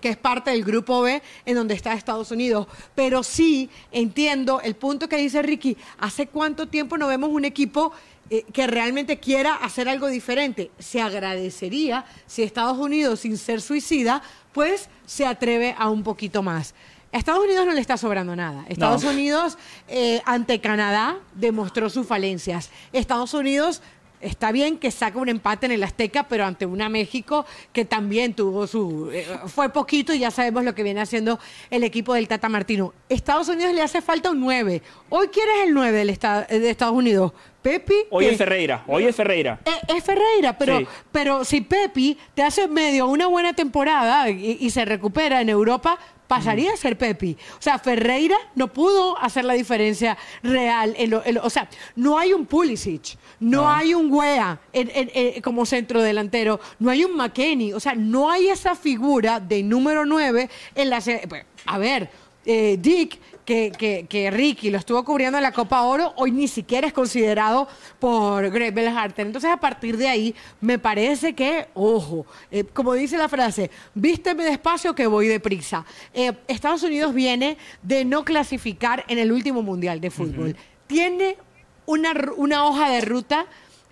[0.00, 2.66] que es parte del grupo B en donde está Estados Unidos.
[2.94, 5.76] Pero sí entiendo el punto que dice Ricky.
[5.98, 7.92] ¿Hace cuánto tiempo no vemos un equipo
[8.30, 10.70] eh, que realmente quiera hacer algo diferente?
[10.78, 16.74] Se agradecería si Estados Unidos, sin ser suicida, pues se atreve a un poquito más.
[17.12, 18.64] A Estados Unidos no le está sobrando nada.
[18.68, 19.58] Estados Unidos
[19.88, 22.70] eh, ante Canadá demostró sus falencias.
[22.92, 23.82] Estados Unidos
[24.20, 28.34] Está bien que saca un empate en el Azteca, pero ante una México que también
[28.34, 29.10] tuvo su...
[29.12, 31.38] eh, fue poquito y ya sabemos lo que viene haciendo
[31.70, 32.92] el equipo del Tata Martino.
[33.08, 34.82] Estados Unidos le hace falta un 9.
[35.08, 37.32] Hoy, ¿quién es el 9 del de Estados Unidos?
[37.62, 37.94] Pepi.
[38.10, 39.60] Hoy es Ferreira, hoy es Ferreira.
[39.66, 40.86] eh, es Ferreira, pero, Sí.
[41.12, 45.98] pero si Pepi te hace medio una buena temporada y, y se recupera en Europa,
[46.26, 47.36] pasaría a ser Pepi.
[47.58, 50.94] O sea, Ferreira no pudo hacer la diferencia real.
[50.96, 54.90] en lo- en lo- o sea, no hay un Pulisic, no, hay un Wea en-
[54.94, 57.72] en- en- como centro delantero, no hay un McKenny.
[57.72, 61.00] O sea, no hay esa figura de número 9 en la...
[61.28, 62.10] pues, A ver,
[62.46, 66.46] eh, Dick, que, que- que Ricky lo estuvo cubriendo en la Copa Oro, hoy ni
[66.48, 67.66] siquiera es considerado
[67.98, 69.26] por Greg Belharter.
[69.26, 74.44] Entonces, a partir de ahí, me parece que, ojo, eh, como dice la frase, vísteme
[74.44, 75.84] despacio que voy deprisa.
[76.14, 80.56] Eh, Estados Unidos viene de no clasificar en el último Mundial de Fútbol.
[80.86, 81.36] Tiene
[81.90, 83.46] una, hoja de ruta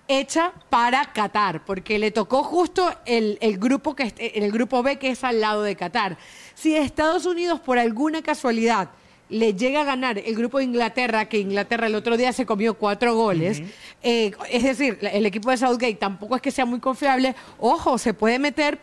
[0.07, 5.09] hecha para Qatar, porque le tocó justo el, el grupo que el grupo B que
[5.11, 6.17] es al lado de Qatar.
[6.55, 8.89] Si Estados Unidos por alguna casualidad
[9.29, 12.73] le llega a ganar el grupo de Inglaterra, que Inglaterra el otro día se comió
[12.73, 13.61] cuatro goles,
[14.01, 18.15] eh, es decir, el equipo de Southgate tampoco es que sea muy confiable, ojo, se
[18.15, 18.79] puede meter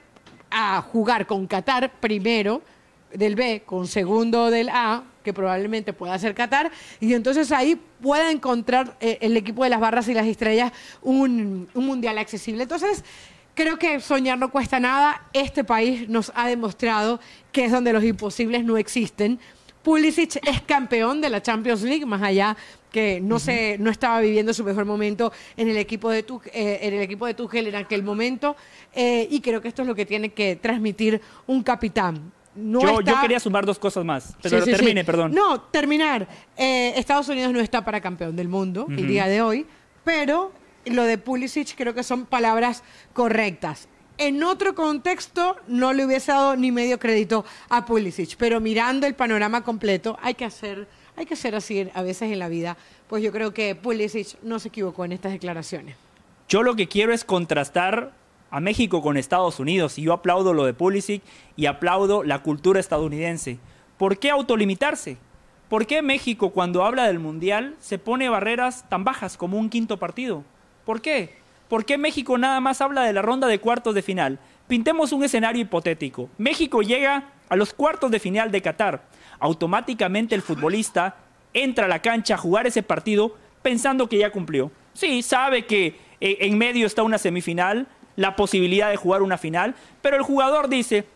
[0.51, 2.63] a jugar con Qatar primero
[3.13, 6.71] del B con segundo del A, que probablemente pueda ser Qatar,
[7.01, 10.71] y entonces ahí pueda encontrar eh, el equipo de las barras y las estrellas
[11.03, 12.63] un, un mundial accesible.
[12.63, 13.05] Entonces,
[13.55, 15.23] creo que soñar no cuesta nada.
[15.33, 17.19] Este país nos ha demostrado
[17.51, 19.41] que es donde los imposibles no existen.
[19.83, 22.57] Pulisic es campeón de la Champions League, más allá
[22.93, 26.79] que no se, no estaba viviendo su mejor momento en el equipo de Tuch- eh,
[26.83, 28.57] en el equipo de Tuchel en aquel momento,
[28.95, 32.33] eh, y creo que esto es lo que tiene que transmitir un capitán.
[32.57, 34.77] No yo, quería sumar dos cosas más, pero Sí, sí, sí.
[34.77, 35.33] termine, perdón.
[35.35, 36.27] No, terminar.
[36.57, 39.67] Eh, Estados Unidos no está para campeón del mundo el día de hoy,
[40.05, 40.53] pero
[40.87, 43.89] lo de Pulisic creo que son palabras correctas.
[44.19, 49.15] en otro contexto no le hubiese dado ni medio crédito a Pulisic, pero mirando el
[49.15, 52.79] panorama completo hay que hacer, hay que ser así a veces en la vida.
[53.09, 55.97] Pues yo creo que Pulisic no se equivocó en estas declaraciones.
[56.49, 58.13] Yo lo que quiero es contrastar
[58.51, 61.23] a México con Estados Unidos y yo aplaudo lo de Pulisic
[61.57, 63.59] y aplaudo la cultura estadounidense.
[63.99, 65.17] ¿Por qué autolimitarse?
[65.69, 69.99] ¿Por qué México cuando habla del Mundial se pone barreras tan bajas como un quinto
[69.99, 70.45] partido?
[70.85, 71.35] ¿Por qué?
[71.69, 74.39] ¿Por qué México nada más habla de la ronda de cuartos de final?
[74.69, 76.29] Pintemos un escenario hipotético.
[76.39, 79.03] México llega a los cuartos de final de Qatar.
[79.41, 81.17] Automáticamente el futbolista
[81.53, 84.71] entra a la cancha a jugar ese partido pensando que ya cumplió.
[84.93, 89.75] Sí, sabe que eh, en medio está una semifinal, la posibilidad de jugar una final,
[90.03, 91.07] pero el jugador dice,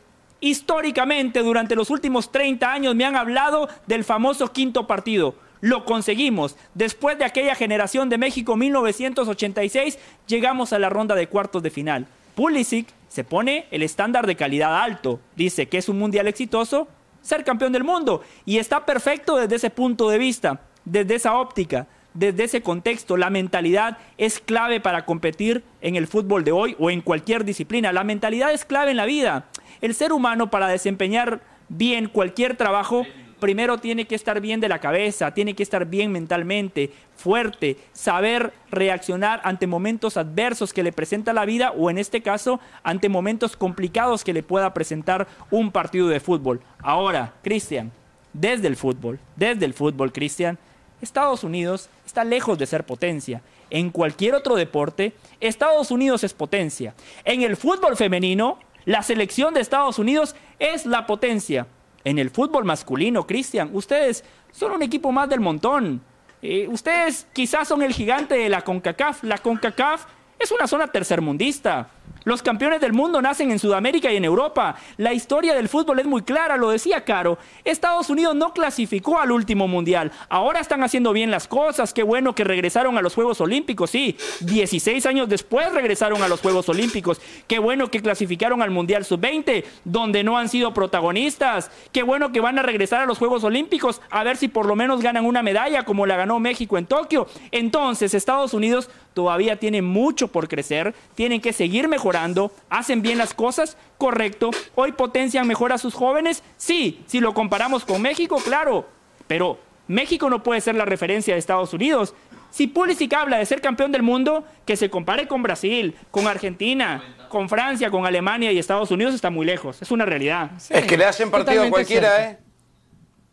[0.41, 5.35] históricamente durante los últimos 30 años me han hablado del famoso quinto partido.
[5.61, 6.57] Lo conseguimos.
[6.75, 12.07] Después de aquella generación de México 1986, llegamos a la ronda de cuartos de final.
[12.35, 15.21] Pulisic se pone el estándar de calidad alto.
[15.37, 16.89] Dice que es un mundial exitoso,
[17.21, 18.23] ser campeón del mundo.
[18.47, 23.17] Y está perfecto desde ese punto de vista, desde esa óptica, desde ese contexto.
[23.17, 27.93] La mentalidad es clave para competir en el fútbol de hoy o en cualquier disciplina.
[27.93, 29.47] La mentalidad es clave en la vida.
[29.81, 33.07] El ser humano para desempeñar bien cualquier trabajo
[33.41, 38.53] primero tiene que estar bien de la cabeza, tiene que estar bien mentalmente, fuerte, saber
[38.71, 43.57] reaccionar ante momentos adversos que le presenta la vida o en este caso ante momentos
[43.57, 46.61] complicados que le pueda presentar un partido de fútbol.
[46.79, 47.91] Ahora, Cristian,
[48.33, 50.59] desde el fútbol, desde el fútbol, Cristian,
[51.01, 53.41] Estados Unidos está lejos de ser potencia.
[53.71, 56.93] En cualquier otro deporte, Estados Unidos es potencia.
[57.25, 61.69] En el fútbol femenino, la selección de Estados Unidos es la potencia.
[62.03, 66.03] En el fútbol masculino, Cristian, ustedes son un equipo más del montón.
[66.43, 69.23] Eh, ustedes quizás son el gigante de la CONCACAF.
[69.23, 70.07] La CONCACAF
[70.39, 71.91] es una zona tercermundista.
[72.25, 74.77] Los campeones del mundo nacen en Sudamérica y en Europa.
[74.99, 77.39] La historia del fútbol es muy clara, lo decía Caro.
[77.65, 80.13] Estados Unidos no clasificó al último mundial.
[80.29, 81.95] Ahora están haciendo bien las cosas.
[81.95, 83.91] Qué bueno que regresaron a los Juegos Olímpicos.
[83.91, 87.21] Sí, 16 años después regresaron a los Juegos Olímpicos.
[87.47, 91.71] Qué bueno que clasificaron al Mundial Sub-20, donde no han sido protagonistas.
[91.93, 94.77] Qué bueno que van a regresar a los Juegos Olímpicos a ver si por lo
[94.77, 97.27] menos ganan una medalla como la ganó México en Tokio.
[97.51, 100.95] Entonces, Estados Unidos todavía tiene mucho por crecer.
[101.15, 104.51] Tienen que seguir mejorando hacen bien las cosas, correcto.
[104.75, 107.03] Hoy potencian mejor a sus jóvenes, sí.
[107.07, 108.89] Si lo comparamos con México, claro.
[109.27, 112.15] Pero México no puede ser la referencia de Estados Unidos.
[112.51, 117.17] Si Pulisic habla de ser campeón del mundo, que se compare con Brasil, con Argentina,
[117.29, 119.81] con Francia, con Alemania y Estados Unidos está muy lejos.
[119.81, 120.51] Es una realidad.
[120.69, 122.39] es que le hacen partido a cualquiera, ¿eh?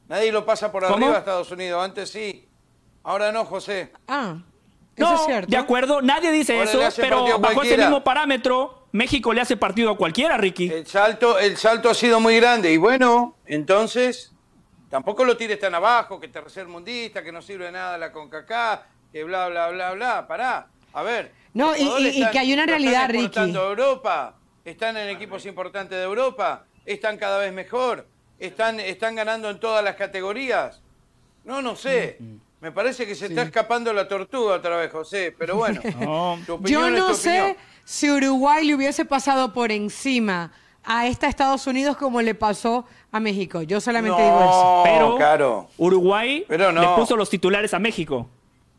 [0.08, 1.84] Nadie lo pasa por arriba a Estados Unidos.
[1.84, 2.48] Antes sí.
[3.04, 3.92] Ahora no, José.
[4.08, 4.38] Ah.
[4.98, 9.92] No, de acuerdo, nadie dice eso, pero bajo ese mismo parámetro, México le hace partido
[9.92, 10.70] a cualquiera, Ricky.
[10.70, 14.32] El salto, el salto ha sido muy grande y bueno, entonces
[14.90, 18.82] tampoco lo tires tan abajo, que tercer mundista, que no sirve de nada la CONCACAF,
[19.12, 20.68] que bla, bla, bla, bla, pará.
[20.94, 21.32] A ver.
[21.54, 23.52] No, y, que hay una realidad, Ricky.
[23.52, 28.08] Europa, están en equipos importantes de Europa, están cada vez mejor,
[28.40, 30.82] están, están ganando en todas las categorías.
[31.44, 32.18] No, no sé.
[32.20, 32.42] Mm, mm.
[32.60, 35.80] Me parece que se está escapando la tortuga otra vez, José, pero bueno.
[36.62, 40.52] Yo no sé si Uruguay le hubiese pasado por encima
[40.84, 43.62] a esta Estados Unidos como le pasó a México.
[43.62, 44.82] Yo solamente digo eso.
[44.86, 45.70] Pero claro.
[45.78, 48.28] Uruguay le puso los titulares a México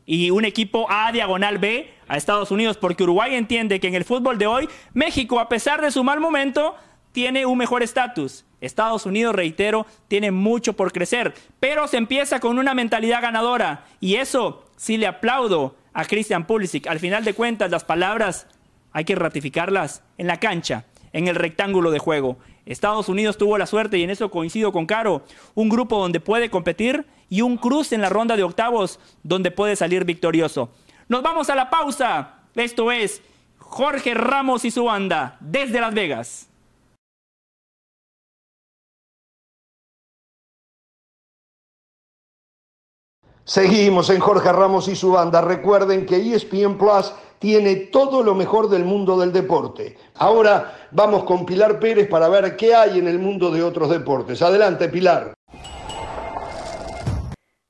[0.07, 4.05] y un equipo A diagonal B a Estados Unidos porque Uruguay entiende que en el
[4.05, 6.75] fútbol de hoy México, a pesar de su mal momento,
[7.13, 8.45] tiene un mejor estatus.
[8.61, 14.17] Estados Unidos, reitero, tiene mucho por crecer, pero se empieza con una mentalidad ganadora y
[14.17, 16.87] eso sí le aplaudo a Christian Pulisic.
[16.87, 18.47] Al final de cuentas, las palabras
[18.93, 22.39] hay que ratificarlas en la cancha, en el rectángulo de juego.
[22.67, 25.25] Estados Unidos tuvo la suerte, y en eso coincido con Caro,
[25.55, 29.77] un grupo donde puede competir y un cruce en la ronda de octavos donde puede
[29.77, 30.71] salir victorioso.
[31.09, 32.41] Nos vamos a la pausa.
[32.55, 33.23] Esto es
[33.57, 36.48] Jorge Ramos y su banda desde Las Vegas.
[43.49, 45.41] Seguimos en Jorge Ramos y su banda.
[45.41, 49.97] Recuerden que ESPN Plus tiene todo lo mejor del mundo del deporte.
[50.17, 54.43] Ahora vamos con Pilar Pérez para ver qué hay en el mundo de otros deportes.
[54.43, 55.38] Adelante, Pilar.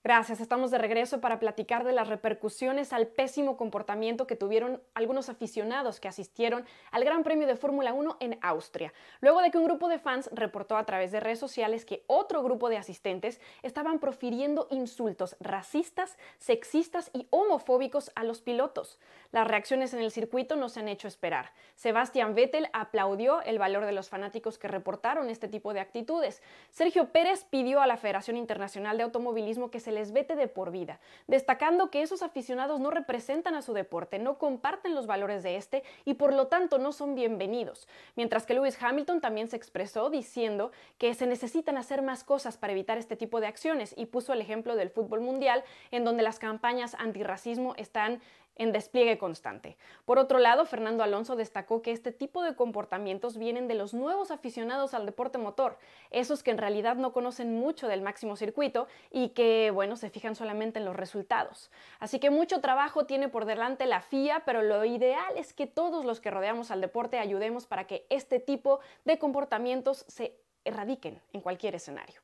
[0.08, 5.28] Gracias, estamos de regreso para platicar de las repercusiones al pésimo comportamiento que tuvieron algunos
[5.28, 9.66] aficionados que asistieron al Gran Premio de Fórmula 1 en Austria, luego de que un
[9.66, 13.98] grupo de fans reportó a través de redes sociales que otro grupo de asistentes estaban
[13.98, 18.98] profiriendo insultos racistas, sexistas y homofóbicos a los pilotos.
[19.30, 21.52] Las reacciones en el circuito no se han hecho esperar.
[21.74, 26.42] Sebastián Vettel aplaudió el valor de los fanáticos que reportaron este tipo de actitudes.
[26.70, 31.00] Sergio Pérez pidió a la Federación Internacional de Automovilismo que se vete de por vida,
[31.26, 35.82] destacando que esos aficionados no representan a su deporte, no comparten los valores de este
[36.04, 37.88] y por lo tanto no son bienvenidos.
[38.16, 42.72] Mientras que Lewis Hamilton también se expresó diciendo que se necesitan hacer más cosas para
[42.72, 46.38] evitar este tipo de acciones y puso el ejemplo del fútbol mundial en donde las
[46.38, 48.20] campañas antirracismo están
[48.58, 49.78] en despliegue constante.
[50.04, 54.30] Por otro lado, Fernando Alonso destacó que este tipo de comportamientos vienen de los nuevos
[54.30, 55.78] aficionados al deporte motor,
[56.10, 60.34] esos que en realidad no conocen mucho del máximo circuito y que, bueno, se fijan
[60.34, 61.70] solamente en los resultados.
[62.00, 66.04] Así que mucho trabajo tiene por delante la FIA, pero lo ideal es que todos
[66.04, 71.40] los que rodeamos al deporte ayudemos para que este tipo de comportamientos se erradiquen en
[71.40, 72.20] cualquier escenario.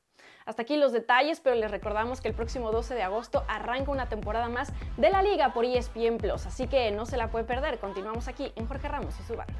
[0.47, 4.09] Hasta aquí los detalles, pero les recordamos que el próximo 12 de agosto arranca una
[4.11, 7.79] temporada más de la liga por ESPN Plus, así que no se la puede perder.
[7.79, 9.55] Continuamos aquí en Jorge Ramos y su banda.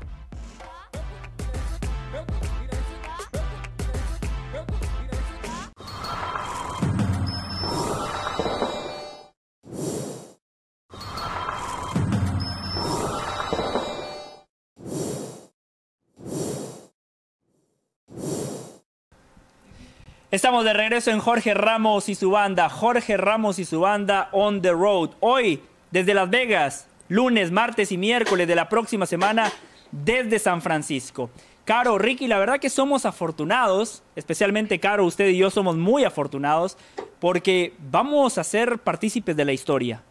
[20.35, 22.69] Estamos de regreso en Jorge Ramos y su banda.
[22.69, 25.11] Jorge Ramos y su banda on the road.
[25.21, 25.63] Hoy,
[25.93, 29.53] desde Las Vegas, lunes, martes y miércoles de la próxima semana,
[29.93, 31.31] desde San Francisco.
[31.65, 36.77] Caro, Ricky, la verdad que somos afortunados, especialmente Caro, usted y yo somos muy afortunados,
[37.21, 40.03] porque vamos a ser partícipes de la historia.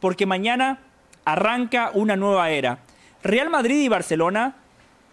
[0.00, 0.78] Porque mañana
[1.26, 2.78] arranca una nueva era.
[3.22, 4.56] Real Madrid y Barcelona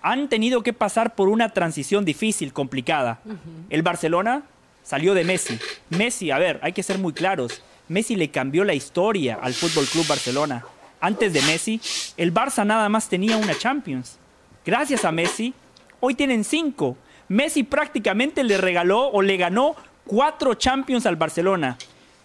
[0.03, 3.21] han tenido que pasar por una transición difícil, complicada.
[3.69, 4.43] El Barcelona
[4.83, 5.57] salió de Messi.
[5.89, 7.63] Messi, a ver, hay que ser muy claros.
[7.87, 10.65] Messi le cambió la historia al Fútbol Club Barcelona.
[10.99, 11.81] Antes de Messi,
[12.17, 14.19] el Barça nada más tenía una Champions.
[14.65, 15.53] Gracias a Messi,
[15.99, 16.97] hoy tienen cinco.
[17.29, 19.75] Messi prácticamente le regaló o le ganó
[20.05, 21.77] cuatro Champions al Barcelona.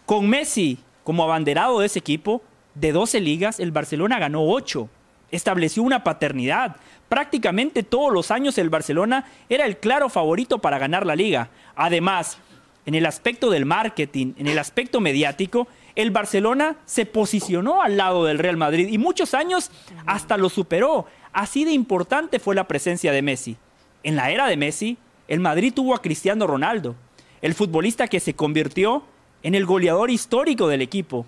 [0.05, 0.79] Con Messi
[1.09, 2.43] como abanderado de ese equipo,
[2.75, 4.91] de 12 ligas, el Barcelona ganó ocho.
[5.31, 6.77] Estableció una paternidad.
[7.09, 11.51] Prácticamente todos los años el Barcelona era el claro favorito para ganar la liga.
[11.75, 12.39] Además,
[12.87, 18.25] en el aspecto del marketing, en el aspecto mediático, el Barcelona se posicionó al lado
[18.25, 19.71] del Real Madrid y muchos años
[20.07, 21.07] hasta lo superó.
[21.33, 23.57] Así de importante fue la presencia de Messi.
[24.03, 24.97] En la era de Messi,
[25.29, 26.95] el Madrid tuvo a Cristiano Ronaldo,
[27.43, 29.03] el futbolista que se convirtió
[29.43, 31.27] en el goleador histórico del equipo.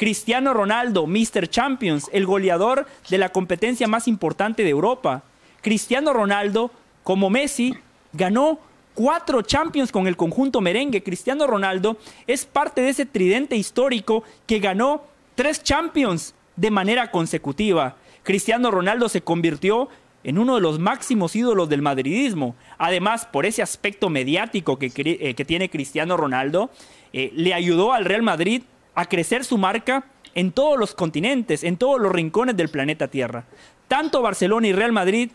[0.00, 1.46] Cristiano Ronaldo, Mr.
[1.46, 5.24] Champions, el goleador de la competencia más importante de Europa.
[5.60, 6.70] Cristiano Ronaldo,
[7.04, 7.74] como Messi,
[8.14, 8.58] ganó
[8.94, 11.02] cuatro Champions con el conjunto merengue.
[11.02, 15.04] Cristiano Ronaldo es parte de ese tridente histórico que ganó
[15.34, 17.96] tres Champions de manera consecutiva.
[18.22, 19.90] Cristiano Ronaldo se convirtió
[20.24, 22.56] en uno de los máximos ídolos del madridismo.
[22.78, 26.70] Además, por ese aspecto mediático que, eh, tiene Cristiano Ronaldo,
[27.12, 28.62] eh, le ayudó al Real Madrid
[29.00, 30.04] a crecer su marca
[30.34, 33.44] en todos los continentes, en todos los rincones del planeta Tierra.
[33.88, 35.30] Tanto Barcelona y Real Madrid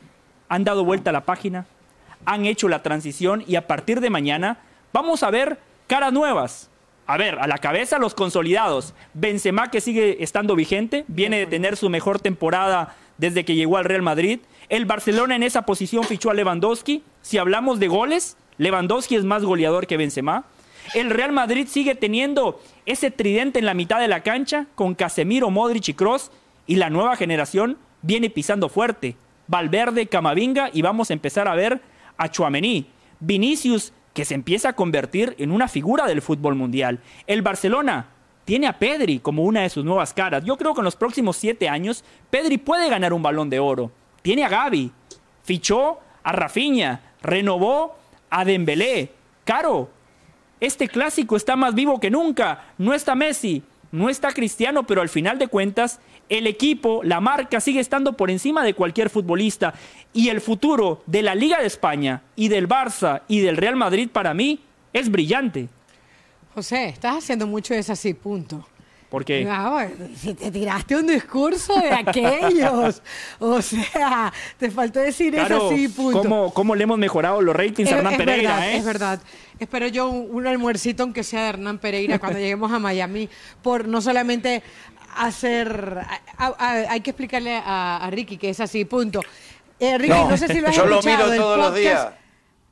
[0.49, 1.65] han dado vuelta a la página,
[2.25, 4.59] han hecho la transición y a partir de mañana
[4.93, 6.69] vamos a ver caras nuevas.
[7.07, 8.93] A ver, a la cabeza los consolidados.
[9.15, 13.85] Benzema que sigue estando vigente, viene de tener su mejor temporada desde que llegó al
[13.85, 14.41] Real Madrid.
[14.69, 17.03] El Barcelona en esa posición fichó a Lewandowski.
[17.23, 20.45] Si hablamos de goles, Lewandowski es más goleador que Benzema.
[20.93, 25.49] El Real Madrid sigue teniendo ese tridente en la mitad de la cancha con Casemiro,
[25.49, 26.31] Modric y Cross
[26.67, 29.15] y la nueva generación viene pisando fuerte.
[29.47, 31.81] Valverde, Camavinga y vamos a empezar a ver
[32.17, 32.87] a Chuamení.
[33.19, 36.99] Vinicius, que se empieza a convertir en una figura del fútbol mundial.
[37.27, 38.07] El Barcelona
[38.45, 40.43] tiene a Pedri como una de sus nuevas caras.
[40.45, 43.91] Yo creo que en los próximos siete años, Pedri puede ganar un balón de oro.
[44.21, 44.91] Tiene a Gaby,
[45.43, 47.95] fichó a Rafinha, renovó
[48.29, 49.11] a Dembélé.
[49.43, 49.89] Caro,
[50.65, 52.65] este clásico está más vivo que nunca.
[52.77, 57.59] No está Messi, no está Cristiano, pero al final de cuentas, el equipo, la marca
[57.59, 59.73] sigue estando por encima de cualquier futbolista.
[60.13, 64.09] Y el futuro de la Liga de España y del Barça y del Real Madrid
[64.11, 64.59] para mí
[64.91, 65.69] es brillante.
[66.53, 68.67] José, estás haciendo mucho de eso así, punto.
[69.09, 69.47] Porque
[70.15, 73.01] si te tiraste un discurso de aquellos.
[73.39, 76.21] o sea, te faltó decir claro, eso así, punto.
[76.21, 78.77] ¿cómo, cómo le hemos mejorado los ratings a Hernán es Pereira, verdad, eh?
[78.77, 79.21] Es verdad.
[79.59, 83.29] Espero yo un, un almuercito, aunque sea de Hernán Pereira, cuando lleguemos a Miami,
[83.61, 84.63] por no solamente
[85.15, 85.99] hacer.
[86.37, 89.21] a- a- hay que explicarle a, a Ricky que es así, punto.
[89.79, 92.09] Eh, Ricky, no, sé si lo has yo lo miro el todos los días.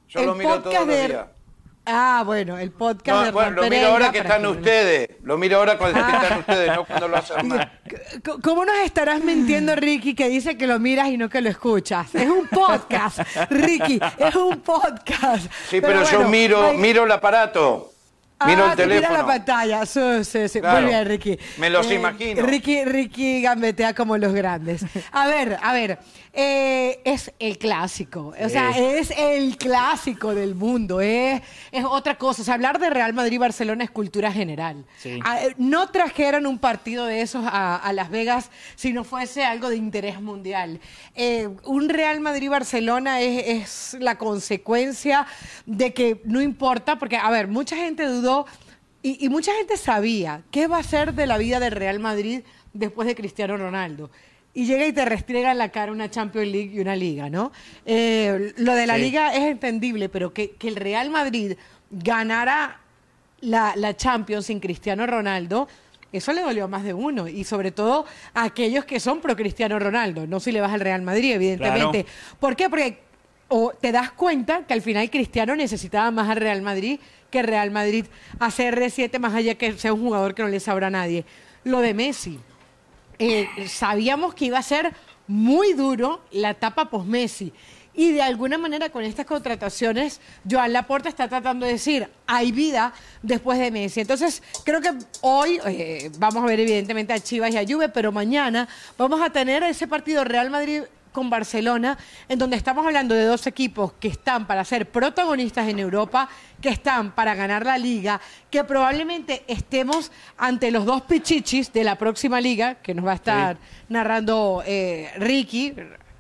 [0.10, 1.26] Yo el lo miro todos los días.
[1.86, 5.10] Ah, bueno, el podcast No, de bueno, lo miro ahora que están ustedes.
[5.24, 6.20] Lo miro ahora cuando Ah.
[6.24, 7.68] están ustedes, no cuando lo hacen más.
[8.44, 12.16] ¿Cómo nos estarás mintiendo, Ricky, que dice que lo miras y no que lo escuchas?
[12.16, 13.20] Es un podcast,
[13.50, 15.52] Ricky, es un podcast.
[15.70, 17.93] Sí, pero, yo bueno, miro, hay- miro el aparato.
[18.46, 19.18] Miro ah, el miras teléfono.
[19.18, 19.86] la pantalla.
[19.86, 20.60] Sí, sí, sí.
[20.60, 20.82] Claro.
[20.82, 21.38] Muy bien, Ricky.
[21.58, 22.42] Me los imagino.
[22.46, 24.84] Ricky, Ricky gambetea como los grandes.
[25.12, 26.00] A ver, a ver.
[26.34, 28.34] eh, es el clásico.
[28.40, 31.00] O sea, es el clásico del mundo.
[31.02, 31.42] Es,
[31.72, 32.42] es otra cosa.
[32.42, 34.84] O sea, hablar de Real Madrid-Barcelona es cultura general.
[35.24, 39.44] Ah, eh, no trajeron un partido de esos a, a Las Vegas si no fuese
[39.44, 40.80] algo de interés mundial.
[41.16, 45.28] Eh, un Real Madrid-Barcelona es, es la consecuencia
[45.68, 48.33] de que no importa, porque, a ver, mucha gente dudó
[49.02, 52.42] y, y mucha gente sabía qué va a ser de la vida del Real Madrid
[52.74, 54.10] después de Cristiano Ronaldo.
[54.56, 57.52] Y llega y te restriega en la cara una Champions League y una liga, ¿no?
[57.86, 59.02] Eh, lo de la Sí.
[59.02, 61.54] liga es entendible, pero que, que el Real Madrid
[61.90, 62.80] ganara
[63.42, 65.68] la, la Champions sin Cristiano Ronaldo,
[66.12, 67.28] eso le dolió a más de uno.
[67.28, 68.06] Y sobre todo
[68.36, 72.06] a aquellos que son pro Cristiano Ronaldo, no si le vas al Real Madrid, evidentemente.
[72.40, 72.70] ¿Por qué?
[72.70, 73.00] Porque
[73.50, 77.00] o te das cuenta que al final Cristiano necesitaba más al Real Madrid
[77.34, 78.06] que Real Madrid
[78.40, 81.26] a CR7, más allá que sea un jugador que no le sabrá a nadie.
[81.64, 82.40] Lo de Messi.
[83.18, 84.94] Eh, sabíamos que iba a ser
[85.28, 87.52] muy duro la etapa post-Messi.
[87.96, 92.94] Y de alguna manera con estas contrataciones, Joan Laporta está tratando de decir, hay vida
[93.24, 94.02] después de Messi.
[94.02, 94.92] Entonces, creo que
[95.22, 99.32] hoy eh, vamos a ver evidentemente a Chivas y a Juve, pero mañana vamos a
[99.32, 100.84] tener ese partido Real Madrid
[101.14, 105.80] con Barcelona, en donde estamos hablando de dos equipos que están para ser protagonistas en
[105.80, 106.28] Europa,
[106.60, 108.20] que están para ganar la liga,
[108.50, 113.16] que probablemente estemos ante los dos pichichis de la próxima liga, que nos va a
[113.16, 113.58] estar
[113.88, 115.74] narrando eh, Ricky.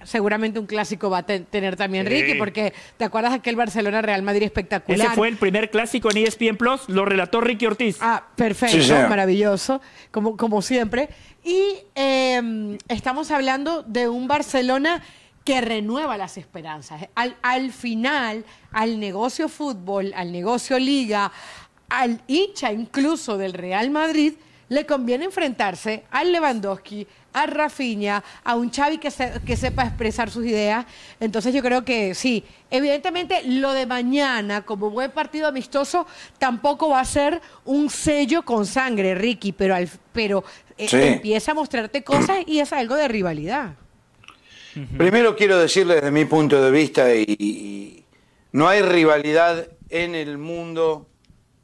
[0.05, 2.13] Seguramente un clásico va a te- tener también Sí.
[2.13, 5.07] Ricky, porque te acuerdas de aquel Barcelona-Real Madrid espectacular.
[5.07, 7.97] Ese fue el primer clásico en ESPN Plus, lo relató Ricky Ortiz.
[8.01, 9.81] Ah, perfecto, Sí, maravilloso,
[10.11, 11.09] como, como siempre.
[11.43, 11.61] Y
[11.95, 15.01] eh, estamos hablando de un Barcelona
[15.43, 17.07] que renueva las esperanzas.
[17.15, 21.31] Al, al final, al negocio fútbol, al negocio liga,
[21.89, 24.34] al hincha incluso del Real Madrid,
[24.73, 30.29] le conviene enfrentarse al Lewandowski, a Rafinha, a un Xavi que, se- que sepa expresar
[30.29, 30.85] sus ideas.
[31.19, 36.05] Entonces yo creo que sí, evidentemente lo de mañana como buen partido amistoso
[36.37, 40.43] tampoco va a ser un sello con sangre, Ricky, pero, al, pero
[40.77, 43.75] eh, empieza a mostrarte cosas y es algo de rivalidad.
[44.97, 48.05] Primero quiero decirle desde mi punto de vista, y, y
[48.53, 51.07] no hay rivalidad en el mundo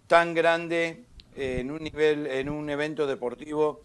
[0.07, 1.05] tan grande
[1.39, 3.81] en un nivel, en un evento deportivo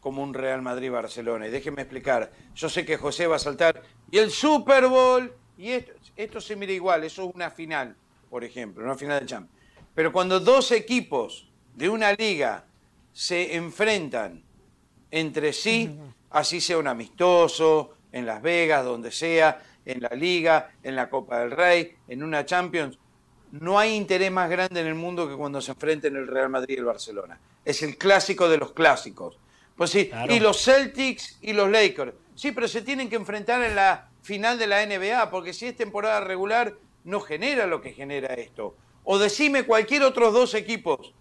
[0.00, 1.48] como un Real Madrid-Barcelona.
[1.48, 5.70] Y déjenme explicar, yo sé que José va a saltar, y el Super Bowl, y
[5.70, 7.96] esto, esto se mira igual, eso es una final,
[8.30, 9.58] por ejemplo, una final de Champions.
[9.94, 12.64] Pero cuando dos equipos de una liga
[13.12, 14.44] se enfrentan
[15.10, 15.98] entre sí,
[16.30, 21.40] así sea un amistoso, en Las Vegas, donde sea, en la Liga, en la Copa
[21.40, 22.98] del Rey, en una Champions.
[23.52, 26.74] No hay interés más grande en el mundo que cuando se enfrenten el Real Madrid
[26.76, 27.38] y el Barcelona.
[27.64, 29.38] Es el clásico de los clásicos.
[29.76, 30.34] Pues sí, Claro.
[30.34, 32.12] y los Celtics y los Lakers.
[32.34, 35.76] Sí, pero se tienen que enfrentar en la final de la NBA, porque si es
[35.76, 38.74] temporada regular, no genera lo que genera esto.
[39.04, 41.12] O decime cualquier otros dos equipos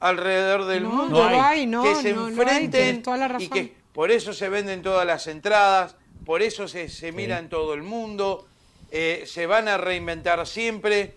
[0.00, 3.16] alrededor del No, mundo no hay, no, que se no lo hay, enfrenten tienes toda
[3.28, 7.38] la y que por eso se venden todas las entradas, por eso se, se mira
[7.38, 8.46] en todo el mundo,
[8.90, 11.14] eh, se van a reinventar siempre.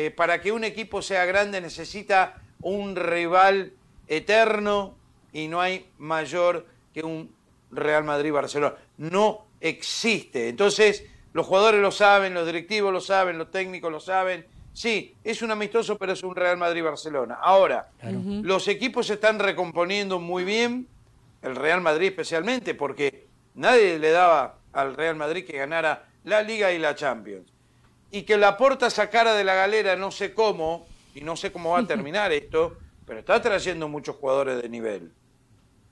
[0.00, 3.72] Eh, para que un equipo sea grande necesita un rival
[4.06, 4.94] eterno
[5.32, 7.34] y no hay mayor que un
[7.72, 8.76] Real Madrid-Barcelona.
[8.96, 10.50] No existe.
[10.50, 14.46] Entonces, los jugadores lo saben, los directivos lo saben, los técnicos lo saben.
[14.72, 17.40] Sí, es un amistoso, pero es un Real Madrid-Barcelona.
[17.42, 20.86] Ahora, los equipos se están recomponiendo muy bien,
[21.42, 23.26] el Real Madrid especialmente, porque
[23.56, 27.57] nadie le daba al Real Madrid que ganara la Liga y la Champions.
[28.10, 31.70] Y que la porta sacara de la galera, no sé cómo, y no sé cómo
[31.70, 35.12] va a terminar esto, pero está trayendo muchos jugadores de nivel.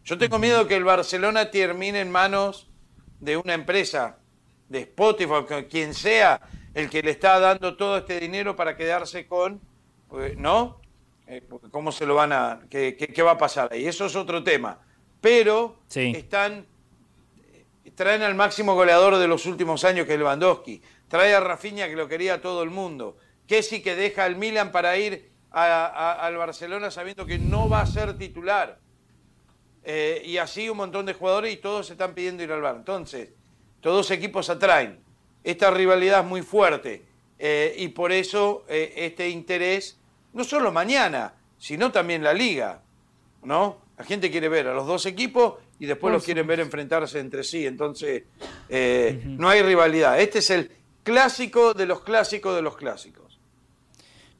[0.04, 2.68] Yo tengo miedo que el Barcelona termine en manos
[3.20, 4.18] de una empresa,
[4.68, 6.40] de Spotify, quien sea
[6.74, 9.60] el que le está dando todo este dinero para quedarse con,
[10.20, 10.80] eh, ¿no?
[11.26, 12.60] Eh, ¿Cómo se lo van a.?
[12.70, 13.86] Qué, qué, va a pasar ahí?
[13.86, 14.78] Eso es otro tema.
[15.20, 16.66] Pero están.
[17.94, 20.82] Traen al máximo goleador de los últimos años, que es Lewandowski.
[21.08, 23.16] Trae a Rafinha, que lo quería todo el mundo.
[23.48, 28.18] sí que deja al Milan para ir al Barcelona sabiendo que no va a ser
[28.18, 28.78] titular.
[29.88, 32.74] Eh, y así un montón de jugadores y todos se están pidiendo ir al bar.
[32.76, 33.30] Entonces,
[33.80, 34.98] todos equipos atraen.
[35.44, 37.04] Esta rivalidad es muy fuerte
[37.38, 39.96] eh, y por eso eh, este interés,
[40.32, 42.82] no solo mañana, sino también la liga,
[43.44, 43.78] ¿no?
[43.96, 47.44] La gente quiere ver a los dos equipos y después los quieren ver enfrentarse entre
[47.44, 47.64] sí.
[47.64, 48.24] Entonces,
[49.24, 50.20] no hay rivalidad.
[50.20, 50.70] Este es el
[51.06, 53.40] clásico de los clásicos de los clásicos.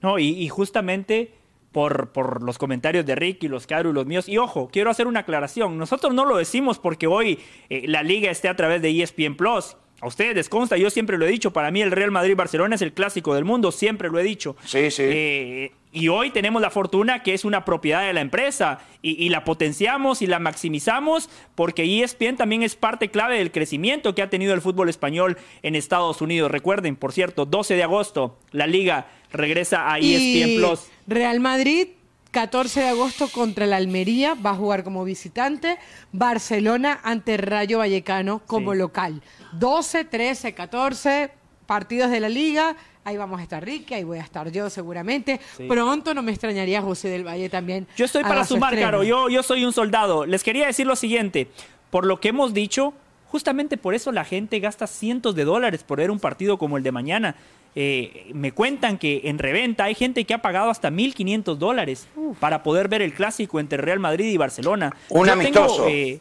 [0.02, 1.32] No, y justamente
[1.76, 4.30] por, los comentarios de Ricky, los Caru y los míos.
[4.30, 5.76] Y ojo, quiero hacer una aclaración.
[5.76, 7.38] Nosotros no lo decimos porque hoy
[7.68, 9.76] eh, la liga esté a través de ESPN Plus.
[10.01, 12.82] A ustedes les consta, yo siempre lo he dicho, para mí el Real Madrid-Barcelona es
[12.82, 14.56] el clásico del mundo, siempre lo he dicho.
[14.64, 15.02] Sí, sí.
[15.05, 19.44] Eh, y hoy tenemos la fortuna que es una propiedad de la empresa y, la
[19.44, 24.52] potenciamos y la maximizamos porque ESPN también es parte clave del crecimiento que ha tenido
[24.52, 26.51] el fútbol español en Estados Unidos.
[26.51, 30.81] Recuerden, por cierto, 12 de agosto, la liga regresa a ESPN Plus.
[31.06, 31.89] Real Madrid
[32.31, 35.78] 14 de agosto contra el Almería, va a jugar como visitante.
[36.12, 39.23] Barcelona ante Rayo Vallecano como local.
[39.52, 41.31] 12, 13, 14
[41.64, 42.77] partidos de la liga.
[43.06, 45.40] Ahí vamos a estar Ricky, ahí voy a estar yo seguramente.
[45.68, 47.86] Pronto no me extrañaría José del Valle también.
[47.96, 49.04] Yo estoy para sumar, Caro.
[49.04, 50.26] Yo, yo soy un soldado.
[50.26, 51.46] Les quería decir lo siguiente.
[51.90, 52.94] Por lo que hemos dicho,
[53.28, 56.82] justamente por eso la gente gasta cientos de dólares por ver un partido como el
[56.82, 57.36] de mañana.
[57.76, 62.08] Eh, me cuentan que en reventa hay gente que ha pagado hasta 1.500 dólares
[62.40, 64.96] para poder ver el clásico entre Real Madrid y Barcelona.
[65.10, 65.86] Un amistoso.
[65.86, 66.18] Eh,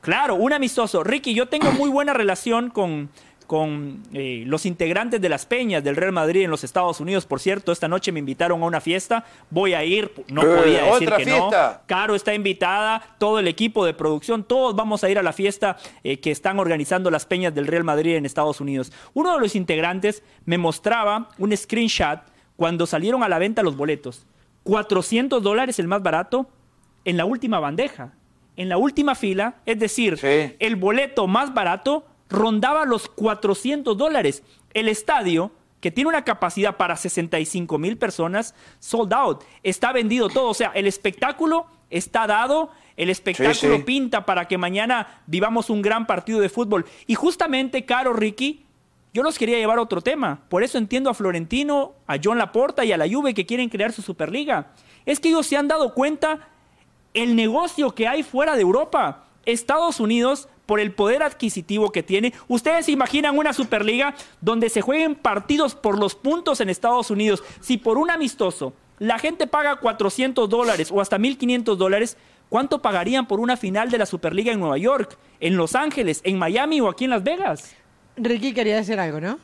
[0.00, 1.04] claro, un amistoso.
[1.04, 3.10] Ricky, yo tengo muy buena relación con,
[3.46, 7.26] con eh, los integrantes de las peñas del Real Madrid en los Estados Unidos.
[7.26, 9.24] Por cierto, esta noche me invitaron a una fiesta.
[9.50, 11.50] Voy a ir, no eh, podía decir que no.
[11.86, 15.76] Caro está invitada, todo el equipo de producción, todos vamos a ir a la fiesta
[16.02, 18.92] eh, que están organizando las peñas del Real Madrid en Estados Unidos.
[19.12, 22.20] Uno de los integrantes me mostraba un screenshot
[22.56, 24.26] cuando salieron a la venta los boletos.
[24.62, 26.48] 400 dólares el más barato
[27.04, 28.14] en la última bandeja,
[28.56, 34.42] en la última fila, es decir, el boleto más barato rondaba los 400 dólares.
[34.72, 39.44] El estadio, que tiene una capacidad para 65 mil personas, sold out.
[39.62, 40.48] Está vendido todo.
[40.48, 42.70] O sea, el espectáculo está dado.
[42.96, 46.86] El espectáculo pinta para que mañana vivamos un gran partido de fútbol.
[47.06, 48.64] Y justamente, Caro Ricky,
[49.12, 50.42] yo los quería llevar a otro tema.
[50.48, 53.92] Por eso entiendo a Florentino, a John Laporta y a la Juve que quieren crear
[53.92, 54.72] su Superliga.
[55.06, 56.48] Es que ellos se han dado cuenta
[57.14, 59.24] el negocio que hay fuera de Europa.
[59.46, 62.32] Estados Unidos por el poder adquisitivo que tiene.
[62.48, 67.42] Ustedes se imaginan una Superliga donde se jueguen partidos por los puntos en Estados Unidos.
[67.60, 72.16] Si por un amistoso la gente paga 400 dólares o hasta 1.500 dólares,
[72.48, 76.38] ¿cuánto pagarían por una final de la Superliga en Nueva York, en Los Ángeles, en
[76.38, 77.74] Miami o aquí en Las Vegas?
[78.16, 79.38] Ricky quería decir algo, ¿no?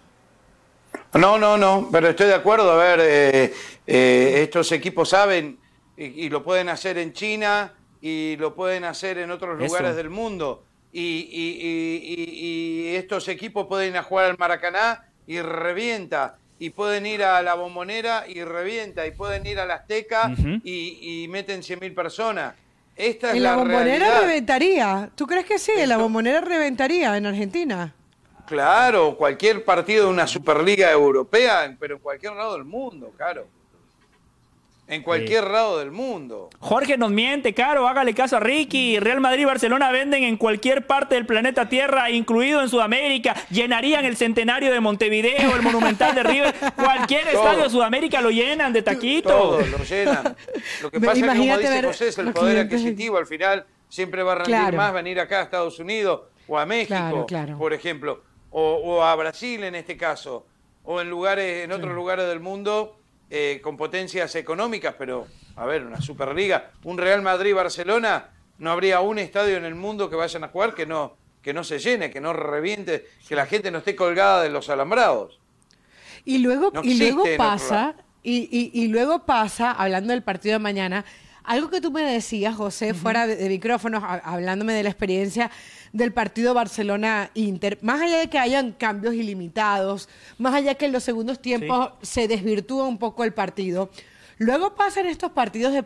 [1.14, 2.70] No, no, no, pero estoy de acuerdo.
[2.70, 3.54] A ver, eh,
[3.86, 5.58] eh, estos equipos saben
[5.96, 10.64] y, lo pueden hacer en China y lo pueden hacer en otros lugares del mundo
[10.92, 17.40] y, estos equipos pueden ir a jugar al Maracaná y revienta, y pueden ir a
[17.42, 20.32] la Bombonera y revienta, y pueden ir a la Azteca
[20.64, 22.54] y, meten 100.000 personas.
[22.96, 25.10] Esta es en la, bombonera reventaría.
[25.14, 25.72] ¿Tú crees que sí?
[25.74, 27.94] En la bombonera reventaría en Argentina.
[28.46, 33.46] Claro, cualquier partido de una Superliga Europea, pero en cualquier lado del mundo, claro.
[34.90, 36.50] En cualquier lado del mundo.
[36.58, 38.98] Jorge nos miente, caro, hágale caso a Ricky.
[38.98, 43.36] Real Madrid y Barcelona venden en cualquier parte del planeta Tierra, incluido en Sudamérica.
[43.50, 46.54] Llenarían el centenario de Montevideo, el Monumental de River.
[46.74, 49.28] Cualquier estadio de Sudamérica lo llenan de taquito.
[49.28, 50.36] Todo, lo llenan.
[50.82, 53.16] Lo que pasa es que, como dice José, es el poder adquisitivo.
[53.16, 57.26] Al final siempre va a rendir más venir acá a Estados Unidos o a México,
[57.56, 58.24] por ejemplo.
[58.50, 60.46] O, a Brasil en este caso.
[60.82, 62.99] O en lugares, en otros lugares del mundo
[63.30, 69.18] eh, con potencias económicas, pero a ver, una Superliga, un Real Madrid-Barcelona, no habría un
[69.18, 72.20] estadio en el mundo que vayan a jugar que no, que no se llene, que
[72.20, 75.38] no reviente, que la gente no esté colgada de los alambrados.
[76.24, 81.04] Y luego, y luego pasa, y, y, luego pasa, hablando del partido de mañana,
[81.44, 85.50] algo que tú me decías, José, fuera de, micrófonos, hablándome de la experiencia
[85.92, 90.08] del partido Barcelona-Inter, más allá de que hayan cambios ilimitados,
[90.38, 93.90] más allá de que en los segundos tiempos se desvirtúa un poco el partido,
[94.38, 95.84] luego pasan estos partidos de,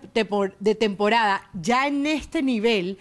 [0.61, 2.99] de temporada ya en este nivel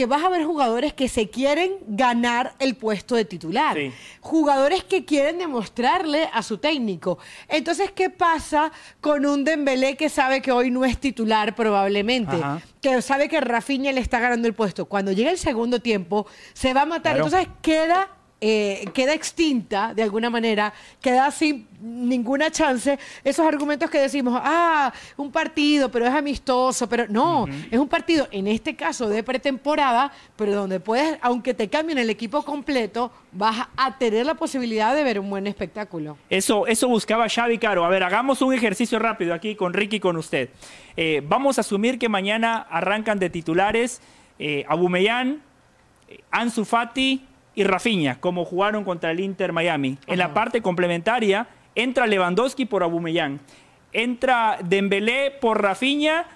[0.00, 3.76] que vas a ver jugadores que se quieren ganar el puesto de titular.
[3.76, 3.92] Sí.
[4.22, 7.18] Jugadores que quieren demostrarle a su técnico.
[7.48, 8.72] Entonces, ¿qué pasa
[9.02, 12.36] con un Dembélé que sabe que hoy no es titular probablemente?
[12.36, 12.62] Ajá.
[12.80, 14.86] Que sabe que Rafinha le está ganando el puesto.
[14.86, 17.16] Cuando llega el segundo tiempo, se va a matar.
[17.16, 17.26] Claro.
[17.26, 18.08] Entonces, queda
[18.42, 20.72] eh, queda extinta de alguna manera,
[21.02, 27.06] queda sin ninguna chance esos argumentos que decimos, ah, un partido, pero es amistoso, pero
[27.08, 31.98] no, es un partido, en este caso de pretemporada, pero donde puedes, aunque te cambien
[31.98, 36.16] el equipo completo, vas a tener la posibilidad de ver un buen espectáculo.
[36.30, 37.84] Eso, eso buscaba Xavi Caro.
[37.84, 40.48] A ver, hagamos un ejercicio rápido aquí con Ricky y con usted.
[40.96, 44.00] Eh, vamos a asumir que mañana arrancan de titulares
[44.38, 45.42] eh, Abumellán,
[46.30, 47.26] Ansu Fati
[47.60, 49.98] y Rafinha, como jugaron contra el Inter Miami.
[50.06, 53.40] En la parte complementaria entra Lewandowski por Abumellán,
[53.92, 56.26] entra Dembélé por Rafinha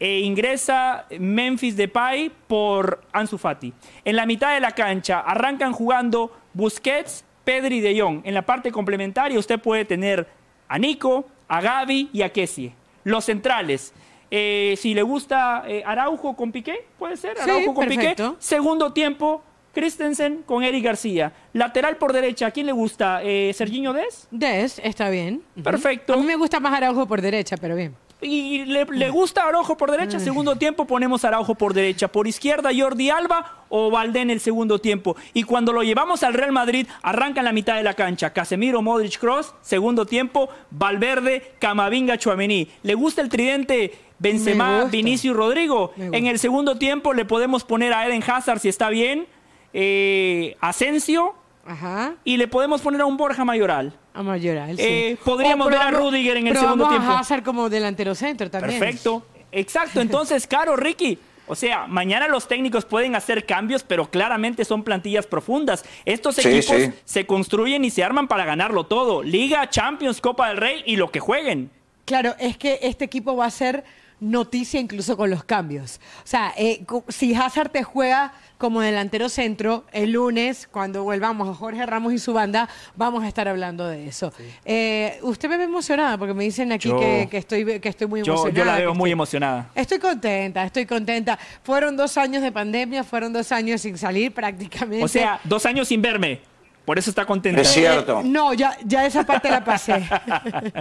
[0.00, 3.72] e ingresa Memphis Depay por Ansu Fati.
[4.04, 8.20] En la mitad de la cancha arrancan jugando Busquets, Pedri y De Jong.
[8.24, 10.28] En la parte complementaria usted puede tener
[10.68, 12.72] a Nico, a Gaby y a Kessie.
[13.04, 13.92] Los centrales.
[14.30, 18.14] eh, si le gusta eh, Araujo con Piqué, puede ser Sí, Araujo con Piqué.
[18.38, 19.42] Segundo tiempo,
[19.78, 21.32] Christensen con Eric García.
[21.52, 23.22] Lateral por derecha, ¿a quién le gusta?
[23.22, 24.26] Eh, ¿Serginho Des?
[24.32, 25.40] Des, está bien.
[25.62, 26.14] Perfecto.
[26.14, 27.94] A mí me gusta más Araujo por derecha, pero bien.
[28.20, 32.70] Y le, le gusta Araujo por derecha, segundo tiempo ponemos Araujo por derecha, por izquierda
[32.76, 35.14] Jordi Alba o Valdé en el segundo tiempo.
[35.32, 38.32] Y cuando lo llevamos al Real Madrid, arranca en la mitad de la cancha.
[38.32, 42.68] Casemiro, Modric, Cross, segundo tiempo, Valverde, Camavinga, Chuamení.
[42.82, 44.86] ¿Le gusta el tridente Benzema.
[44.86, 45.92] Vinicius, Rodrigo?
[45.96, 49.28] En el segundo tiempo le podemos poner a Eden Hazard si está bien,
[49.72, 51.34] eh, Asensio
[51.66, 52.14] Ajá.
[52.24, 53.92] y le podemos poner a un Borja Mayoral.
[54.14, 54.82] A Mayoral, sí.
[54.84, 57.10] Eh, podríamos O ver a Rudiger en el segundo tiempo.
[57.10, 58.78] a Hazard como delantero centro también.
[58.80, 59.24] Perfecto.
[59.52, 60.00] Exacto.
[60.00, 61.18] Entonces, Caro, Ricky.
[61.50, 65.82] O sea, mañana los técnicos pueden hacer cambios, pero claramente son plantillas profundas.
[66.04, 66.92] Estos Sí, equipos sí.
[67.06, 69.22] se construyen y se arman para ganarlo todo.
[69.22, 71.70] Liga, Champions, Copa del Rey y lo que jueguen.
[72.04, 73.84] Claro, es que este equipo va a ser
[74.20, 76.00] noticia incluso con los cambios.
[76.24, 81.54] O sea, eh, si Hazard te juega como delantero centro, el lunes, cuando volvamos a
[81.54, 84.32] Jorge Ramos y su banda, vamos a estar hablando de eso.
[84.64, 88.06] Eh, usted me ve emocionada porque me dicen aquí Yo- que, que estoy, que estoy
[88.08, 88.58] muy Yo, emocionada.
[88.58, 89.70] yo la veo muy estoy- emocionada.
[89.76, 91.38] Estoy contenta, estoy contenta.
[91.62, 95.04] Fueron dos años de pandemia, fueron dos años sin salir prácticamente.
[95.04, 96.40] O sea, dos años sin verme.
[96.88, 97.60] Por eso está contenta.
[97.60, 98.20] Es cierto.
[98.20, 100.08] Eh, no, ya, ya esa parte la pasé.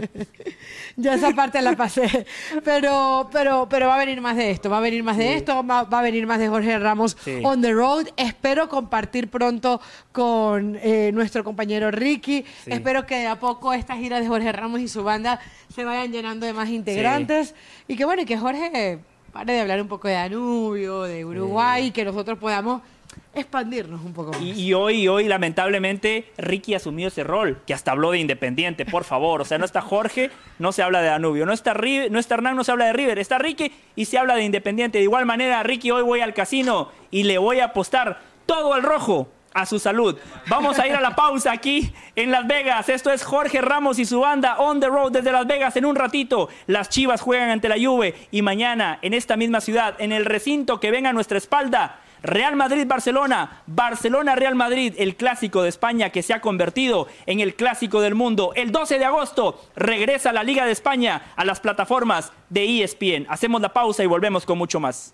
[0.96, 2.26] ya esa parte la pasé.
[2.64, 5.68] Pero, pero, pero va a venir más de esto, va a venir más de esto,
[5.68, 7.42] va, va a venir más de Jorge Ramos Sí.
[7.44, 8.08] on the road.
[8.16, 9.82] Espero compartir pronto
[10.14, 12.46] con eh, nuestro compañero Ricky.
[12.64, 12.72] Sí.
[12.72, 15.42] Espero que de a poco esta gira de Jorge Ramos y su banda
[15.76, 17.54] se vayan llenando de más integrantes.
[17.90, 19.00] Y que bueno, y que Jorge
[19.34, 22.82] pare de hablar un poco de Danubio, de Uruguay, y que nosotros podamos
[23.34, 24.42] expandirnos un poco más.
[24.42, 29.04] Y, y hoy, hoy, lamentablemente, Ricky asumió ese rol, que hasta habló de Independiente, por
[29.04, 29.42] favor.
[29.42, 31.46] O sea, no está Jorge, no se habla de Danubio.
[31.46, 33.20] No está, River, no está Hernán, no se habla de River.
[33.20, 34.98] Está Ricky y se habla de Independiente.
[34.98, 38.84] De igual manera, Ricky, hoy voy al casino y le voy a apostar todo al
[38.84, 40.16] rojo a su salud.
[40.50, 42.90] Vamos a ir a la pausa aquí en Las Vegas.
[42.90, 45.76] Esto es Jorge Ramos y su banda On the Road desde Las Vegas.
[45.78, 49.96] En un ratito, las Chivas juegan ante la Juve y mañana en esta misma ciudad,
[50.00, 55.70] en el recinto que ven a nuestra espalda, Real Madrid-Barcelona, Barcelona-Real Madrid, el clásico de
[55.70, 58.52] España que se ha convertido en el clásico del mundo.
[58.56, 63.28] El 12 de agosto regresa la Liga de España a las plataformas de ESPN.
[63.30, 65.14] Hacemos la pausa y volvemos con mucho más.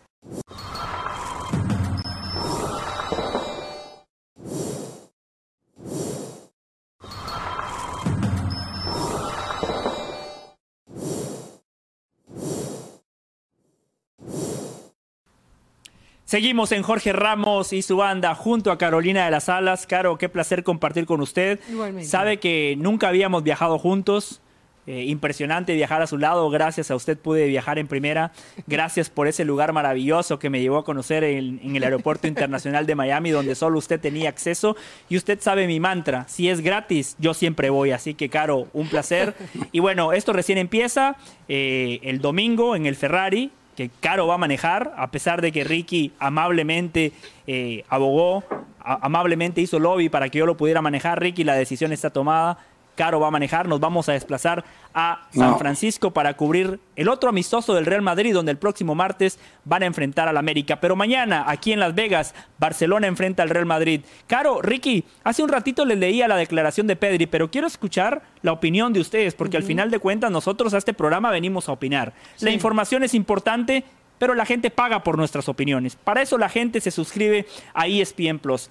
[16.34, 19.86] Seguimos en Jorge Ramos y su banda junto a Carolina de las Alas.
[19.86, 21.60] Caro, qué placer compartir con usted.
[21.70, 22.10] Igualmente.
[22.10, 24.42] Sabe que nunca habíamos viajado juntos.
[24.88, 26.50] Eh, impresionante viajar a su lado.
[26.50, 28.32] Gracias a usted pude viajar en primera.
[28.66, 32.88] Gracias por ese lugar maravilloso que me llevó a conocer en, en el Aeropuerto Internacional
[32.88, 34.76] de Miami, donde solo usted tenía acceso.
[35.10, 37.92] Y usted sabe mi mantra: si es gratis, yo siempre voy.
[37.92, 39.36] Así que, Caro, un placer.
[39.72, 41.16] Y bueno, esto recién empieza
[41.48, 45.64] eh, el domingo en el Ferrari que Caro va a manejar, a pesar de que
[45.64, 47.12] Ricky amablemente
[47.48, 48.44] eh, abogó,
[48.80, 51.20] amablemente hizo lobby para que yo lo pudiera manejar.
[51.20, 52.58] Ricky, la decisión está tomada.
[52.96, 54.64] Caro va a manejar, nos vamos a desplazar
[54.94, 55.58] a San No.
[55.58, 59.88] Francisco para cubrir el otro amistoso del Real Madrid, donde el próximo martes van a
[59.88, 60.80] enfrentar al América.
[60.80, 64.02] Pero mañana, aquí en Las Vegas, Barcelona enfrenta al Real Madrid.
[64.28, 68.52] Caro, Ricky, hace un ratito les leía la declaración de Pedri, pero quiero escuchar la
[68.52, 72.14] opinión de ustedes, porque al final de cuentas nosotros a este programa venimos a opinar.
[72.40, 73.84] La información es importante
[74.20, 75.98] pero la gente paga por nuestras opiniones.
[75.98, 78.70] Para eso la gente se suscribe a ESPN Plus.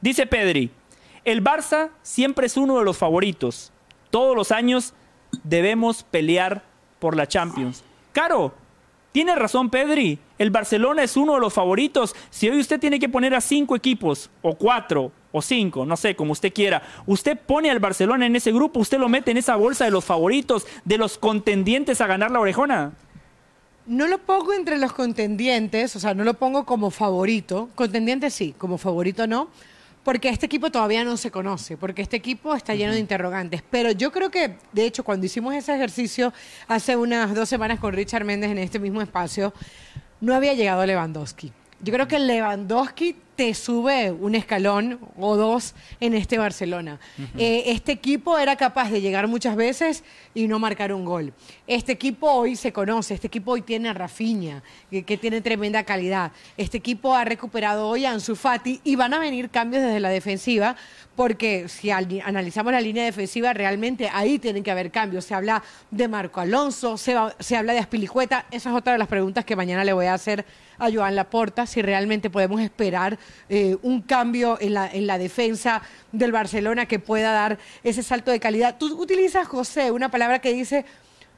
[0.00, 0.70] Dice Pedri,
[1.24, 3.72] el Barça siempre es uno de los favoritos.
[4.10, 4.94] Todos los años
[5.44, 6.62] debemos pelear
[6.98, 7.84] por la Champions.
[8.12, 8.52] Caro,
[9.12, 12.14] tiene razón Pedri, el Barcelona es uno de los favoritos.
[12.30, 16.14] Si hoy usted tiene que poner a cinco equipos, o cuatro, o cinco, no sé,
[16.14, 19.56] como usted quiera, usted pone al Barcelona en ese grupo, usted lo mete en esa
[19.56, 22.92] bolsa de los favoritos, de los contendientes a ganar la orejona.
[23.86, 27.68] No lo pongo entre los contendientes, o sea, no lo pongo como favorito.
[27.74, 29.48] Contendiente sí, como favorito no
[30.04, 33.62] porque este equipo todavía no se conoce, porque este equipo está lleno de interrogantes.
[33.70, 36.32] Pero yo creo que, de hecho, cuando hicimos ese ejercicio
[36.68, 39.52] hace unas dos semanas con Richard Méndez en este mismo espacio,
[40.20, 41.52] no había llegado Lewandowski.
[41.80, 47.00] Yo creo que Lewandowski te sube un escalón o dos en este Barcelona.
[47.36, 50.04] Eh, este equipo era capaz de llegar muchas veces
[50.34, 51.32] y no marcar un gol.
[51.66, 55.84] Este equipo hoy se conoce, este equipo hoy tiene a Rafinha, que, que, tiene tremenda
[55.84, 56.32] calidad.
[56.56, 60.10] Este equipo ha recuperado hoy a Ansu Fati y van a venir cambios desde la
[60.10, 60.76] defensiva
[61.16, 65.24] porque si analizamos la línea defensiva, realmente ahí tienen que haber cambios.
[65.24, 68.46] Se habla de Marco Alonso, se, habla de Aspilicueta.
[68.50, 70.44] Esa es otra de las preguntas que mañana le voy a hacer
[70.78, 73.18] a Joan Laporta, si realmente podemos esperar
[73.48, 75.82] eh, un cambio en la, en la defensa
[76.12, 78.76] del Barcelona que pueda dar ese salto de calidad.
[78.78, 80.84] Tú utilizas, José, una palabra que dice,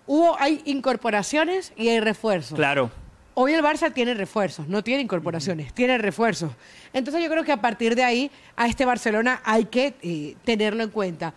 [0.07, 2.57] hubo, hay incorporaciones y hay refuerzos.
[2.57, 2.91] Claro.
[3.37, 6.53] Hoy el Barça tiene refuerzos, no tiene incorporaciones, tiene refuerzos.
[6.93, 10.85] Entonces yo creo que a partir de ahí a este Barcelona hay que eh, tenerlo
[10.85, 11.35] en cuenta.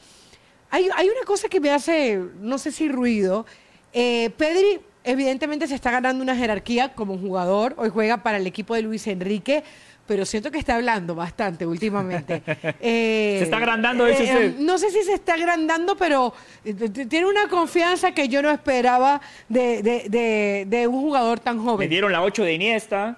[0.69, 3.47] Hay, una cosa que me hace, no sé si ruido.
[3.93, 7.73] Eh, Pedri evidentemente se está ganando una jerarquía como jugador.
[7.77, 9.63] Hoy juega para el equipo de Luis Enrique
[10.07, 12.41] pero siento que está hablando bastante últimamente.
[12.81, 14.59] se está agrandando, dice eh, usted.
[14.59, 20.88] no sé si se está agrandando, pero tiene una confianza que yo no esperaba de,
[20.89, 21.79] un jugador tan joven.
[21.79, 23.17] Me dieron la 8 de Iniesta.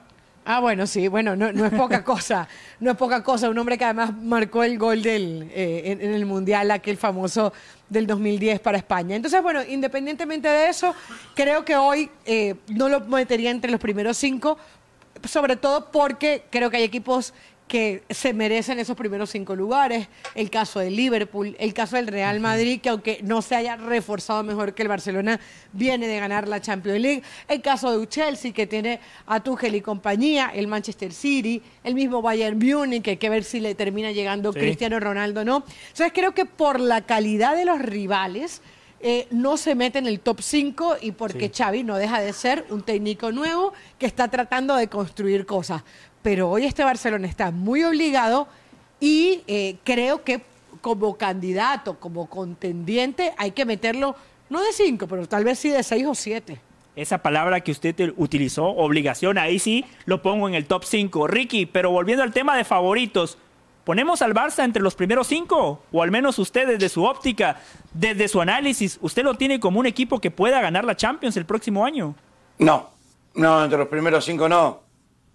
[0.52, 2.48] Ah, bueno, sí, bueno, no, es poca cosa,
[2.80, 3.50] no es poca cosa.
[3.50, 7.54] Un hombre que además marcó el gol del, eh, en, el Mundial, aquel famoso
[7.88, 9.16] del 2010 para España.
[9.16, 10.96] Entonces, bueno, independientemente de eso,
[11.36, 14.58] creo que hoy eh, no lo metería entre los primeros cinco,
[15.28, 17.34] sobre todo porque creo que hay equipos
[17.70, 20.08] que se merecen esos primeros cinco lugares.
[20.34, 24.44] El caso de Liverpool, el caso del Real Madrid, que aunque no se haya reforzado
[24.44, 25.40] mejor que el Barcelona,
[25.72, 27.24] viene de ganar la Champions League.
[27.48, 32.24] El caso de Chelsea, que tiene a Tuchel y compañía, el Manchester City, el mismo
[32.24, 35.64] Bayern Múnich, que hay que ver si le termina llegando Cristiano Ronaldo o no.
[35.90, 38.64] Entonces creo que por la calidad de los rivales,
[39.02, 42.66] eh, no se mete en el top 5 y porque Xavi no deja de ser
[42.70, 45.84] un técnico nuevo que está tratando de construir cosas.
[46.22, 48.48] Pero hoy este Barcelona está muy obligado
[49.00, 50.42] y eh, creo que
[50.82, 54.16] como candidato, como contendiente, hay que meterlo
[54.50, 56.60] no de 5, pero tal vez sí de 6 o 7.
[56.96, 61.28] Esa palabra que usted utilizó, obligación, ahí sí lo pongo en el top 5.
[61.28, 63.38] Ricky, pero volviendo al tema de favoritos,
[63.84, 65.84] ¿Ponemos al Barça entre los primeros cinco?
[65.92, 67.60] O al menos usted desde su óptica,
[67.94, 71.46] desde su análisis, ¿usted lo tiene como un equipo que pueda ganar la Champions el
[71.46, 72.16] próximo año?
[72.60, 72.90] No,
[73.36, 74.84] no, entre los primeros cinco no.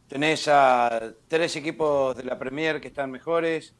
[0.09, 3.75] Tenés a tres equipos de la Premier que están mejores,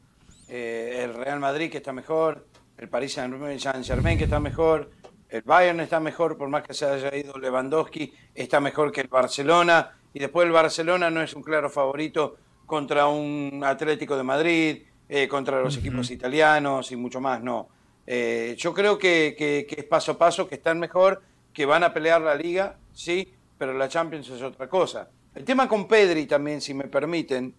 [0.49, 2.47] eh, el Real Madrid que está mejor,
[2.77, 4.89] el Paris Saint-Germain que está mejor,
[5.29, 9.07] el Bayern está mejor, por más que se haya ido Lewandowski, está mejor que el
[9.07, 14.83] Barcelona, y después el Barcelona no es un claro favorito contra un Atlético de Madrid,
[15.07, 17.69] eh, contra los equipos italianos y mucho más, no.
[18.07, 21.21] Eh, yo creo que, es paso a paso, que están mejor,
[21.53, 25.09] que van a pelear la liga, sí, pero la Champions es otra cosa.
[25.33, 27.53] El tema con Pedri también, si me permiten,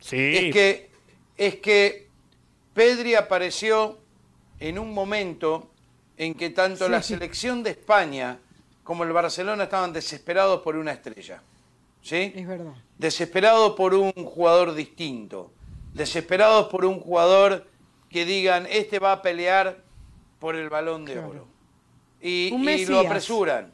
[0.00, 0.90] es, que,
[1.36, 2.08] es que
[2.74, 3.98] Pedri apareció
[4.60, 5.70] en un momento
[6.16, 8.38] en que tanto la selección de España
[8.82, 11.42] como el Barcelona estaban desesperados por una estrella.
[12.04, 12.32] ¿Sí?
[12.36, 12.74] Es verdad.
[12.98, 15.50] Desesperados por un jugador distinto,
[15.92, 17.66] desesperados por un jugador
[18.08, 19.82] que digan, este va a pelear
[20.38, 21.48] por el balón de oro.
[22.20, 23.72] Y, lo apresuran.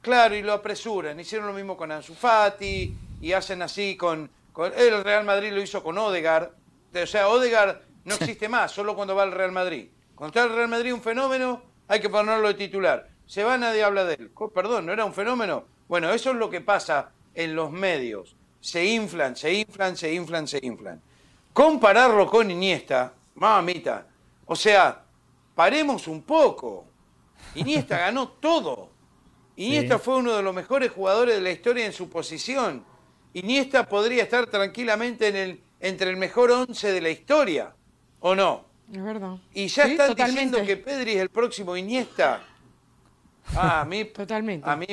[0.00, 1.18] Claro, y lo apresuran.
[1.18, 4.72] Hicieron lo mismo con Ansu Fati y hacen así con, con...
[4.76, 6.50] El Real Madrid lo hizo con Odegaard.
[6.94, 9.88] O sea, Odegaard no existe más, solo cuando va al Real Madrid.
[10.14, 13.08] Cuando está el Real Madrid un fenómeno, hay que ponerlo de titular.
[13.26, 14.30] Se va, nadie habla de él.
[14.54, 15.64] Perdón, ¿no era un fenómeno?
[15.88, 18.36] Bueno, eso es lo que pasa en los medios.
[18.60, 21.00] Se inflan, se inflan, se inflan, se inflan.
[21.52, 24.06] Compararlo con Iniesta, mamita.
[24.46, 25.02] O sea,
[25.54, 26.86] paremos un poco.
[27.54, 28.90] Iniesta ganó todo.
[29.56, 32.84] Iniesta fue uno de los mejores jugadores de la historia en su posición.
[33.34, 37.74] Iniesta podría estar tranquilamente en el, entre el mejor once de la historia,
[38.20, 38.66] ¿o no?
[38.92, 39.36] Es verdad.
[39.54, 42.42] Y ya están diciendo que Pedri es el próximo Iniesta.
[43.54, 44.68] Ah, a mí, totalmente.
[44.68, 44.86] A mí,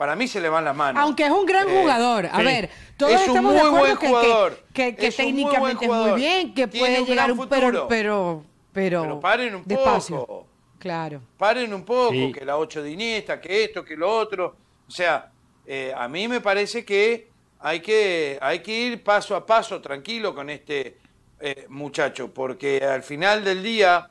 [0.00, 1.02] para mí se le van las manos.
[1.02, 2.24] Aunque es un gran Eh, jugador.
[2.32, 2.42] A sí.
[2.46, 4.64] ver, todos Es un estamos de muy acuerdo buen que, jugador.
[4.72, 8.44] que, que muy técnicamente es muy bien, que Tiene puede un llegar un pero, pero,
[8.72, 10.20] pero, Pero paren un despacio.
[10.20, 10.46] poco.
[10.78, 11.20] Claro.
[11.36, 12.32] Paren un poco, Sí.
[12.32, 14.56] que la 8 de Iniesta, que esto, que lo otro.
[14.88, 15.30] O sea,
[15.66, 17.28] eh, a mí me parece que
[17.58, 20.96] hay, que hay que ir paso a paso, tranquilo con este
[21.40, 24.08] eh, muchacho, porque al final del día,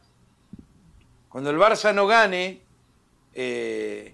[1.29, 2.61] cuando el Barça no gane
[3.33, 4.13] eh,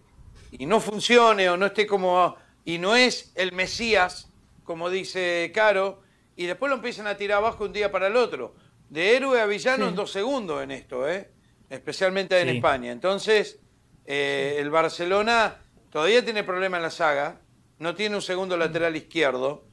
[0.60, 2.36] y no funcione o no esté como...
[2.64, 4.30] y no es el Mesías,
[4.64, 6.02] como dice Caro,
[6.36, 8.56] y después lo empiezan a tirar abajo un día para el otro.
[8.90, 9.90] De héroe a villano Sí.
[9.90, 11.30] en dos segundos en esto, ¿eh?
[11.69, 12.56] especialmente en Sí.
[12.57, 12.91] España.
[12.91, 13.60] Entonces,
[14.06, 15.57] eh, el Barcelona
[15.90, 17.41] todavía tiene problema en la saga,
[17.80, 19.65] no tiene un segundo lateral izquierdo,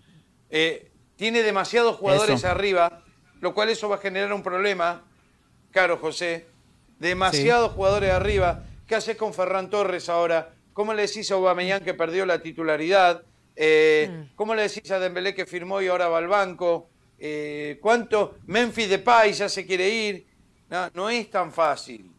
[0.50, 2.48] eh, tiene demasiados jugadores Eso.
[2.48, 3.04] arriba,
[3.40, 5.04] lo cual eso va a generar un problema,
[5.70, 6.46] caro José,
[6.98, 8.64] demasiados jugadores arriba.
[8.86, 10.54] ¿Qué haces con Ferran Torres ahora?
[10.72, 13.22] ¿Cómo le decís a Aubameyang que perdió la titularidad?
[13.54, 16.88] Eh, ¿Cómo le decís a Dembélé que firmó y ahora va al banco?
[17.18, 18.36] Eh, ¿Cuánto?
[18.46, 20.26] Memphis Depay ya se quiere ir.
[20.70, 22.10] No, no es tan fácil.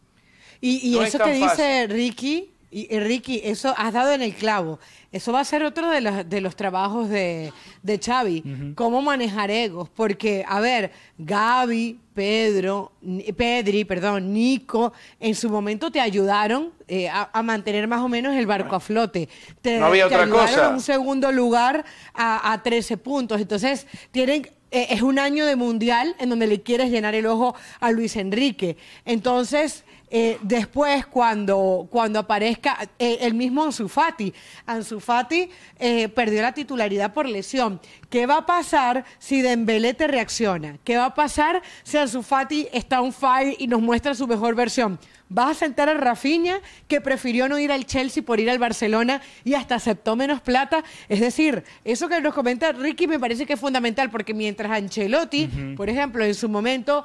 [0.60, 1.86] Y, y No es eso que dice.
[1.88, 4.78] Ricky, y, y Ricky, eso has dado en el clavo.
[5.12, 7.52] Eso va a ser otro de los, de los trabajos de,
[7.84, 8.72] de Xavi.
[8.74, 9.88] Cómo manejar egos.
[9.94, 12.90] Porque, a ver, Gaby, Pedro,
[13.36, 18.34] Pedri, perdón, Nico, en su momento te ayudaron eh, a, a mantener más o menos
[18.34, 19.28] el barco a flote.
[19.62, 20.66] Te, No había te otra ayudaron cosa.
[20.66, 23.40] a un segundo lugar a, a 13 puntos.
[23.40, 27.54] Entonces, tienen, eh, es un año de mundial en donde le quieres llenar el ojo
[27.78, 28.76] a Luis Enrique.
[29.04, 29.84] Entonces,
[30.16, 34.32] eh, después, cuando, cuando aparezca eh, el mismo Ansu Fati,
[34.64, 37.80] Ansu Fati eh, perdió la titularidad por lesión.
[38.08, 40.78] ¿Qué va a pasar si Dembélé te reacciona?
[40.84, 44.54] ¿Qué va a pasar si Ansu Fati está on fire y nos muestra su mejor
[44.54, 45.00] versión?
[45.28, 49.20] Vas a sentar a Rafinha, que prefirió no ir al Chelsea por ir al Barcelona
[49.42, 50.84] y hasta aceptó menos plata.
[51.08, 55.74] Es decir, eso que nos comenta Ricky me parece que es fundamental, porque mientras Ancelotti,
[55.76, 57.04] por ejemplo, en su momento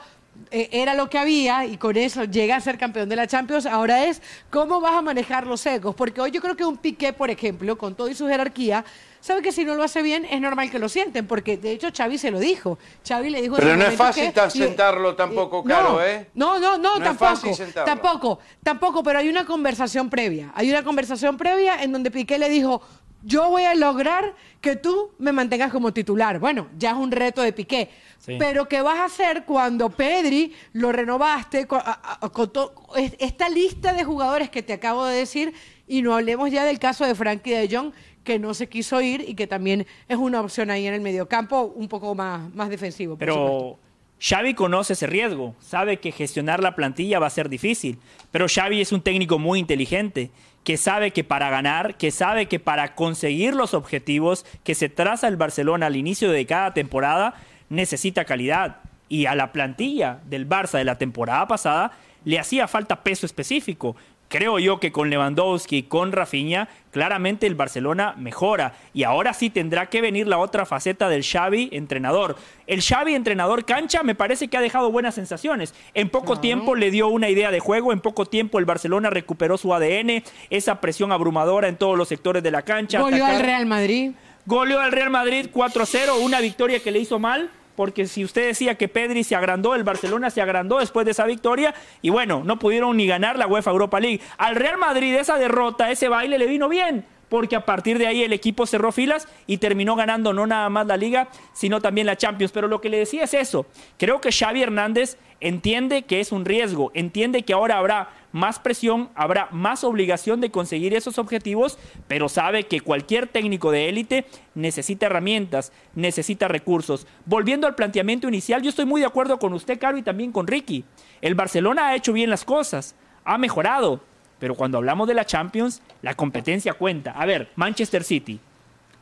[0.52, 4.06] era lo que había y con eso llega a ser campeón de la Champions, ahora
[4.06, 5.96] es cómo vas a manejar los egos.
[5.96, 8.84] Porque hoy yo creo que un Piqué, por ejemplo, con todo y su jerarquía,
[9.20, 11.90] sabe que si no lo hace bien es normal que lo sienten, porque de hecho
[11.96, 12.80] Xavi se lo dijo.
[13.08, 16.28] Xavi le dijo Pero no es fácil que- y- sentarlo tampoco, eh, Caro, no, ¿eh?
[16.36, 17.56] No, no, no, tampoco.
[17.86, 20.52] Tampoco, tampoco, pero hay una conversación previa.
[20.56, 22.82] Hay una conversación previa en donde Piqué le dijo,
[23.22, 26.40] yo voy a lograr que tú me mantengas como titular.
[26.40, 27.90] Bueno, ya es un reto de Piqué.
[28.30, 28.36] Sí.
[28.40, 33.16] Pero ¿qué vas a hacer cuando Pedri lo renovaste con, a- a- con to- es-
[33.20, 35.54] esta lista de jugadores que te acabo de decir?
[35.88, 37.92] Y no hablemos ya del caso de Frankie de Jong,
[38.24, 41.74] que no se quiso ir y que también es una opción ahí en el mediocampo
[41.76, 43.18] un poco más, más defensivo.
[43.18, 43.48] por supuesto.
[43.78, 43.90] Pero
[44.22, 47.98] Xavi conoce ese riesgo, sabe que gestionar la plantilla va a ser difícil,
[48.32, 50.30] pero Xavi es un técnico muy inteligente,
[50.66, 55.30] que sabe que para ganar, que sabe que para conseguir los objetivos que se traza
[55.30, 57.34] el Barcelona al inicio de cada temporada,
[57.70, 58.78] necesita calidad.
[59.08, 61.92] Y a la plantilla del Barça de la temporada pasada
[62.26, 63.96] le hacía falta peso específico.
[64.30, 68.76] Creo yo que con Lewandowski, con Rafinha, claramente el Barcelona mejora.
[68.94, 72.36] Y ahora sí tendrá que venir la otra faceta del Xavi entrenador.
[72.68, 75.74] El Xavi entrenador cancha me parece que ha dejado buenas sensaciones.
[75.96, 79.58] En poco tiempo le dio una idea de juego, en poco tiempo el Barcelona recuperó
[79.58, 83.02] su ADN, esa presión abrumadora en todos los sectores de la cancha.
[83.02, 83.42] Goleó al.
[83.42, 84.12] Real Madrid.
[84.46, 88.76] Goleó al Real Madrid 4-0, una victoria que le hizo mal, porque si usted decía
[88.76, 92.60] que Pedri se agrandó, el Barcelona se agrandó después de esa victoria, y bueno, no
[92.60, 94.20] pudieron ni ganar la UEFA Europa League.
[94.38, 98.22] Al Real Madrid esa derrota, ese baile le vino bien, porque a partir de ahí
[98.22, 102.18] el equipo cerró filas y terminó ganando no nada más la liga, sino también la
[102.18, 102.52] Champions.
[102.52, 103.66] Pero lo que le decía es eso,
[103.98, 109.10] creo que Xavi Hernández entiende que es un riesgo, entiende que ahora habrá más presión,
[109.16, 114.26] habrá más obligación de conseguir esos objetivos, pero sabe que cualquier técnico de élite
[114.56, 117.08] necesita herramientas, necesita recursos.
[117.26, 120.48] Volviendo al planteamiento inicial, yo estoy muy de acuerdo con usted, Caro, y también con
[120.48, 120.86] Ricky.
[121.22, 124.02] El Barcelona ha hecho bien las cosas, ha mejorado,
[124.38, 127.12] pero cuando hablamos de la Champions, la competencia cuenta.
[127.12, 128.40] A ver, Manchester City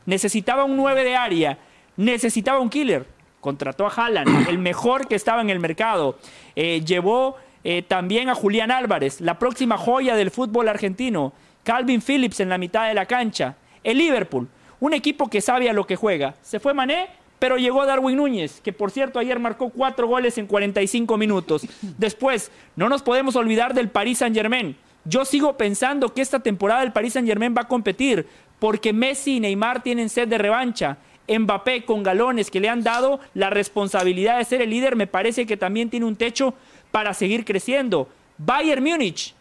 [0.08, 1.58] necesitaba un 9 de área,
[1.96, 3.06] necesitaba un killer.
[3.40, 6.18] Contrató a Haaland, el mejor que estaba en el mercado.
[6.56, 11.32] Eh, llevó eh, también a Julián Álvarez, la próxima joya del fútbol argentino.
[11.62, 13.56] Calvin Phillips en la mitad de la cancha.
[13.84, 14.48] El Liverpool,
[14.80, 16.34] un equipo que sabe a lo que juega.
[16.42, 17.08] Se fue Mané,
[17.38, 21.66] pero llegó Darwin Núñez, que por cierto ayer marcó cuatro goles en 45 minutos.
[21.98, 24.76] Después, no nos podemos olvidar del Paris Saint Germain.
[25.04, 28.26] Yo sigo pensando que esta temporada el Paris Saint Germain va a competir,
[28.58, 30.98] porque Messi y Neymar tienen sed de revancha.
[31.28, 35.46] Mbappé con galones que le han dado la responsabilidad de ser el líder, me parece
[35.46, 36.54] que también tiene un techo
[36.90, 38.08] para seguir creciendo.
[38.38, 39.34] Bayern Múnich,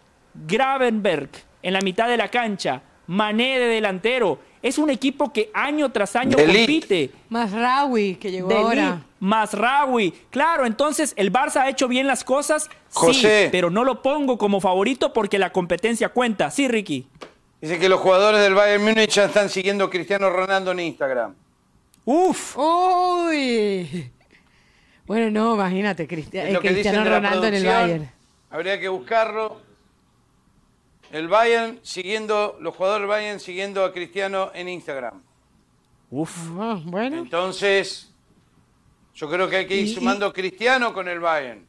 [0.47, 1.30] Gravenberg
[1.61, 4.39] en la mitad de la cancha, Mané de delantero.
[4.61, 7.11] Es un equipo que año tras año compite.
[7.30, 9.01] Más Rawi, que llegó ahora.
[9.19, 10.14] Más Rawi.
[10.30, 12.69] Claro, entonces el Barça ha hecho bien las cosas.
[12.89, 16.51] Sí, pero no lo pongo como favorito porque la competencia cuenta.
[16.51, 17.07] Sí, Ricky.
[17.61, 21.34] Dice que los jugadores del Bayern Múnich ya están siguiendo a Cristiano Ronaldo en Instagram.
[22.09, 22.57] Uf.
[22.57, 24.09] Uy.
[25.05, 28.11] Bueno, no, imagínate, eh, Cristiano Ronaldo en el Bayern.
[28.49, 29.59] Habría que buscarlo.
[31.11, 35.21] El Bayern siguiendo, los jugadores del Bayern siguiendo a Cristiano en Instagram.
[36.09, 36.34] Uf.
[36.57, 37.17] Ah, bueno.
[37.17, 38.09] Entonces,
[39.13, 41.65] yo creo que hay que ir sumando Cristiano con el Bayern.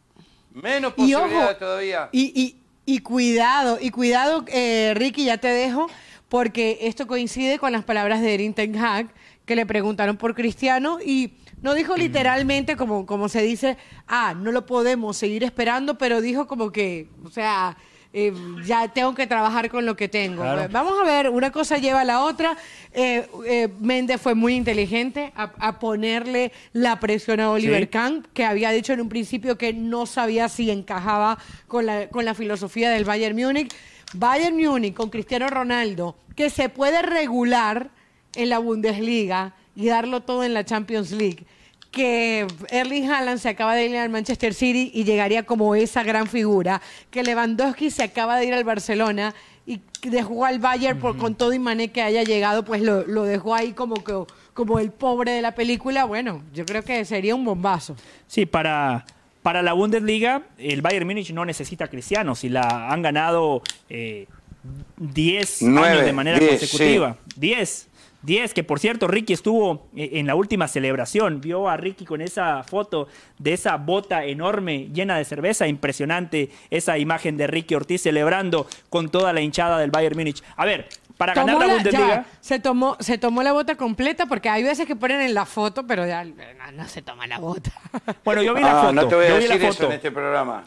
[0.52, 2.10] Menos posibilidades todavía.
[2.12, 2.56] Y,
[2.86, 5.89] y, cuidado, y cuidado, eh, Ricky, ya te dejo,
[6.28, 9.09] porque esto coincide con las palabras de Erin Ten Hag,
[9.49, 14.53] que le preguntaron por Cristiano y no dijo literalmente como, como se dice, ah, no
[14.53, 17.77] lo podemos seguir esperando, pero dijo como que, o sea,
[18.12, 18.33] eh,
[18.65, 20.45] ya tengo que trabajar con lo que tengo.
[20.70, 22.59] Vamos a ver, una cosa lleva a la otra.
[22.93, 28.70] Eh, eh, Méndez fue muy inteligente a, ponerle la presión a Oliver Kahn, que había
[28.70, 33.05] dicho en un principio que no sabía si encajaba con la, con la filosofía del
[33.05, 33.75] Bayern Múnich.
[34.12, 37.91] Bayern Múnich con Cristiano Ronaldo, que se puede regular
[38.35, 41.47] en la Bundesliga y darlo todo en la Champions League
[41.91, 46.27] que Erling Haaland se acaba de ir al Manchester City y llegaría como esa gran
[46.27, 49.35] figura, que Lewandowski se acaba de ir al Barcelona
[49.67, 53.55] y dejó al Bayern por, con todo y mané que haya llegado, pues lo, dejó
[53.55, 54.15] ahí como, que,
[54.55, 56.05] como el pobre de la película.
[56.05, 57.97] Bueno, yo creo que sería un bombazo.
[58.27, 59.05] Sí, para,
[59.43, 65.63] para la Bundesliga, el Bayern Múnich no necesita a Cristiano, si la han ganado 10
[65.63, 67.17] eh, años de manera consecutiva.
[67.37, 67.88] 10.
[68.23, 72.20] 10, que por cierto, Ricky estuvo eh, en la última celebración, vio a Ricky con
[72.20, 73.09] esa foto
[73.39, 79.09] de esa bota enorme llena de cerveza, impresionante esa imagen de Ricky Ortiz celebrando con
[79.09, 80.43] toda la hinchada del Bayern Múnich.
[80.57, 82.27] A ver, para ganar la, Bundesliga...
[82.40, 85.86] se, tomó, se tomó la bota completa porque hay veces que ponen en la foto,
[85.86, 87.73] pero ya no, se toma la bota.
[88.24, 88.93] Bueno, yo vi la ah, foto.
[88.93, 90.62] No te voy a decir eso en este programa.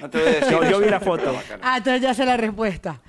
[0.00, 1.34] No te voy a decir yo vi la foto.
[1.62, 3.00] Ah, entonces ya sé la respuesta.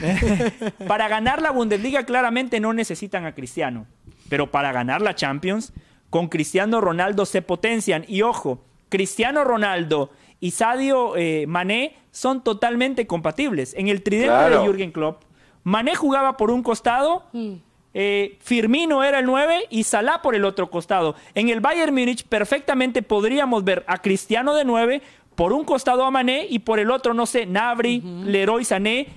[0.86, 3.86] para ganar la Bundesliga claramente no necesitan a Cristiano,
[4.28, 5.72] pero para ganar la Champions,
[6.10, 8.04] con Cristiano Ronaldo se potencian.
[8.06, 10.10] Y ojo, Cristiano Ronaldo
[10.40, 13.74] y Sadio eh, Mané son totalmente compatibles.
[13.74, 15.22] En el tridente de Jürgen Klopp,
[15.64, 17.52] Mané jugaba por un costado, mm.
[17.94, 21.14] eh, Firmino era el 9 y Salah por el otro costado.
[21.34, 25.02] En el Bayern Múnich perfectamente podríamos ver a Cristiano de 9
[25.34, 29.08] por un costado a Mané y por el otro, no sé, Nabri, Leroy Sané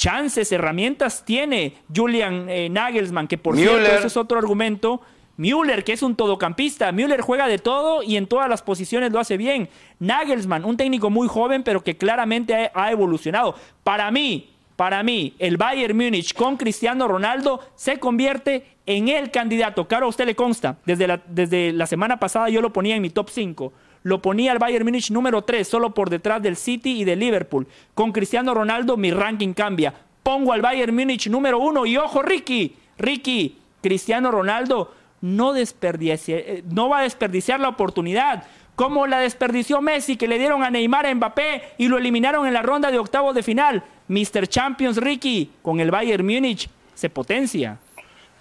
[0.00, 5.02] chances, herramientas tiene Julian eh, Nagelsmann, que por cierto, ese es otro argumento.
[5.36, 6.90] Müller, que es un todocampista.
[6.90, 9.68] Müller juega de todo y en todas las posiciones lo hace bien.
[9.98, 13.54] Nagelsmann, un técnico muy joven, pero que claramente ha, evolucionado.
[13.84, 19.86] Para mí, para mí, el Bayern Múnich con Cristiano Ronaldo se convierte en el candidato.
[19.86, 20.78] Claro, a usted le consta.
[20.84, 23.72] Desde la, desde la semana pasada yo lo ponía en mi top 5
[24.02, 27.66] lo ponía al Bayern Múnich número 3, solo por detrás del City y del Liverpool.
[27.94, 29.94] Con Cristiano Ronaldo mi ranking cambia.
[30.22, 36.88] Pongo al Bayern Múnich número 1 y ojo Ricky, Ricky, Cristiano Ronaldo no, eh, no
[36.88, 38.44] va a desperdiciar la oportunidad.
[38.74, 42.54] Como la desperdició Messi, que le dieron a Neymar a Mbappé y lo eliminaron en
[42.54, 43.82] la ronda de octavos de final.
[44.08, 44.46] Mr.
[44.48, 47.78] Champions Ricky, con el Bayern Múnich, se potencia.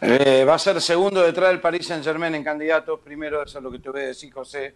[0.02, 3.02] Eh, va a ser segundo detrás del Paris Saint Germain en candidatos.
[3.02, 4.76] Primero, eso es lo que te voy a decir, José.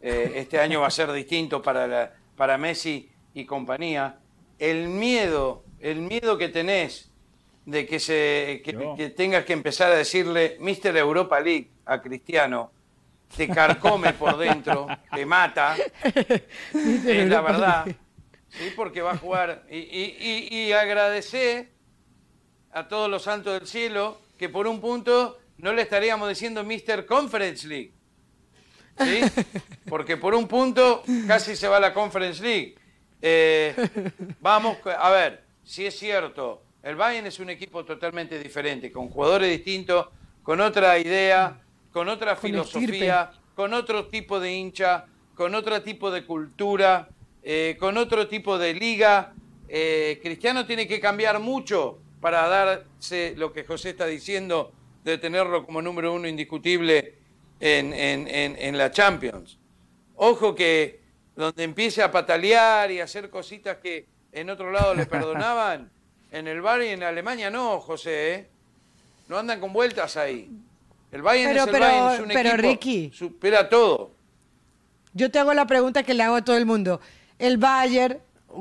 [0.00, 4.18] Eh, este año va a ser distinto para, para Messi y compañía.
[4.58, 7.10] El miedo, el miedo que tenés
[7.68, 12.72] de que, se, que, tengas que empezar a decirle Mister Europa League a Cristiano,
[13.36, 15.76] te carcome por dentro, te mata,
[16.72, 17.86] es la verdad,
[18.48, 18.72] ¿sí?
[18.74, 19.64] porque va a jugar.
[19.70, 21.68] Y, y, y, agradecer
[22.72, 27.04] a todos los santos del cielo que por un punto no le estaríamos diciendo Mister
[27.04, 27.92] Conference League.
[28.98, 29.20] ¿Sí?
[29.88, 32.76] Porque por un punto casi se va a la Conference League.
[33.20, 33.74] Eh,
[34.40, 39.50] vamos, a ver, si es cierto, el Bayern es un equipo totalmente diferente, con jugadores
[39.50, 40.08] distintos,
[40.42, 41.60] con otra idea,
[41.92, 47.08] con otra filosofía, con otro tipo de hincha, con otro tipo de cultura,
[47.42, 49.34] eh, con otro tipo de liga.
[49.68, 54.72] Eh, Cristiano tiene que cambiar mucho para darse lo que José está diciendo
[55.04, 57.17] de tenerlo como número uno indiscutible
[57.60, 59.58] en, la Champions.
[60.16, 61.00] Ojo que
[61.36, 65.90] donde empiece a patalear y a hacer cositas que en otro lado le perdonaban,
[66.32, 68.48] en el Bayern y en Alemania no, José, ¿eh?
[69.28, 70.50] No andan con vueltas ahí.
[71.12, 74.12] El Bayern es el Bayern, es un pero Ricky, supera todo.
[75.14, 77.00] Yo te hago la pregunta que le hago a todo el mundo.
[77.38, 78.18] El Bayern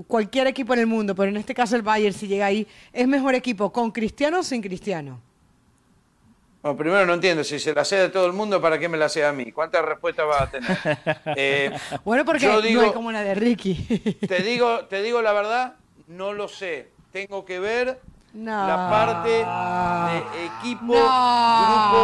[0.08, 3.08] cualquier equipo en el mundo, pero en este caso el Bayern si llega ahí, ¿es
[3.08, 5.22] mejor equipo con Cristiano o sin Cristiano?
[6.62, 8.98] Bueno, primero no entiendo, si se la sé de todo el mundo, ¿para qué me
[8.98, 9.52] la sé a mí?
[9.52, 10.78] ¿Cuántas respuestas va a tener?
[11.40, 11.72] Eh,
[12.04, 13.76] bueno, porque no hay como la de Ricky.
[14.28, 15.76] te, digo, te digo la verdad,
[16.08, 16.90] no lo sé.
[17.12, 18.00] Tengo que ver
[18.34, 21.98] la parte de equipo, grupo,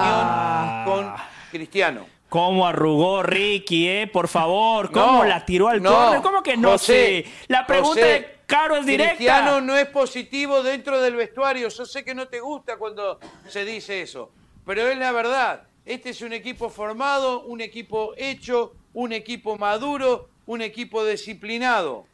[0.00, 1.14] unión con
[1.50, 2.06] Cristiano.
[2.28, 4.06] ¿Cómo arrugó Ricky, eh?
[4.06, 7.26] Por favor, ¿cómo la tiró al no, ¿Cómo que no sé?
[7.48, 9.16] La pregunta de Caro es directa.
[9.16, 11.68] Cristiano no es positivo dentro del vestuario.
[11.68, 13.18] Yo sé que no te gusta cuando
[13.48, 14.30] se dice eso,
[14.66, 15.62] pero es la verdad.
[15.86, 22.06] Este es un equipo formado, un equipo hecho, un equipo maduro, un equipo disciplinado.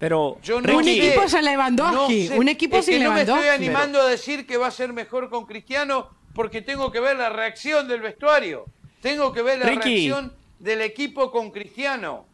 [0.00, 3.46] Pero Yo no un equipo sin Lewandowski, un equipo es sin que No me estoy
[3.46, 7.28] animando a decir que va a ser mejor con Cristiano porque tengo que ver la
[7.28, 8.64] reacción del vestuario.
[9.00, 12.26] Tengo que ver la reacción del equipo con Cristiano.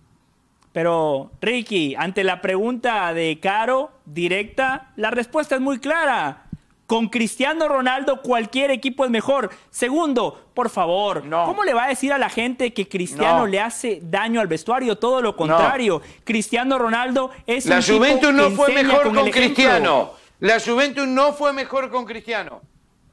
[0.72, 6.44] Pero, Ricky, ante la pregunta de Caro, directa, la respuesta es muy clara.
[6.86, 9.50] Con Cristiano Ronaldo cualquier equipo es mejor.
[9.68, 14.00] Segundo, por favor, ¿cómo le va a decir a la gente que Cristiano le hace
[14.02, 14.96] daño al vestuario?
[14.96, 16.00] Todo lo contrario.
[16.24, 20.12] Cristiano Ronaldo es la un Juventus no fue mejor con, Cristiano.
[20.40, 22.62] La Juventus no fue mejor con Cristiano.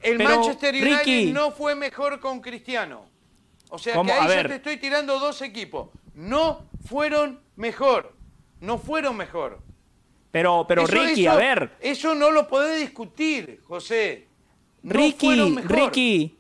[0.02, 3.06] El Manchester United no fue mejor con Cristiano.
[3.70, 5.90] O sea que ahí yo te estoy tirando dos equipos.
[6.14, 8.14] No fueron mejor.
[8.62, 9.60] No fueron mejor.
[10.32, 11.72] Pero, pero Ricky, a ver.
[11.80, 14.28] Eso no lo podés discutir, José.
[14.84, 16.38] Ricky, Ricky.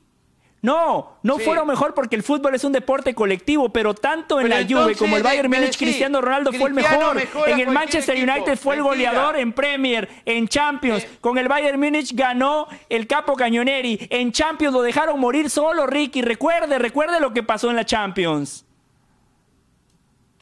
[0.65, 4.65] No, no fueron mejor porque el fútbol es un deporte colectivo, pero tanto en la
[4.67, 7.21] Juve como el Bayern Múnich, Cristiano Ronaldo fue el mejor.
[7.45, 11.03] En el Manchester United fue el goleador en Premier, en Champions.
[11.03, 11.09] Eh.
[11.21, 14.07] Con el Bayern Múnich ganó el capo Cañoneri.
[14.09, 16.23] En Champions lo dejaron morir solo, Ricky.
[16.23, 18.64] Recuerde, recuerde lo que pasó en la Champions.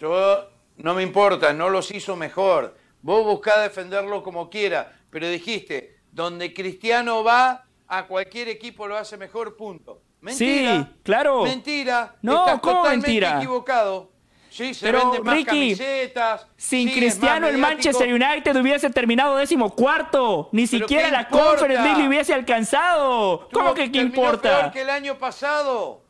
[0.04, 2.76] Yo no me importa, no los hizo mejor.
[3.02, 9.16] Vos buscá defenderlo como quiera, pero dijiste, donde Cristiano va, a cualquier equipo lo hace
[9.16, 10.02] mejor, punto.
[10.20, 10.76] Mentira.
[10.78, 11.44] Sí, claro.
[11.44, 12.16] Mentira.
[12.22, 13.38] No, Estás ¿cómo totalmente mentira?
[13.38, 14.12] equivocado.
[14.50, 16.48] Sí, se Pero, venden más Ricky, camisetas.
[16.58, 20.50] Sin Cristiano el Manchester United hubiese terminado décimo cuarto.
[20.52, 23.48] Ni siquiera la Conference League hubiese alcanzado.
[23.54, 24.60] ¿Cómo que qué importa?
[24.60, 26.02] Peor que el año pasado.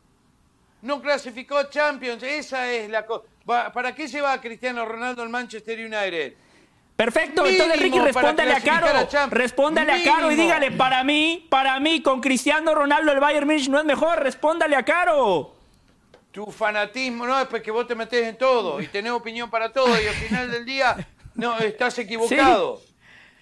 [0.82, 2.24] No clasificó Champions.
[2.24, 3.24] Esa es la cosa.
[3.44, 6.34] ¿Para qué se va Cristiano Ronaldo al Manchester United?
[6.96, 8.86] Perfecto, entonces Ricky respóndale a Caro.
[9.30, 13.68] respóndale a Caro y dígale, para mí, para mí, con Cristiano Ronaldo el Bayern Munich
[13.68, 15.54] no es mejor, respóndale a Caro.
[16.30, 19.88] Tu fanatismo, no, es porque vos te metés en todo y tenés opinión para todo
[20.00, 20.96] y al final del día
[21.34, 22.80] no estás equivocado.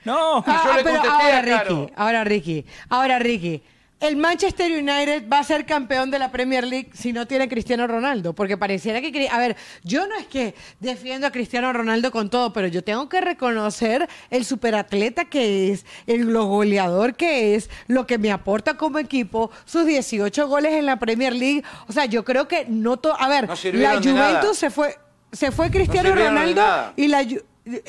[0.04, 3.62] No, ah, pero ahora Ricky, ahora Ricky, ahora Ricky
[4.02, 7.86] el Manchester United va a ser campeón de la Premier League si no tiene Cristiano
[7.86, 12.28] Ronaldo, porque pareciera que, a ver, yo no es que defiendo a Cristiano Ronaldo con
[12.28, 18.06] todo, pero yo tengo que reconocer el superatleta que es, el goleador que es, lo
[18.06, 21.62] que me aporta como equipo, sus 18 goles en la Premier League.
[21.86, 24.96] O sea, yo creo que no todo, a ver, la Juventus se fue
[25.32, 27.26] se fue Cristiano Ronaldo y la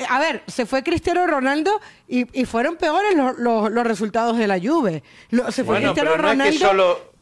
[0.08, 5.04] a ver, se fue Cristiano Ronaldo y, fueron peores los, resultados de la Juve.
[5.50, 6.46] se fue Cristiano Ronaldo.
[6.46, 7.14] No, solo,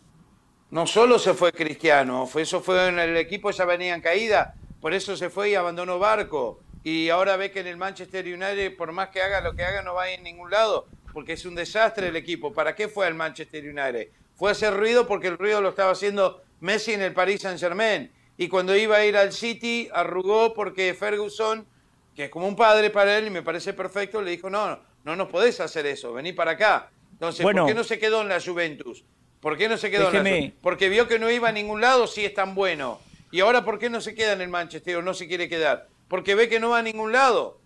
[0.72, 4.56] no solo se fue Cristiano, fue, eso fue en el equipo ya venía en caída,
[4.82, 6.60] por eso se fue y abandonó Barco.
[6.84, 9.84] Y ahora ve que en el Manchester United, por más que haga lo que haga,
[9.84, 12.52] no va a ir en ningún lado, porque es un desastre el equipo.
[12.52, 14.10] ¿Para qué fue al Manchester United?
[14.36, 17.60] Fue a hacer ruido porque el ruido lo estaba haciendo Messi en el Paris Saint
[17.60, 18.11] Germain.
[18.36, 21.68] Y cuando iba a ir al City, arrugó porque Ferguson
[22.16, 25.16] que es como un padre para él y me parece perfecto, le dijo, no, no
[25.16, 26.90] nos podés hacer eso, vení para acá.
[27.12, 29.04] Entonces, ¿por qué no se quedó en la Juventus?
[29.40, 30.60] ¿Por qué no se quedó en la Juventus?
[30.62, 33.00] Porque vio que no iba a ningún lado si es tan bueno.
[33.32, 35.88] Y ahora, ¿por qué no se queda en el Manchester o no se quiere quedar?
[36.08, 37.60] Porque ve que no va a ningún lado.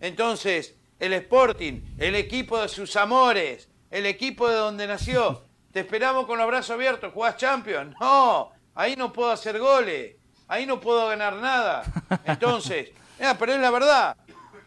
[0.00, 5.42] Entonces, el Sporting, el equipo de sus amores, el equipo de donde nació,
[5.72, 7.94] te esperamos con los brazos abiertos, jugás Champions.
[8.00, 10.16] No, ahí no puedo hacer goles,
[10.46, 11.82] ahí no puedo ganar nada.
[12.24, 14.16] Entonces, Ah, pero es la verdad.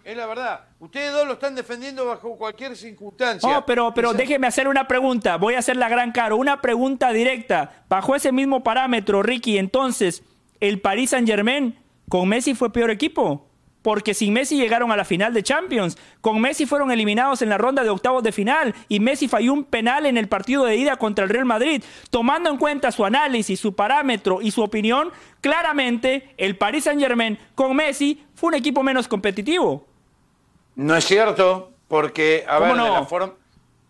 [0.03, 0.61] Es la verdad.
[0.79, 3.47] Ustedes dos lo están defendiendo bajo cualquier circunstancia.
[3.47, 5.37] No, pero, pero déjeme hacer una pregunta.
[5.37, 6.37] Voy a hacer la gran caro.
[6.37, 7.83] Una pregunta directa.
[7.87, 10.23] Bajo ese mismo parámetro, Ricky, entonces,
[10.59, 11.77] ¿el Paris Saint Germain
[12.09, 13.50] con Messi fue peor equipo?
[13.81, 15.97] Porque sin Messi llegaron a la final de Champions.
[16.21, 19.63] Con Messi fueron eliminados en la ronda de octavos de final y Messi falló un
[19.63, 21.83] penal en el partido de ida contra el Real Madrid.
[22.09, 27.75] Tomando en cuenta su análisis, su parámetro y su opinión, claramente el Paris Saint-Germain con
[27.75, 29.87] Messi fue un equipo menos competitivo.
[30.75, 33.07] No es cierto, porque, a ver, no?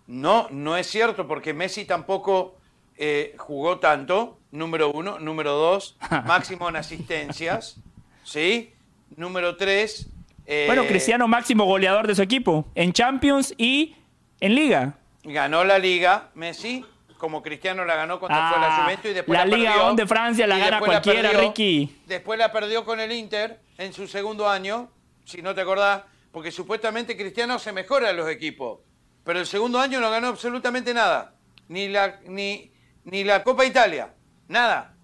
[0.08, 2.56] No, no es cierto, porque Messi tampoco
[2.98, 5.20] eh, jugó tanto, número uno.
[5.20, 7.78] Número dos, máximo en asistencias,
[8.24, 8.74] ¿sí?
[9.16, 10.08] Número tres,
[10.46, 13.96] Eh, Bueno, Cristiano máximo goleador de su equipo en Champions y
[14.40, 14.98] en Liga.
[15.24, 16.84] Ganó la Liga, Messi,
[17.18, 19.74] como Cristiano la ganó cuando fue a la Ah, Juventus y después la la, Liga
[19.74, 19.94] perdió.
[19.94, 21.48] De Francia la gana la cualquiera, perdió.
[21.50, 22.02] Ricky.
[22.08, 24.90] Después la perdió con el Inter en su segundo año,
[25.26, 26.02] si no te acordás,
[26.32, 28.80] porque supuestamente Cristiano se mejora en los equipos.
[29.24, 31.36] Pero el segundo año no ganó absolutamente nada.
[31.68, 32.72] Ni la, ni,
[33.04, 34.14] ni la Copa Italia.
[34.48, 34.96] Nada.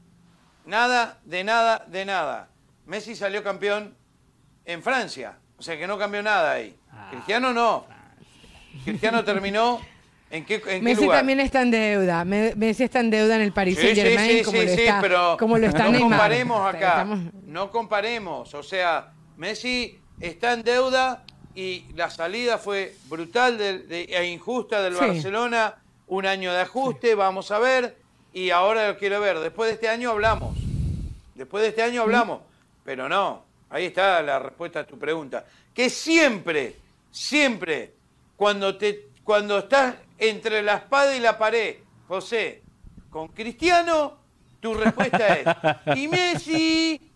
[0.66, 2.50] Nada, de nada, de nada.
[2.88, 3.96] Messi salió campeón
[4.68, 5.35] en Francia.
[5.57, 6.76] O sea que no cambió nada ahí.
[6.91, 7.85] Ah, Cristiano no.
[8.85, 9.81] Cristiano terminó
[10.30, 11.19] en qué, en qué Messi lugar?
[11.19, 12.23] también está en deuda.
[12.26, 14.65] Me- Messi está en deuda en el Paris Sí, Saint Germain, sí, sí, como, sí,
[14.68, 16.10] lo sí, está, pero como lo está no Neymar.
[16.11, 16.88] comparemos acá.
[16.89, 18.53] Estamos- No comparemos.
[18.53, 21.23] O sea, Messi está en deuda
[21.56, 24.99] y la salida fue brutal de- de- e injusta del Sí.
[24.99, 25.76] Barcelona.
[26.07, 27.98] Un año de ajuste, vamos a ver.
[28.31, 29.39] Y ahora lo quiero ver.
[29.39, 30.56] Después de este año hablamos.
[31.35, 32.41] Después de este año hablamos.
[32.85, 35.45] Pero no, ahí está la respuesta a tu pregunta.
[35.73, 36.76] Que siempre,
[37.11, 37.94] siempre,
[38.35, 41.77] cuando, te, cuando estás entre la espada y la pared,
[42.07, 42.64] José,
[43.10, 44.18] con Cristiano,
[44.60, 45.48] tu respuesta es,
[45.98, 47.07] y Messi,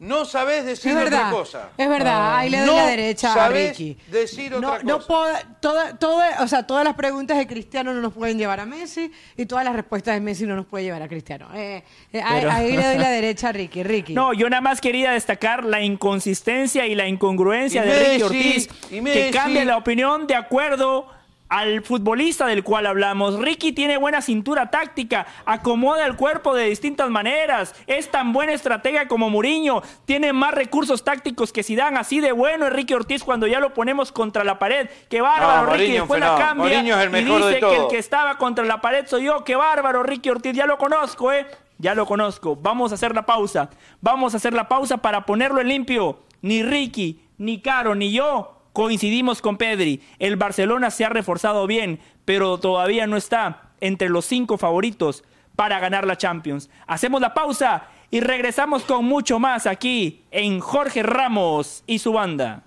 [0.00, 1.68] no sabés decir Es verdad, otra cosa.
[1.76, 3.96] es verdad, ahí le doy No la derecha a Ricky.
[4.08, 5.06] decir no, otra no cosa.
[5.08, 8.66] puedo- toda- toda- o sea, todas las preguntas de Cristiano no nos pueden llevar a
[8.66, 11.48] Messi y todas las respuestas de Messi no nos pueden llevar a Cristiano.
[11.54, 13.82] Eh, eh, ahí- Pero- ahí, le doy la derecha a Ricky.
[13.82, 14.14] Ricky.
[14.14, 18.68] No, yo nada más quería destacar la inconsistencia y la incongruencia Y de Ricky Ortiz,
[18.90, 21.08] y que cambia la opinión de acuerdo
[21.48, 23.38] al futbolista del cual hablamos.
[23.38, 29.08] Ricky tiene buena cintura táctica, acomoda el cuerpo de distintas maneras, es tan buena estratega
[29.08, 33.46] como Mourinho, tiene más recursos tácticos que Zidane, así de bueno es Ricky Ortiz cuando
[33.46, 34.88] ya lo ponemos contra la pared.
[35.08, 37.60] Qué bárbaro No, Ricky, Mourinho después la no, cambia Mourinho es el y de dice
[37.60, 39.44] que el que estaba contra la pared soy yo.
[39.44, 41.46] Qué bárbaro Ricky Ortiz, ya lo conozco, ¿eh?
[41.78, 42.56] Ya lo conozco.
[42.56, 43.70] Vamos a hacer la pausa.
[44.00, 46.20] Vamos a hacer la pausa para ponerlo en limpio.
[46.42, 50.00] Ni Ricky, ni Caro, ni yo coincidimos con Pedri.
[50.20, 55.24] El Barcelona se ha reforzado bien, pero todavía no está entre los cinco favoritos
[55.56, 56.70] para ganar la Champions.
[56.86, 62.62] Hacemos la pausa y regresamos con mucho más aquí en Jorge Ramos y su banda.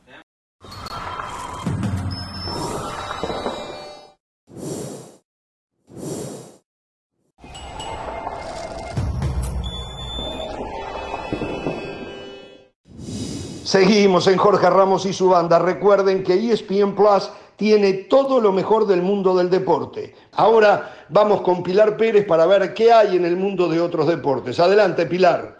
[13.71, 15.57] Seguimos en Jorge Ramos y su banda.
[15.57, 20.13] Recuerden que ESPN Plus tiene todo lo mejor del mundo del deporte.
[20.33, 24.59] Ahora vamos con Pilar Pérez para ver qué hay en el mundo de otros deportes.
[24.59, 25.59] Adelante, Pilar.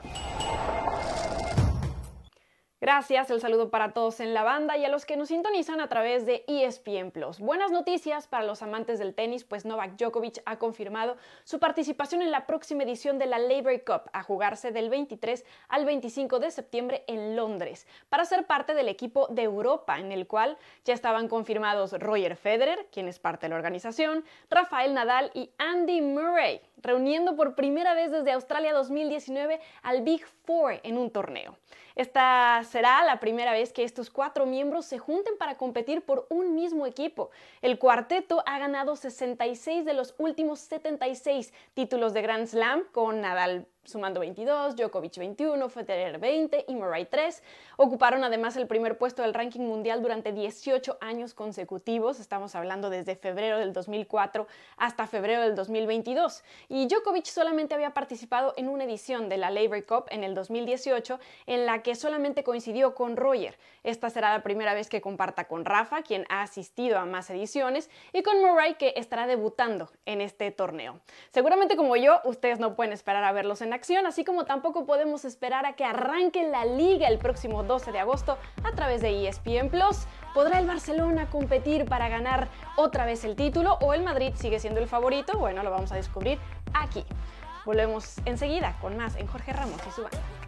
[2.83, 5.87] Gracias, el saludo para todos en la banda y a los que nos sintonizan a
[5.87, 7.39] través de ESPN Plus.
[7.39, 12.31] Buenas noticias para los amantes del tenis, pues Novak Djokovic ha confirmado su participación en
[12.31, 17.03] la próxima edición de la Labour Cup, a jugarse del 23 al 25 de septiembre
[17.05, 21.93] en Londres, para ser parte del equipo de Europa, en el cual ya estaban confirmados
[21.99, 27.53] Roger Federer, quien es parte de la organización, Rafael Nadal y Andy Murray, reuniendo por
[27.53, 31.55] primera vez desde Australia 2019 al Big Four en un torneo.
[31.95, 36.55] Esta será la primera vez que estos cuatro miembros se junten para competir por un
[36.55, 37.31] mismo equipo.
[37.61, 43.67] El cuarteto ha ganado 66 de los últimos 76 títulos de Grand Slam, con Nadal
[43.83, 47.43] sumando 22, Djokovic 21, Federer 20 y Murray 3.
[47.77, 53.15] Ocuparon además el primer puesto del ranking mundial durante 18 años consecutivos, estamos hablando desde
[53.15, 54.47] febrero del 2004
[54.77, 56.43] hasta febrero del 2022.
[56.69, 61.19] Y Djokovic solamente había participado en una edición de la Labour Cup en el 2018,
[61.47, 63.57] en la que solamente coincidió con Roger.
[63.83, 67.89] Esta será la primera vez que comparta con Rafa, quien ha asistido a más ediciones,
[68.13, 70.99] y con Murray, que estará debutando en este torneo.
[71.31, 75.25] Seguramente como yo, ustedes no pueden esperar a verlos en acción, así como tampoco podemos
[75.25, 79.69] esperar a que arranque la liga el próximo 12 de agosto a través de ESPN
[79.69, 80.05] Plus.
[80.33, 84.79] ¿Podrá el Barcelona competir para ganar otra vez el título o el Madrid sigue siendo
[84.79, 85.37] el favorito?
[85.37, 86.39] Bueno, lo vamos a descubrir
[86.73, 87.05] aquí.
[87.65, 90.40] Volvemos enseguida con más en Jorge Ramos y su banda.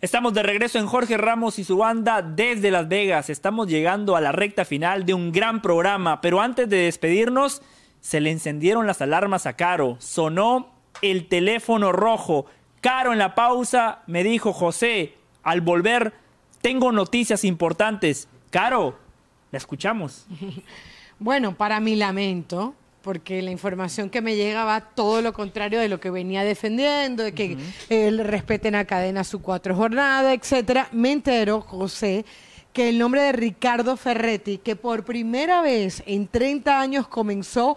[0.00, 3.28] Estamos de regreso en Jorge Ramos y su banda desde Las Vegas.
[3.28, 7.60] Estamos llegando a la recta final de un gran programa, pero antes de despedirnos,
[8.00, 9.96] se le encendieron las alarmas a Caro.
[9.98, 10.70] Sonó
[11.02, 12.46] el teléfono rojo.
[12.80, 16.14] Caro en la pausa me dijo, José, al volver
[16.62, 18.26] tengo noticias importantes.
[18.50, 18.98] Caro,
[19.52, 20.26] la escuchamos.
[21.22, 22.72] Bueno, para mi lamento,
[23.02, 27.22] porque la información que me llega va todo lo contrario de lo que venía defendiendo,
[27.22, 27.56] de que
[27.88, 30.88] él respeten a cadena su cuatro jornadas, etcétera.
[30.92, 32.24] Me entero, José,
[32.72, 37.76] que el nombre de Ricardo Ferretti, que por primera vez en 30 años comenzó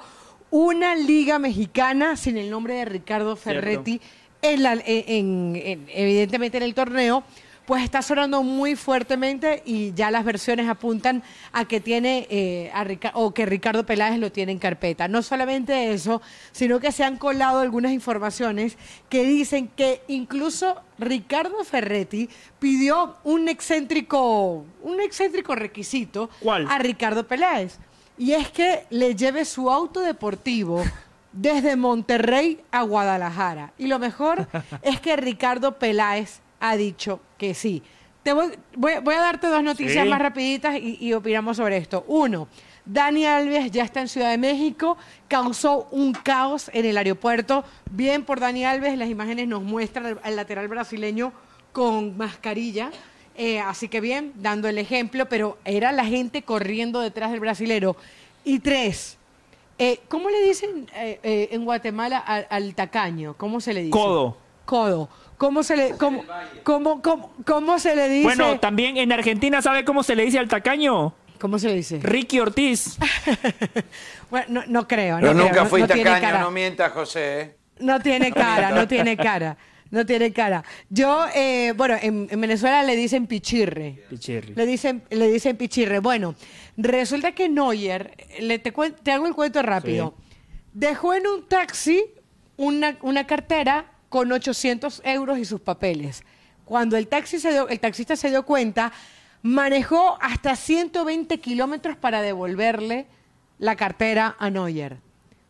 [0.52, 4.00] una liga mexicana sin el nombre de Ricardo Ferretti,
[4.42, 7.24] en la, en- en- evidentemente en el torneo,
[7.66, 11.24] pues está sonando muy fuertemente y ya las versiones apuntan
[11.54, 15.08] a que tiene eh, a Rica- o que Ricardo Peláez lo tiene en carpeta.
[15.08, 16.22] No solamente eso,
[16.52, 18.78] sino que se han colado algunas informaciones
[19.08, 22.30] que dicen que incluso Ricardo Ferretti
[22.60, 26.68] pidió un excéntrico, un excéntrico requisito ¿Cuál?
[26.70, 27.78] a Ricardo Peláez.
[28.18, 30.84] Y es que le lleve su auto deportivo
[31.32, 33.74] desde Monterrey a Guadalajara.
[33.78, 34.48] Y lo mejor
[34.82, 37.84] es que Ricardo Peláez ha dicho que sí.
[38.24, 40.10] Te voy, voy- voy a darte dos noticias Sí.
[40.10, 42.06] más rapiditas y, y opinamos sobre esto.
[42.08, 42.48] Uno,
[42.86, 47.66] Dani Alves ya está en Ciudad de México, causó un caos en el aeropuerto.
[47.92, 51.34] Bien por Dani Alves, las imágenes nos muestran al- al lateral brasileño
[51.74, 52.92] con mascarilla.
[53.36, 57.98] Eh, así que bien, dando el ejemplo, pero era la gente corriendo detrás del brasilero.
[58.46, 59.18] Y tres,
[59.80, 63.34] eh, ¿cómo le dicen eh, eh, en Guatemala al, al tacaño?
[63.38, 63.92] ¿Cómo se le dice?
[63.92, 64.38] Codo.
[64.66, 65.10] Codo.
[65.38, 66.24] ¿Cómo se le, cómo,
[66.64, 68.24] cómo, cómo- cómo se le dice?
[68.24, 71.14] Bueno, también en Argentina, ¿sabe cómo se le dice al tacaño?
[71.40, 72.00] ¿Cómo se le dice?
[72.02, 72.98] Ricky Ortiz.
[74.30, 75.18] Bueno, no, no creo.
[75.20, 76.40] Pero no creo, nunca no- fui no tacaño, cara.
[76.42, 77.42] no mientas, José.
[77.42, 77.56] ¿eh?
[77.80, 79.58] No tiene cara, no tiene cara.
[79.92, 80.64] No tiene cara.
[80.90, 84.04] Yo, eh, bueno, en, en Venezuela le dicen pichirre.
[84.10, 84.56] Pichirri.
[84.56, 86.00] Le dicen, le dicen pichirre.
[86.00, 86.34] Bueno,
[86.78, 88.72] resulta que Neuer, le te,
[89.04, 90.16] te hago el cuento rápido,
[90.74, 92.04] dejó en un taxi
[92.58, 96.22] una, una cartera con 800 euros y sus papeles.
[96.66, 98.92] Cuando el, taxi se dio- el taxista se dio cuenta,
[99.42, 103.08] manejó hasta 120 kilómetros para devolverle
[103.58, 104.98] la cartera a Neuer.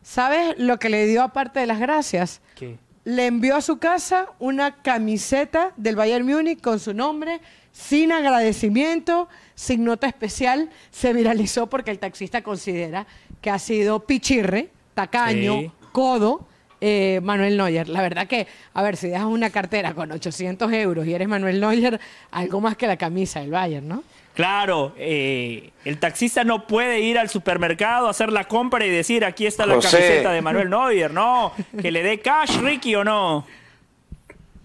[0.02, 2.40] ¿Sabes lo que le dio aparte de las gracias?
[2.54, 2.78] ¿Qué?
[3.04, 9.28] Le envió a su casa una camiseta del Bayern Múnich con su nombre, sin agradecimiento,
[9.54, 10.70] sin nota especial.
[10.90, 13.06] Se viralizó porque el taxista considera
[13.42, 15.70] que ha sido pichirre, tacaño, Sí.
[15.92, 16.48] codo,
[16.86, 17.88] eh, Manuel Neuer.
[17.88, 21.58] La verdad que, a ver, si dejas una cartera con 800 euros y eres Manuel
[21.58, 21.98] Neuer,
[22.30, 24.04] algo más que la camisa del Bayern, ¿no?
[24.34, 29.46] Claro, eh, el taxista no puede ir al supermercado, hacer la compra y decir, aquí
[29.46, 29.96] está la José.
[29.96, 31.10] camiseta de Manuel Neuer.
[31.12, 33.46] No, que le dé cash, Ricky, o no.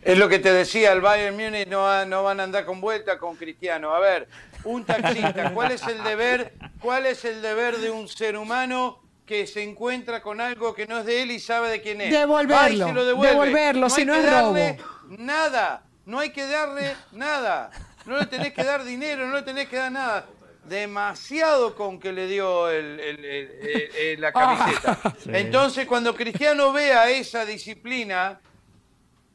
[0.01, 2.81] Es lo que te decía, el Bayern Múnich no, va- no van a andar con
[2.81, 3.93] vuelta con Cristiano.
[3.93, 4.27] A ver,
[4.63, 8.97] un taxista, ¿cuál es el deber, cuál es el deber de un ser humano
[9.29, 12.09] que se encuentra con algo que no es de él y sabe de quién es?
[12.11, 13.29] Devolverlo, Va y se lo devuelve.
[13.31, 15.15] devolverlo, si hay no que es darle robo.
[15.19, 17.69] Nada, no hay que darle nada.
[18.07, 20.25] No le tenés que dar dinero, no le tenés que dar nada.
[20.65, 24.99] Demasiado con que le dio el- el- el- el- el- la camiseta.
[25.27, 28.39] Entonces, cuando Cristiano vea esa disciplina,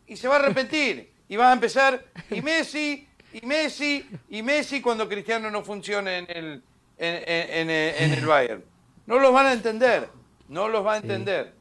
[0.09, 1.13] y se va a arrepentir.
[1.29, 6.27] Y va a empezar, y Messi, y Messi, y Messi cuando Cristiano no funcione en
[6.31, 6.63] el,
[6.99, 8.65] en, en- en- en el Bayern.
[9.07, 10.09] No los van a entender,
[10.49, 11.53] no los va a entender.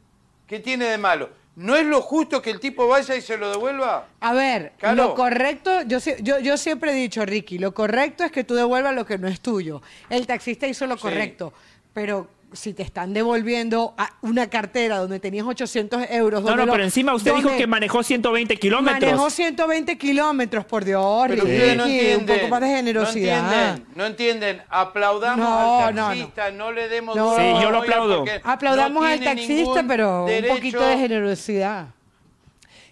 [0.47, 1.29] ¿Qué tiene de malo?
[1.55, 4.07] ¿No es lo justo que el tipo vaya y se lo devuelva?
[4.21, 8.43] A ver, lo correcto, yo, yo, yo siempre he dicho, Ricky, lo correcto es que
[8.43, 9.81] tú devuelvas lo que no es tuyo.
[10.09, 11.03] El taxista hizo lo Sí.
[11.03, 11.53] correcto,
[11.93, 16.43] pero si te están devolviendo a una cartera donde tenías 800 euros...
[16.43, 19.33] No, no, lo- pero encima usted dijo que manejó 120 Manejó kilómetros.
[19.33, 22.37] 120 kilómetros, por Dios, Pero ustedes no un entienden.
[22.39, 23.41] poco más de generosidad.
[23.43, 24.61] No entienden, no entienden.
[24.69, 26.07] Aplaudamos No, al no, no.
[26.09, 27.35] taxista, no, le demos No.
[27.35, 28.25] Sí, yo lo aplaudo.
[28.43, 31.87] Aplaudamos no al taxista, pero un poquito de generosidad.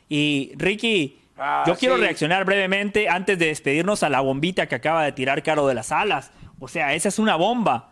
[0.10, 2.02] Y Ricky, Ah, yo quiero sí.
[2.02, 5.92] reaccionar brevemente antes de despedirnos a la bombita que acaba de tirar Caro de las
[5.92, 6.30] Alas.
[6.60, 7.91] O sea, esa es una bomba.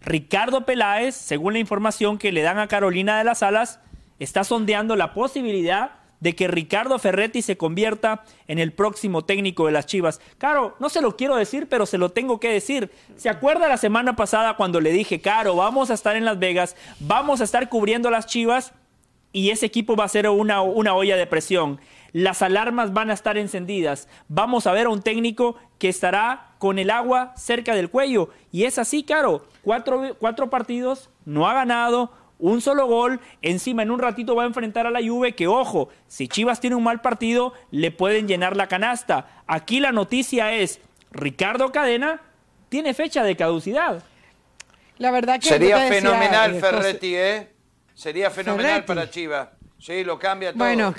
[0.00, 3.80] Ricardo Peláez, según la información que le dan a Carolina de las Alas,
[4.18, 9.72] está sondeando la posibilidad de que Ricardo Ferretti se convierta en el próximo técnico de
[9.72, 10.20] las Chivas.
[10.38, 12.90] Caro, no se lo quiero decir, pero se lo tengo que decir.
[13.16, 16.76] ¿Se acuerda la semana pasada cuando le dije, Caro, vamos a estar en Las Vegas,
[16.98, 18.72] vamos a estar cubriendo las Chivas?
[19.32, 21.80] y ese equipo va a ser una, una olla de presión.
[22.12, 24.08] Las alarmas van a estar encendidas.
[24.28, 28.30] Vamos a ver a un técnico que estará con el agua cerca del cuello.
[28.50, 29.46] Y es así, Caro.
[29.68, 33.20] Cuatro, cuatro partidos, no ha ganado, un solo gol.
[33.42, 36.74] Encima, en un ratito va a enfrentar a la Juve, que ojo, si Chivas tiene
[36.74, 39.42] un mal partido, le pueden llenar la canasta.
[39.46, 40.80] Aquí la noticia es,
[41.10, 42.22] Ricardo Cadena
[42.70, 44.02] tiene fecha de caducidad.
[44.96, 47.52] La verdad que Sería decía, fenomenal eh, Ferretti, ¿eh?
[47.92, 48.86] Sería fenomenal Ferretti.
[48.86, 49.48] para Chivas.
[49.78, 50.64] Sí, lo cambia todo.
[50.64, 50.94] Bueno,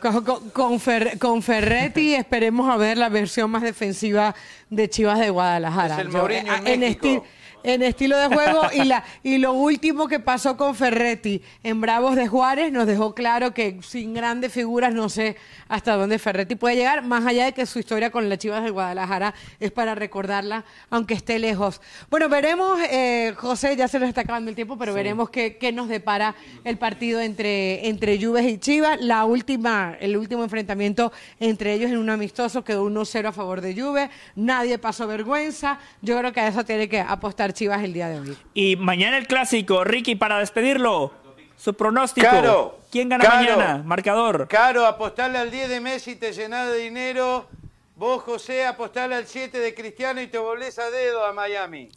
[0.00, 4.36] con, con- Fer- con Ferretti esperemos a ver la versión más defensiva
[4.70, 5.94] de Chivas de Guadalajara.
[5.94, 7.06] Es el Yo, Mourinho eh, en México.
[7.08, 7.22] esti-
[7.66, 12.14] en estilo de juego y, la, y lo último que pasó con Ferretti en Bravos
[12.14, 15.36] de Juárez nos dejó claro que sin grandes figuras no sé
[15.66, 18.70] hasta dónde Ferretti puede llegar, más allá de que su historia con las Chivas de
[18.70, 21.80] Guadalajara es para recordarla, aunque esté lejos.
[22.08, 25.72] Bueno, veremos, eh, José, ya se nos está acabando el tiempo, pero veremos qué, qué,
[25.72, 29.00] nos depara el partido entre, entre Juves y Chivas.
[29.00, 33.74] La última, el último enfrentamiento entre ellos en un amistoso quedó 1-0 a favor de
[33.74, 38.08] Juve, nadie pasó vergüenza, yo creo que a eso tiene que apostar Chivas el día
[38.08, 38.36] de hoy.
[38.52, 41.10] Y mañana el clásico, Ricky, para despedirlo,
[41.56, 42.26] su pronóstico.
[42.26, 43.82] Caro, ¿Quién gana Caro, mañana?
[43.82, 44.46] Marcador.
[44.46, 47.48] Caro, apostarle al 10 de Messi te llenás de dinero.
[47.96, 51.88] Vos, José, apostarle al 7 de Cristiano y te volvés a dedo a Miami.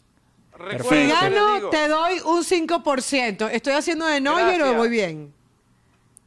[0.88, 3.50] Si gano, te doy un 5%.
[3.52, 5.32] ¿Estoy haciendo de Neuer o voy bien?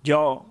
[0.03, 0.45] Yo.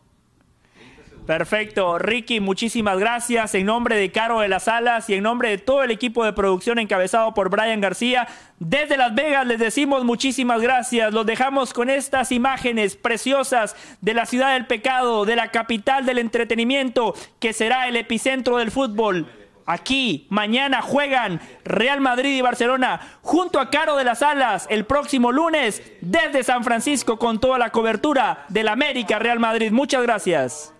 [1.26, 3.54] Perfecto, Ricky, muchísimas gracias.
[3.54, 6.32] En nombre de Caro de las Alas y en nombre de todo el equipo de
[6.32, 8.26] producción encabezado por Brian García,
[8.58, 11.14] desde Las Vegas les decimos muchísimas gracias.
[11.14, 16.18] Los dejamos con estas imágenes preciosas de la ciudad del pecado, de la capital del
[16.18, 19.28] entretenimiento, que será el epicentro del fútbol.
[19.64, 25.30] Aquí, mañana juegan Real Madrid y Barcelona junto a Caro de las Alas el próximo
[25.30, 29.70] lunes desde San Francisco con toda la cobertura del América Real Madrid.
[29.70, 30.74] Muchas gracias.